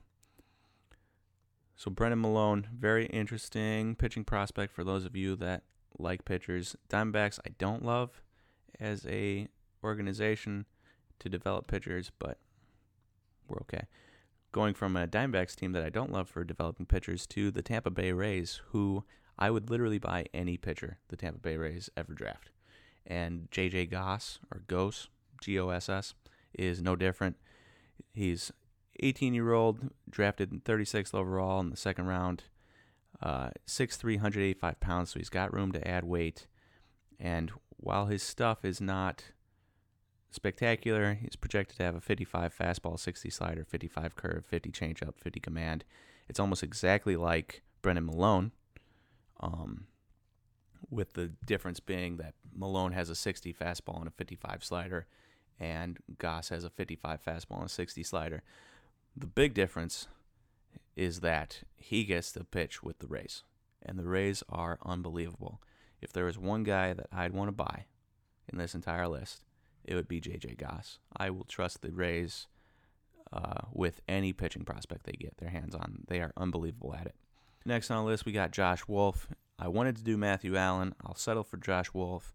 So 1.80 1.90
Brennan 1.90 2.20
Malone, 2.20 2.68
very 2.78 3.06
interesting 3.06 3.94
pitching 3.94 4.22
prospect 4.22 4.70
for 4.70 4.84
those 4.84 5.06
of 5.06 5.16
you 5.16 5.34
that 5.36 5.62
like 5.98 6.26
pitchers. 6.26 6.76
Diamondbacks, 6.90 7.38
I 7.46 7.52
don't 7.56 7.82
love 7.82 8.20
as 8.78 9.06
a 9.06 9.48
organization 9.82 10.66
to 11.20 11.30
develop 11.30 11.68
pitchers, 11.68 12.12
but 12.18 12.36
we're 13.48 13.62
okay. 13.62 13.84
Going 14.52 14.74
from 14.74 14.94
a 14.94 15.06
Diamondbacks 15.06 15.56
team 15.56 15.72
that 15.72 15.82
I 15.82 15.88
don't 15.88 16.12
love 16.12 16.28
for 16.28 16.44
developing 16.44 16.84
pitchers 16.84 17.26
to 17.28 17.50
the 17.50 17.62
Tampa 17.62 17.88
Bay 17.88 18.12
Rays, 18.12 18.60
who 18.72 19.04
I 19.38 19.50
would 19.50 19.70
literally 19.70 19.98
buy 19.98 20.26
any 20.34 20.58
pitcher 20.58 20.98
the 21.08 21.16
Tampa 21.16 21.38
Bay 21.38 21.56
Rays 21.56 21.88
ever 21.96 22.12
draft. 22.12 22.50
And 23.06 23.50
JJ 23.50 23.90
Goss, 23.90 24.38
or 24.52 24.64
Goss, 24.66 25.08
G 25.40 25.58
O 25.58 25.70
S 25.70 25.88
S, 25.88 26.12
is 26.52 26.82
no 26.82 26.94
different. 26.94 27.36
He's 28.12 28.52
18 29.02 29.34
year 29.34 29.52
old, 29.52 29.90
drafted 30.08 30.64
36th 30.64 31.14
overall 31.14 31.60
in 31.60 31.70
the 31.70 31.76
second 31.76 32.06
round, 32.06 32.44
uh, 33.22 33.50
6'3, 33.66 34.14
185 34.16 34.80
pounds, 34.80 35.10
so 35.10 35.18
he's 35.18 35.28
got 35.28 35.52
room 35.52 35.72
to 35.72 35.86
add 35.86 36.04
weight. 36.04 36.46
And 37.18 37.52
while 37.76 38.06
his 38.06 38.22
stuff 38.22 38.64
is 38.64 38.80
not 38.80 39.24
spectacular, 40.30 41.14
he's 41.14 41.36
projected 41.36 41.76
to 41.78 41.82
have 41.82 41.94
a 41.94 42.00
55 42.00 42.56
fastball, 42.56 42.98
60 42.98 43.30
slider, 43.30 43.64
55 43.64 44.16
curve, 44.16 44.46
50 44.46 44.70
changeup, 44.70 45.18
50 45.18 45.40
command. 45.40 45.84
It's 46.28 46.40
almost 46.40 46.62
exactly 46.62 47.16
like 47.16 47.62
Brennan 47.82 48.06
Malone, 48.06 48.52
um, 49.40 49.86
with 50.88 51.14
the 51.14 51.32
difference 51.44 51.80
being 51.80 52.16
that 52.16 52.34
Malone 52.54 52.92
has 52.92 53.10
a 53.10 53.14
60 53.14 53.52
fastball 53.52 53.98
and 53.98 54.08
a 54.08 54.12
55 54.12 54.64
slider, 54.64 55.06
and 55.58 55.98
Goss 56.18 56.48
has 56.48 56.64
a 56.64 56.70
55 56.70 57.22
fastball 57.22 57.58
and 57.58 57.66
a 57.66 57.68
60 57.68 58.02
slider. 58.02 58.42
The 59.16 59.26
big 59.26 59.54
difference 59.54 60.06
is 60.96 61.20
that 61.20 61.62
he 61.76 62.04
gets 62.04 62.32
the 62.32 62.44
pitch 62.44 62.82
with 62.82 62.98
the 62.98 63.06
Rays, 63.06 63.42
and 63.84 63.98
the 63.98 64.06
Rays 64.06 64.42
are 64.48 64.78
unbelievable. 64.84 65.60
If 66.00 66.12
there 66.12 66.24
was 66.24 66.38
one 66.38 66.62
guy 66.62 66.92
that 66.92 67.06
I'd 67.12 67.32
want 67.32 67.48
to 67.48 67.52
buy 67.52 67.86
in 68.50 68.58
this 68.58 68.74
entire 68.74 69.08
list, 69.08 69.42
it 69.84 69.94
would 69.94 70.08
be 70.08 70.20
JJ 70.20 70.58
Goss. 70.58 70.98
I 71.16 71.30
will 71.30 71.44
trust 71.44 71.82
the 71.82 71.92
Rays 71.92 72.46
uh, 73.32 73.62
with 73.72 74.00
any 74.08 74.32
pitching 74.32 74.64
prospect 74.64 75.04
they 75.04 75.12
get 75.12 75.36
their 75.38 75.50
hands 75.50 75.74
on. 75.74 76.04
They 76.08 76.20
are 76.20 76.32
unbelievable 76.36 76.94
at 76.94 77.06
it. 77.06 77.14
Next 77.64 77.90
on 77.90 78.04
the 78.04 78.10
list, 78.10 78.24
we 78.24 78.32
got 78.32 78.52
Josh 78.52 78.86
Wolf. 78.88 79.28
I 79.58 79.68
wanted 79.68 79.96
to 79.96 80.02
do 80.02 80.16
Matthew 80.16 80.56
Allan. 80.56 80.94
I'll 81.04 81.14
settle 81.14 81.44
for 81.44 81.58
Josh 81.58 81.92
Wolf. 81.92 82.32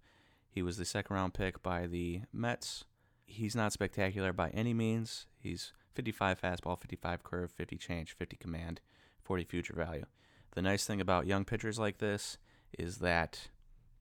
He 0.49 0.61
was 0.61 0.77
the 0.77 0.85
second 0.85 1.15
round 1.15 1.33
pick 1.33 1.61
by 1.63 1.87
the 1.87 2.21
Mets. 2.31 2.85
He's 3.25 3.55
not 3.55 3.73
spectacular 3.73 4.31
by 4.31 4.49
any 4.49 4.73
means. 4.73 5.25
He's 5.39 5.73
55 5.95 6.41
fastball, 6.41 6.79
55 6.79 7.23
curve, 7.23 7.51
50 7.51 7.77
change, 7.77 8.15
50 8.15 8.37
command, 8.37 8.81
40 9.23 9.43
future 9.45 9.73
value. 9.73 10.05
The 10.53 10.61
nice 10.61 10.85
thing 10.85 11.01
about 11.01 11.27
young 11.27 11.45
pitchers 11.45 11.79
like 11.79 11.97
this 11.97 12.37
is 12.77 12.97
that 12.97 13.49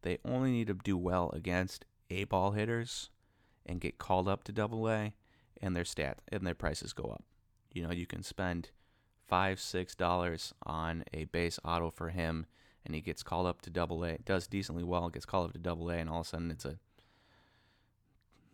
they 0.02 0.18
only 0.24 0.50
need 0.50 0.66
to 0.66 0.74
do 0.74 0.96
well 0.96 1.30
against 1.30 1.84
A 2.10 2.24
ball 2.24 2.52
hitters 2.52 3.10
and 3.64 3.80
get 3.80 3.98
called 3.98 4.28
up 4.28 4.44
to 4.44 4.52
double 4.52 4.88
A 4.88 5.14
and 5.62 5.74
their 5.74 5.84
stat 5.84 6.18
and 6.30 6.46
their 6.46 6.54
prices 6.54 6.92
go 6.92 7.04
up. 7.04 7.24
You 7.72 7.82
know, 7.82 7.92
you 7.92 8.06
can 8.06 8.22
spend 8.22 8.70
five, 9.26 9.58
six 9.58 9.94
dollars 9.94 10.52
on 10.64 11.04
a 11.12 11.24
base 11.24 11.58
auto 11.64 11.90
for 11.90 12.10
him 12.10 12.46
and 12.84 12.94
he 12.94 13.00
gets 13.00 13.22
called 13.22 13.46
up 13.46 13.62
to 13.62 13.70
double 13.70 14.04
A, 14.04 14.18
does 14.18 14.46
decently 14.46 14.84
well, 14.84 15.08
gets 15.08 15.24
called 15.24 15.46
up 15.46 15.52
to 15.54 15.58
double 15.58 15.90
A, 15.90 15.96
and 15.96 16.10
all 16.10 16.20
of 16.20 16.26
a 16.26 16.28
sudden 16.28 16.50
it's 16.50 16.66
a 16.66 16.78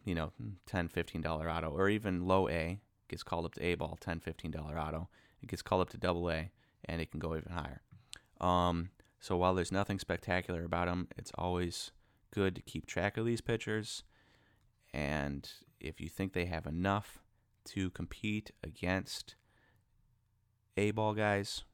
you 0.05 0.15
know, 0.15 0.33
10 0.67 0.89
$15 0.89 1.57
auto, 1.57 1.71
or 1.71 1.89
even 1.89 2.27
low 2.27 2.49
A 2.49 2.81
gets 3.11 3.23
called 3.23 3.45
up 3.45 3.55
to 3.55 3.63
A 3.63 3.75
ball, 3.75 3.99
$10, 4.01 4.23
$15 4.23 4.77
auto. 4.77 5.09
It 5.43 5.49
gets 5.49 5.63
called 5.63 5.83
up 5.83 5.91
to 5.91 5.99
double 5.99 6.31
A, 6.31 6.51
and 6.85 7.01
it 7.01 7.11
can 7.11 7.21
go 7.21 7.37
even 7.37 7.53
higher. 7.53 7.83
Um, 8.41 8.91
so 9.21 9.37
while 9.37 9.55
there's 9.55 9.73
nothing 9.73 9.99
spectacular 9.99 10.65
about 10.65 10.87
them, 10.87 11.09
it's 11.17 11.33
always 11.35 11.91
good 12.31 12.55
to 12.55 12.63
keep 12.63 12.87
track 12.87 13.17
of 13.17 13.27
these 13.27 13.41
pitchers. 13.41 14.03
And 14.93 15.49
if 15.79 16.01
you 16.01 16.09
think 16.09 16.33
they 16.33 16.47
have 16.47 16.67
enough 16.67 17.19
to 17.67 17.91
compete 17.91 18.51
against 18.65 19.35
A 20.77 20.91
ball 20.91 21.15
guys, 21.15 21.65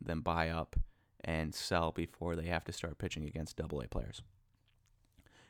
then 0.00 0.20
buy 0.20 0.48
up 0.48 0.76
and 1.24 1.54
sell 1.54 1.92
before 1.92 2.36
they 2.36 2.46
have 2.46 2.64
to 2.64 2.72
start 2.72 2.98
pitching 2.98 3.24
against 3.24 3.56
double 3.56 3.80
A 3.80 3.88
players. 3.88 4.22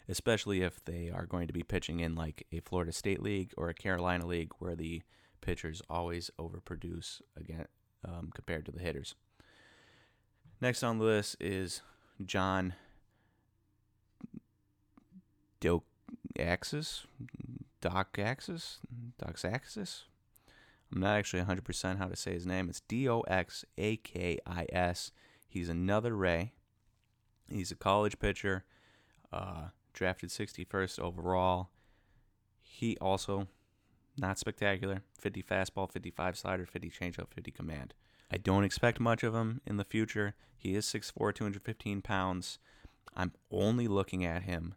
Especially 0.08 0.62
if 0.62 0.84
they 0.84 1.10
are 1.14 1.26
going 1.26 1.46
to 1.46 1.52
be 1.52 1.62
pitching 1.62 2.00
in 2.00 2.14
like 2.14 2.46
a 2.52 2.60
Florida 2.60 2.92
State 2.92 3.22
League 3.22 3.52
or 3.56 3.68
a 3.68 3.74
Carolina 3.74 4.26
League 4.26 4.52
where 4.58 4.74
the 4.74 5.02
pitchers 5.42 5.82
always 5.90 6.30
overproduce 6.38 7.20
again 7.36 7.66
um, 8.06 8.30
compared 8.34 8.64
to 8.66 8.72
the 8.72 8.80
hitters. 8.80 9.14
Next 10.60 10.82
on 10.82 10.98
the 10.98 11.04
list 11.04 11.36
is 11.40 11.82
John 12.24 12.74
Doxakis, 15.60 17.04
Doxakis, 17.82 18.78
Doxakis. 19.20 20.02
I'm 20.92 21.00
not 21.00 21.16
actually 21.16 21.42
100% 21.42 21.98
how 21.98 22.06
to 22.06 22.16
say 22.16 22.32
his 22.32 22.46
name. 22.46 22.68
It's 22.68 22.80
D 22.80 23.08
O 23.08 23.20
X 23.22 23.64
A 23.78 23.96
K 23.96 24.38
I 24.46 24.66
S. 24.72 25.10
He's 25.48 25.68
another 25.68 26.14
Ray. 26.14 26.52
He's 27.50 27.70
a 27.70 27.76
college 27.76 28.18
pitcher, 28.18 28.64
uh, 29.32 29.68
drafted 29.92 30.30
61st 30.30 30.98
overall. 30.98 31.70
He 32.60 32.96
also 32.98 33.48
not 34.16 34.38
spectacular. 34.38 35.02
50 35.18 35.42
fastball, 35.42 35.90
55 35.90 36.36
slider, 36.36 36.66
50 36.66 36.90
changeup, 36.90 37.28
50 37.34 37.50
command. 37.50 37.94
I 38.30 38.38
don't 38.38 38.64
expect 38.64 39.00
much 39.00 39.22
of 39.22 39.34
him 39.34 39.60
in 39.66 39.76
the 39.76 39.84
future. 39.84 40.34
He 40.56 40.74
is 40.74 40.86
6'4, 40.86 41.34
215 41.34 42.02
pounds. 42.02 42.58
I'm 43.14 43.32
only 43.50 43.88
looking 43.88 44.24
at 44.24 44.44
him 44.44 44.74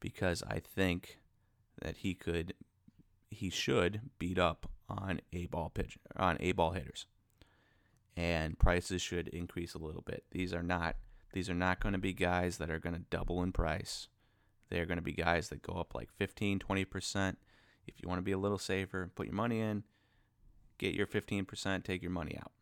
because 0.00 0.42
I 0.46 0.60
think 0.60 1.20
that 1.80 1.98
he 1.98 2.14
could, 2.14 2.54
he 3.30 3.50
should 3.50 4.00
beat 4.18 4.38
up 4.38 4.68
on 4.88 5.20
a 5.32 5.46
ball 5.46 5.70
pitch, 5.72 5.96
on 6.16 6.36
a 6.40 6.52
ball 6.52 6.72
hitters, 6.72 7.06
and 8.16 8.58
prices 8.58 9.00
should 9.00 9.28
increase 9.28 9.74
a 9.74 9.78
little 9.78 10.02
bit. 10.02 10.24
These 10.32 10.52
are 10.52 10.62
not, 10.62 10.96
these 11.32 11.48
are 11.48 11.54
not 11.54 11.80
going 11.80 11.94
to 11.94 11.98
be 11.98 12.12
guys 12.12 12.58
that 12.58 12.68
are 12.68 12.78
going 12.78 12.94
to 12.94 13.04
double 13.10 13.42
in 13.42 13.52
price. 13.52 14.08
They 14.68 14.80
are 14.80 14.86
going 14.86 14.98
to 14.98 15.02
be 15.02 15.12
guys 15.12 15.48
that 15.48 15.62
go 15.62 15.74
up 15.74 15.94
like 15.94 16.10
15, 16.18 16.58
20 16.58 16.84
percent 16.84 17.38
if 17.86 17.94
you 18.02 18.08
want 18.08 18.18
to 18.18 18.22
be 18.22 18.32
a 18.32 18.38
little 18.38 18.58
safer, 18.58 19.10
put 19.14 19.26
your 19.26 19.34
money 19.34 19.60
in, 19.60 19.84
get 20.78 20.94
your 20.94 21.06
15%, 21.06 21.84
take 21.84 22.02
your 22.02 22.10
money 22.10 22.38
out. 22.38 22.52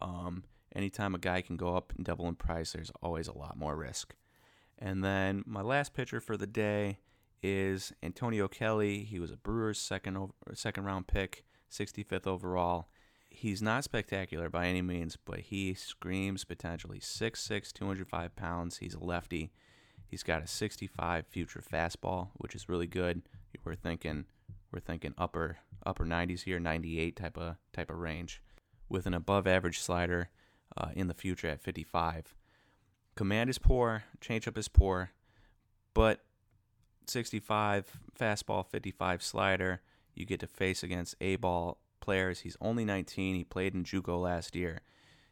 Um, 0.00 0.44
anytime 0.74 1.14
a 1.14 1.18
guy 1.18 1.42
can 1.42 1.56
go 1.56 1.76
up 1.76 1.92
and 1.96 2.04
double 2.04 2.28
in 2.28 2.34
price, 2.34 2.72
there's 2.72 2.92
always 3.02 3.28
a 3.28 3.36
lot 3.36 3.56
more 3.56 3.76
risk. 3.76 4.14
And 4.78 5.04
then 5.04 5.42
my 5.46 5.62
last 5.62 5.94
pitcher 5.94 6.20
for 6.20 6.36
the 6.36 6.46
day 6.46 6.98
is 7.42 7.92
Antonio 8.02 8.48
Kelly. 8.48 9.04
He 9.04 9.18
was 9.18 9.30
a 9.30 9.36
Brewers 9.36 9.78
second 9.78 10.16
over, 10.16 10.32
second 10.54 10.84
round 10.84 11.06
pick, 11.06 11.44
65th 11.70 12.26
overall. 12.26 12.88
He's 13.30 13.62
not 13.62 13.84
spectacular 13.84 14.50
by 14.50 14.66
any 14.66 14.82
means, 14.82 15.16
but 15.16 15.40
he 15.40 15.72
screams 15.72 16.44
potentially 16.44 16.98
He's 16.98 17.06
6'6", 17.06 17.72
205 17.72 18.36
pounds. 18.36 18.78
He's 18.78 18.94
a 18.94 19.02
lefty. 19.02 19.52
He's 20.06 20.22
got 20.22 20.42
a 20.42 20.46
65 20.46 21.26
future 21.26 21.62
fastball, 21.62 22.28
which 22.34 22.54
is 22.54 22.68
really 22.68 22.86
good. 22.86 23.22
We're 23.64 23.74
thinking 23.74 24.26
we're 24.72 24.80
thinking 24.80 25.14
upper 25.18 25.58
upper 25.84 26.04
90s 26.04 26.42
here, 26.42 26.58
98 26.58 27.16
type 27.16 27.36
of 27.36 27.56
type 27.72 27.90
of 27.90 27.98
range, 27.98 28.42
with 28.88 29.06
an 29.06 29.14
above 29.14 29.46
average 29.46 29.80
slider 29.80 30.30
uh, 30.76 30.88
in 30.94 31.08
the 31.08 31.14
future 31.14 31.48
at 31.48 31.60
55. 31.60 32.34
Command 33.14 33.50
is 33.50 33.58
poor, 33.58 34.04
changeup 34.20 34.56
is 34.56 34.68
poor, 34.68 35.10
but 35.92 36.20
65 37.06 37.98
fastball, 38.18 38.66
55 38.66 39.22
slider. 39.22 39.80
You 40.14 40.24
get 40.26 40.40
to 40.40 40.46
face 40.46 40.82
against 40.82 41.14
A 41.20 41.36
ball 41.36 41.78
players. 42.00 42.40
He's 42.40 42.56
only 42.60 42.84
19. 42.84 43.34
He 43.34 43.44
played 43.44 43.74
in 43.74 43.84
JUCO 43.84 44.20
last 44.20 44.54
year. 44.54 44.80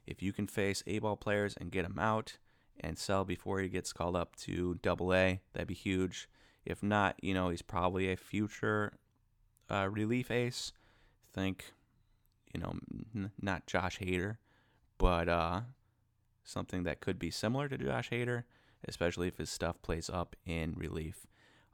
If 0.07 0.23
you 0.23 0.33
can 0.33 0.47
face 0.47 0.83
A 0.87 0.99
ball 0.99 1.16
players 1.16 1.55
and 1.61 1.71
get 1.71 1.85
him 1.85 1.99
out 1.99 2.39
and 2.81 2.99
sell 2.99 3.25
before 3.25 3.61
he 3.61 3.68
gets 3.68 3.93
called 3.93 4.16
up 4.16 4.37
to 4.37 4.79
Double 4.83 5.14
A, 5.14 5.41
that'd 5.53 5.68
be 5.68 5.75
huge. 5.75 6.29
If 6.65 6.83
not, 6.83 7.17
you 7.23 7.35
know, 7.35 7.49
he's 7.49 7.63
probably 7.63 8.11
a 8.13 8.17
future 8.17 8.93
uh, 9.71 9.89
relief 9.91 10.31
ace. 10.31 10.73
Think, 11.33 11.73
you 12.53 12.61
know, 12.61 12.75
n- 13.15 13.31
not 13.41 13.67
Josh 13.67 13.99
Hader, 13.99 14.37
but 14.99 15.29
uh, 15.29 15.61
something 16.45 16.83
that 16.85 17.01
could 17.01 17.19
be 17.19 17.31
similar 17.31 17.69
to 17.69 17.79
Josh 17.79 18.11
Hader, 18.11 18.45
especially 18.87 19.29
if 19.29 19.39
his 19.39 19.51
stuff 19.51 19.81
plays 19.83 20.11
up 20.11 20.37
in 20.45 20.75
relief. 20.77 21.27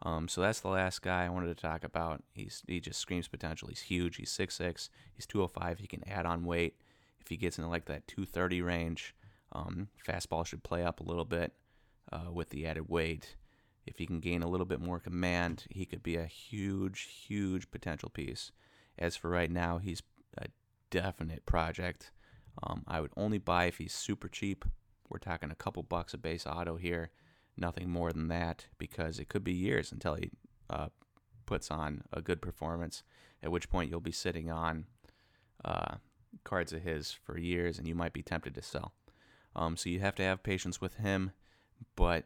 Um, 0.02 0.28
so 0.28 0.42
that's 0.42 0.60
the 0.60 0.68
last 0.68 1.00
guy 1.02 1.24
I 1.24 1.30
wanted 1.30 1.56
to 1.56 1.62
talk 1.62 1.82
about. 1.82 2.22
He's 2.34 2.62
he 2.66 2.80
just 2.80 3.00
screams 3.00 3.28
potential. 3.28 3.68
He's 3.68 3.80
huge. 3.82 4.16
He's 4.16 4.30
6'6". 4.30 4.90
He's 5.14 5.26
205. 5.26 5.78
He 5.78 5.86
can 5.86 6.06
add 6.06 6.26
on 6.26 6.44
weight. 6.44 6.76
If 7.18 7.28
he 7.28 7.36
gets 7.36 7.58
into 7.58 7.70
like 7.70 7.86
that 7.86 8.06
230 8.06 8.60
range, 8.62 9.14
um, 9.52 9.88
fastball 10.06 10.44
should 10.46 10.62
play 10.62 10.84
up 10.84 11.00
a 11.00 11.04
little 11.04 11.24
bit. 11.24 11.52
uh, 12.12 12.30
with 12.30 12.50
the 12.50 12.66
added 12.66 12.88
weight. 12.88 13.34
If 13.86 13.98
he 13.98 14.06
can 14.06 14.20
gain 14.20 14.42
a 14.42 14.48
little 14.48 14.66
bit 14.66 14.80
more 14.80 14.98
command, 14.98 15.64
he 15.70 15.86
could 15.86 16.02
be 16.02 16.16
a 16.16 16.26
huge, 16.26 17.02
huge 17.02 17.70
potential 17.70 18.08
piece. 18.08 18.50
As 18.98 19.14
for 19.14 19.30
right 19.30 19.50
now, 19.50 19.78
he's 19.78 20.02
a 20.36 20.46
definite 20.90 21.46
project. 21.46 22.10
Um, 22.62 22.82
I 22.88 23.00
would 23.00 23.12
only 23.16 23.38
buy 23.38 23.66
if 23.66 23.78
he's 23.78 23.94
super 23.94 24.28
cheap. 24.28 24.64
We're 25.08 25.18
talking 25.18 25.50
a 25.50 25.54
couple 25.54 25.82
bucks 25.82 26.14
a 26.14 26.18
base 26.18 26.46
auto 26.46 26.76
here, 26.76 27.10
nothing 27.56 27.88
more 27.88 28.12
than 28.12 28.28
that, 28.28 28.66
because 28.76 29.18
it 29.18 29.28
could 29.28 29.44
be 29.44 29.52
years 29.52 29.92
until 29.92 30.14
he 30.14 30.30
uh, 30.68 30.88
puts 31.44 31.70
on 31.70 32.02
a 32.12 32.20
good 32.20 32.42
performance. 32.42 33.04
At 33.42 33.52
which 33.52 33.70
point 33.70 33.90
you'll 33.90 34.00
be 34.00 34.12
sitting 34.12 34.50
on 34.50 34.86
uh, 35.64 35.96
cards 36.42 36.72
of 36.72 36.82
his 36.82 37.12
for 37.12 37.38
years, 37.38 37.78
and 37.78 37.86
you 37.86 37.94
might 37.94 38.12
be 38.12 38.22
tempted 38.22 38.54
to 38.56 38.62
sell. 38.62 38.94
Um, 39.54 39.76
so 39.76 39.88
you 39.88 40.00
have 40.00 40.16
to 40.16 40.22
have 40.24 40.42
patience 40.42 40.80
with 40.80 40.96
him. 40.96 41.30
But 41.94 42.24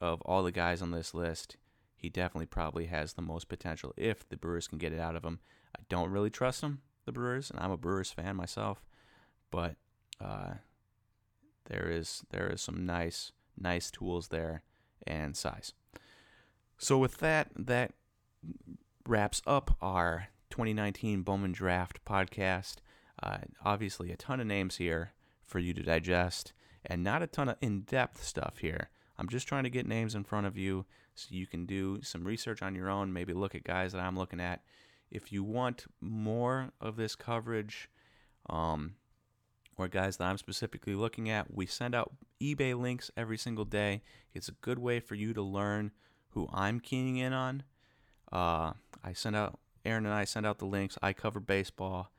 of 0.00 0.20
all 0.22 0.42
the 0.42 0.52
guys 0.52 0.82
on 0.82 0.90
this 0.90 1.14
list, 1.14 1.56
he 1.96 2.08
definitely 2.08 2.46
probably 2.46 2.86
has 2.86 3.12
the 3.12 3.22
most 3.22 3.48
potential 3.48 3.92
if 3.96 4.28
the 4.28 4.36
Brewers 4.36 4.68
can 4.68 4.78
get 4.78 4.92
it 4.92 5.00
out 5.00 5.16
of 5.16 5.24
him. 5.24 5.40
I 5.76 5.82
don't 5.88 6.10
really 6.10 6.30
trust 6.30 6.62
him, 6.62 6.82
the 7.04 7.12
Brewers, 7.12 7.50
and 7.50 7.58
I'm 7.58 7.72
a 7.72 7.76
Brewers 7.76 8.10
fan 8.10 8.36
myself, 8.36 8.84
but 9.50 9.76
uh, 10.20 10.54
there 11.66 11.90
is 11.90 12.24
there 12.30 12.48
is 12.48 12.60
some 12.60 12.86
nice 12.86 13.32
nice 13.56 13.90
tools 13.90 14.28
there 14.28 14.62
and 15.06 15.36
size. 15.36 15.72
So 16.78 16.98
with 16.98 17.18
that, 17.18 17.50
that 17.56 17.92
wraps 19.06 19.42
up 19.46 19.76
our 19.82 20.28
2019 20.50 21.22
Bowman 21.22 21.52
Draft 21.52 22.04
podcast. 22.04 22.76
Uh, 23.20 23.38
obviously, 23.64 24.12
a 24.12 24.16
ton 24.16 24.40
of 24.40 24.46
names 24.46 24.76
here 24.76 25.12
for 25.44 25.58
you 25.58 25.74
to 25.74 25.82
digest, 25.82 26.52
and 26.84 27.02
not 27.02 27.22
a 27.22 27.26
ton 27.26 27.48
of 27.48 27.56
in-depth 27.60 28.22
stuff 28.22 28.58
here. 28.58 28.90
I'm 29.18 29.28
just 29.28 29.48
trying 29.48 29.64
to 29.64 29.70
get 29.70 29.86
names 29.86 30.14
in 30.14 30.24
front 30.24 30.46
of 30.46 30.56
you 30.56 30.86
so 31.14 31.28
you 31.30 31.46
can 31.46 31.66
do 31.66 32.00
some 32.02 32.24
research 32.24 32.62
on 32.62 32.74
your 32.74 32.88
own, 32.88 33.12
maybe 33.12 33.32
look 33.32 33.54
at 33.54 33.64
guys 33.64 33.92
that 33.92 34.00
I'm 34.00 34.16
looking 34.16 34.40
at. 34.40 34.62
If 35.10 35.32
you 35.32 35.42
want 35.42 35.86
more 36.00 36.70
of 36.80 36.96
this 36.96 37.16
coverage, 37.16 37.88
um, 38.48 38.94
or 39.78 39.88
guys 39.88 40.16
that 40.16 40.24
I'm 40.24 40.38
specifically 40.38 40.94
looking 40.94 41.30
at, 41.30 41.54
we 41.54 41.64
send 41.64 41.94
out 41.94 42.12
eBay 42.42 42.78
links 42.78 43.10
every 43.16 43.38
single 43.38 43.64
day. 43.64 44.02
It's 44.34 44.48
a 44.48 44.52
good 44.52 44.78
way 44.78 45.00
for 45.00 45.14
you 45.14 45.32
to 45.32 45.42
learn 45.42 45.92
who 46.30 46.48
I'm 46.52 46.80
keying 46.80 47.16
in 47.16 47.32
on. 47.32 47.62
Uh, 48.30 48.72
I 49.02 49.12
send 49.14 49.36
out 49.36 49.58
Aaron 49.84 50.04
and 50.04 50.14
I 50.14 50.24
send 50.24 50.46
out 50.46 50.58
the 50.58 50.66
links. 50.66 50.98
I 51.00 51.12
cover 51.12 51.40
baseball. 51.40 52.10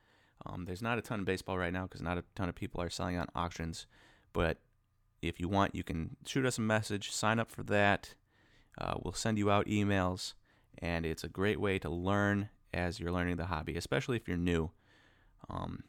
Um, 0.46 0.64
there's 0.64 0.82
not 0.82 0.98
a 0.98 1.02
ton 1.02 1.20
of 1.20 1.26
baseball 1.26 1.58
right 1.58 1.72
now 1.72 1.82
because 1.82 2.00
not 2.00 2.18
a 2.18 2.24
ton 2.34 2.48
of 2.48 2.54
people 2.54 2.80
are 2.80 2.90
selling 2.90 3.18
on 3.18 3.28
auctions, 3.34 3.86
but 4.32 4.58
if 5.22 5.40
you 5.40 5.48
want, 5.48 5.74
you 5.74 5.82
can 5.82 6.16
shoot 6.26 6.46
us 6.46 6.58
a 6.58 6.62
message, 6.62 7.10
sign 7.10 7.38
up 7.38 7.50
for 7.50 7.62
that. 7.64 8.14
Uh, 8.78 8.94
we'll 9.02 9.12
send 9.12 9.38
you 9.38 9.50
out 9.50 9.66
emails, 9.66 10.34
and 10.78 11.04
it's 11.04 11.24
a 11.24 11.28
great 11.28 11.60
way 11.60 11.78
to 11.78 11.90
learn 11.90 12.48
as 12.72 13.00
you're 13.00 13.12
learning 13.12 13.36
the 13.36 13.46
hobby, 13.46 13.76
especially 13.76 14.16
if 14.16 14.26
you're 14.26 14.36
new. 14.36 14.70
Um, 15.48 15.84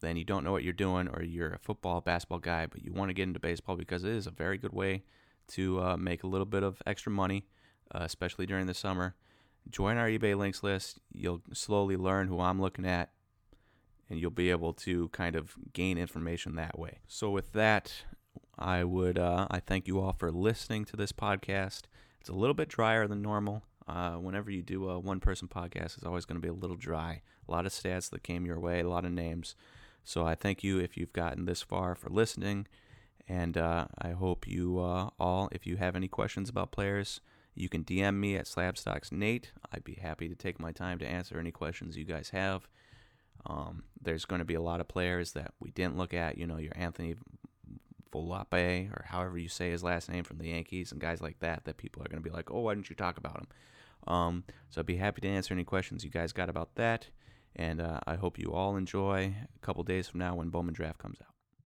then 0.00 0.16
you 0.16 0.24
don't 0.24 0.44
know 0.44 0.52
what 0.52 0.64
you're 0.64 0.72
doing, 0.72 1.08
or 1.08 1.22
you're 1.22 1.52
a 1.52 1.58
football, 1.58 2.00
basketball 2.00 2.38
guy, 2.38 2.66
but 2.66 2.82
you 2.82 2.92
want 2.92 3.10
to 3.10 3.14
get 3.14 3.24
into 3.24 3.40
baseball 3.40 3.76
because 3.76 4.04
it 4.04 4.12
is 4.12 4.26
a 4.26 4.30
very 4.30 4.58
good 4.58 4.72
way 4.72 5.04
to 5.48 5.80
uh, 5.82 5.96
make 5.96 6.22
a 6.22 6.26
little 6.26 6.46
bit 6.46 6.62
of 6.62 6.82
extra 6.86 7.12
money, 7.12 7.46
uh, 7.94 8.00
especially 8.02 8.46
during 8.46 8.66
the 8.66 8.74
summer. 8.74 9.14
Join 9.68 9.98
our 9.98 10.06
eBay 10.06 10.36
links 10.36 10.62
list. 10.62 11.00
You'll 11.12 11.42
slowly 11.52 11.96
learn 11.96 12.28
who 12.28 12.40
I'm 12.40 12.60
looking 12.60 12.86
at, 12.86 13.10
and 14.08 14.18
you'll 14.18 14.30
be 14.30 14.50
able 14.50 14.72
to 14.74 15.08
kind 15.10 15.36
of 15.36 15.54
gain 15.72 15.98
information 15.98 16.56
that 16.56 16.78
way. 16.78 17.00
So, 17.06 17.30
with 17.30 17.52
that, 17.52 17.92
I 18.60 18.84
would 18.84 19.18
uh, 19.18 19.46
I 19.50 19.60
thank 19.60 19.88
you 19.88 20.00
all 20.00 20.12
for 20.12 20.30
listening 20.30 20.84
to 20.86 20.96
this 20.96 21.12
podcast. 21.12 21.82
It's 22.20 22.28
a 22.28 22.34
little 22.34 22.54
bit 22.54 22.68
drier 22.68 23.06
than 23.06 23.22
normal. 23.22 23.62
Uh, 23.88 24.12
whenever 24.12 24.50
you 24.50 24.62
do 24.62 24.88
a 24.88 24.98
one-person 24.98 25.48
podcast, 25.48 25.96
it's 25.96 26.04
always 26.04 26.26
going 26.26 26.40
to 26.40 26.46
be 26.46 26.50
a 26.50 26.52
little 26.52 26.76
dry. 26.76 27.22
A 27.48 27.50
lot 27.50 27.66
of 27.66 27.72
stats 27.72 28.10
that 28.10 28.22
came 28.22 28.44
your 28.44 28.60
way, 28.60 28.80
a 28.80 28.88
lot 28.88 29.04
of 29.06 29.12
names. 29.12 29.56
So 30.04 30.26
I 30.26 30.34
thank 30.34 30.62
you 30.62 30.78
if 30.78 30.96
you've 30.96 31.12
gotten 31.12 31.46
this 31.46 31.62
far 31.62 31.94
for 31.94 32.10
listening, 32.10 32.66
and 33.26 33.56
uh, 33.56 33.86
I 33.98 34.10
hope 34.10 34.46
you 34.46 34.78
uh, 34.78 35.08
all, 35.18 35.48
if 35.50 35.66
you 35.66 35.76
have 35.78 35.96
any 35.96 36.08
questions 36.08 36.48
about 36.48 36.70
players, 36.70 37.20
you 37.54 37.68
can 37.68 37.82
DM 37.82 38.16
me 38.16 38.36
at 38.36 38.44
SlabstoxNate. 38.44 39.46
I'd 39.72 39.84
be 39.84 39.94
happy 39.94 40.28
to 40.28 40.34
take 40.34 40.60
my 40.60 40.72
time 40.72 40.98
to 40.98 41.06
answer 41.06 41.38
any 41.38 41.50
questions 41.50 41.96
you 41.96 42.04
guys 42.04 42.30
have. 42.30 42.68
Um, 43.46 43.84
there's 44.00 44.24
going 44.26 44.40
to 44.40 44.44
be 44.44 44.54
a 44.54 44.62
lot 44.62 44.80
of 44.80 44.88
players 44.88 45.32
that 45.32 45.54
we 45.58 45.70
didn't 45.70 45.96
look 45.96 46.14
at. 46.14 46.38
You 46.38 46.46
know, 46.46 46.58
your 46.58 46.72
Anthony 46.76 47.16
Volpe 48.12 48.90
or 48.90 49.04
however 49.08 49.38
you 49.38 49.48
say 49.48 49.70
his 49.70 49.82
last 49.82 50.10
name 50.10 50.24
from 50.24 50.38
the 50.38 50.48
Yankees 50.48 50.92
and 50.92 51.00
guys 51.00 51.20
like 51.20 51.38
that 51.40 51.64
that 51.64 51.76
people 51.76 52.02
are 52.02 52.08
going 52.08 52.22
to 52.22 52.28
be 52.28 52.34
like, 52.34 52.50
oh, 52.50 52.60
why 52.60 52.74
didn't 52.74 52.90
you 52.90 52.96
talk 52.96 53.16
about 53.16 53.38
him? 53.38 53.46
Um, 54.12 54.44
so 54.70 54.80
I'd 54.80 54.86
be 54.86 54.96
happy 54.96 55.20
to 55.20 55.28
answer 55.28 55.54
any 55.54 55.64
questions 55.64 56.04
you 56.04 56.10
guys 56.10 56.32
got 56.32 56.48
about 56.48 56.74
that. 56.76 57.08
And 57.56 57.80
uh, 57.80 58.00
I 58.06 58.14
hope 58.14 58.38
you 58.38 58.52
all 58.52 58.76
enjoy 58.76 59.34
a 59.54 59.58
couple 59.66 59.82
days 59.82 60.08
from 60.08 60.20
now 60.20 60.36
when 60.36 60.50
Bowman 60.50 60.74
Draft 60.74 60.98
comes 60.98 61.18
out. 61.20 61.39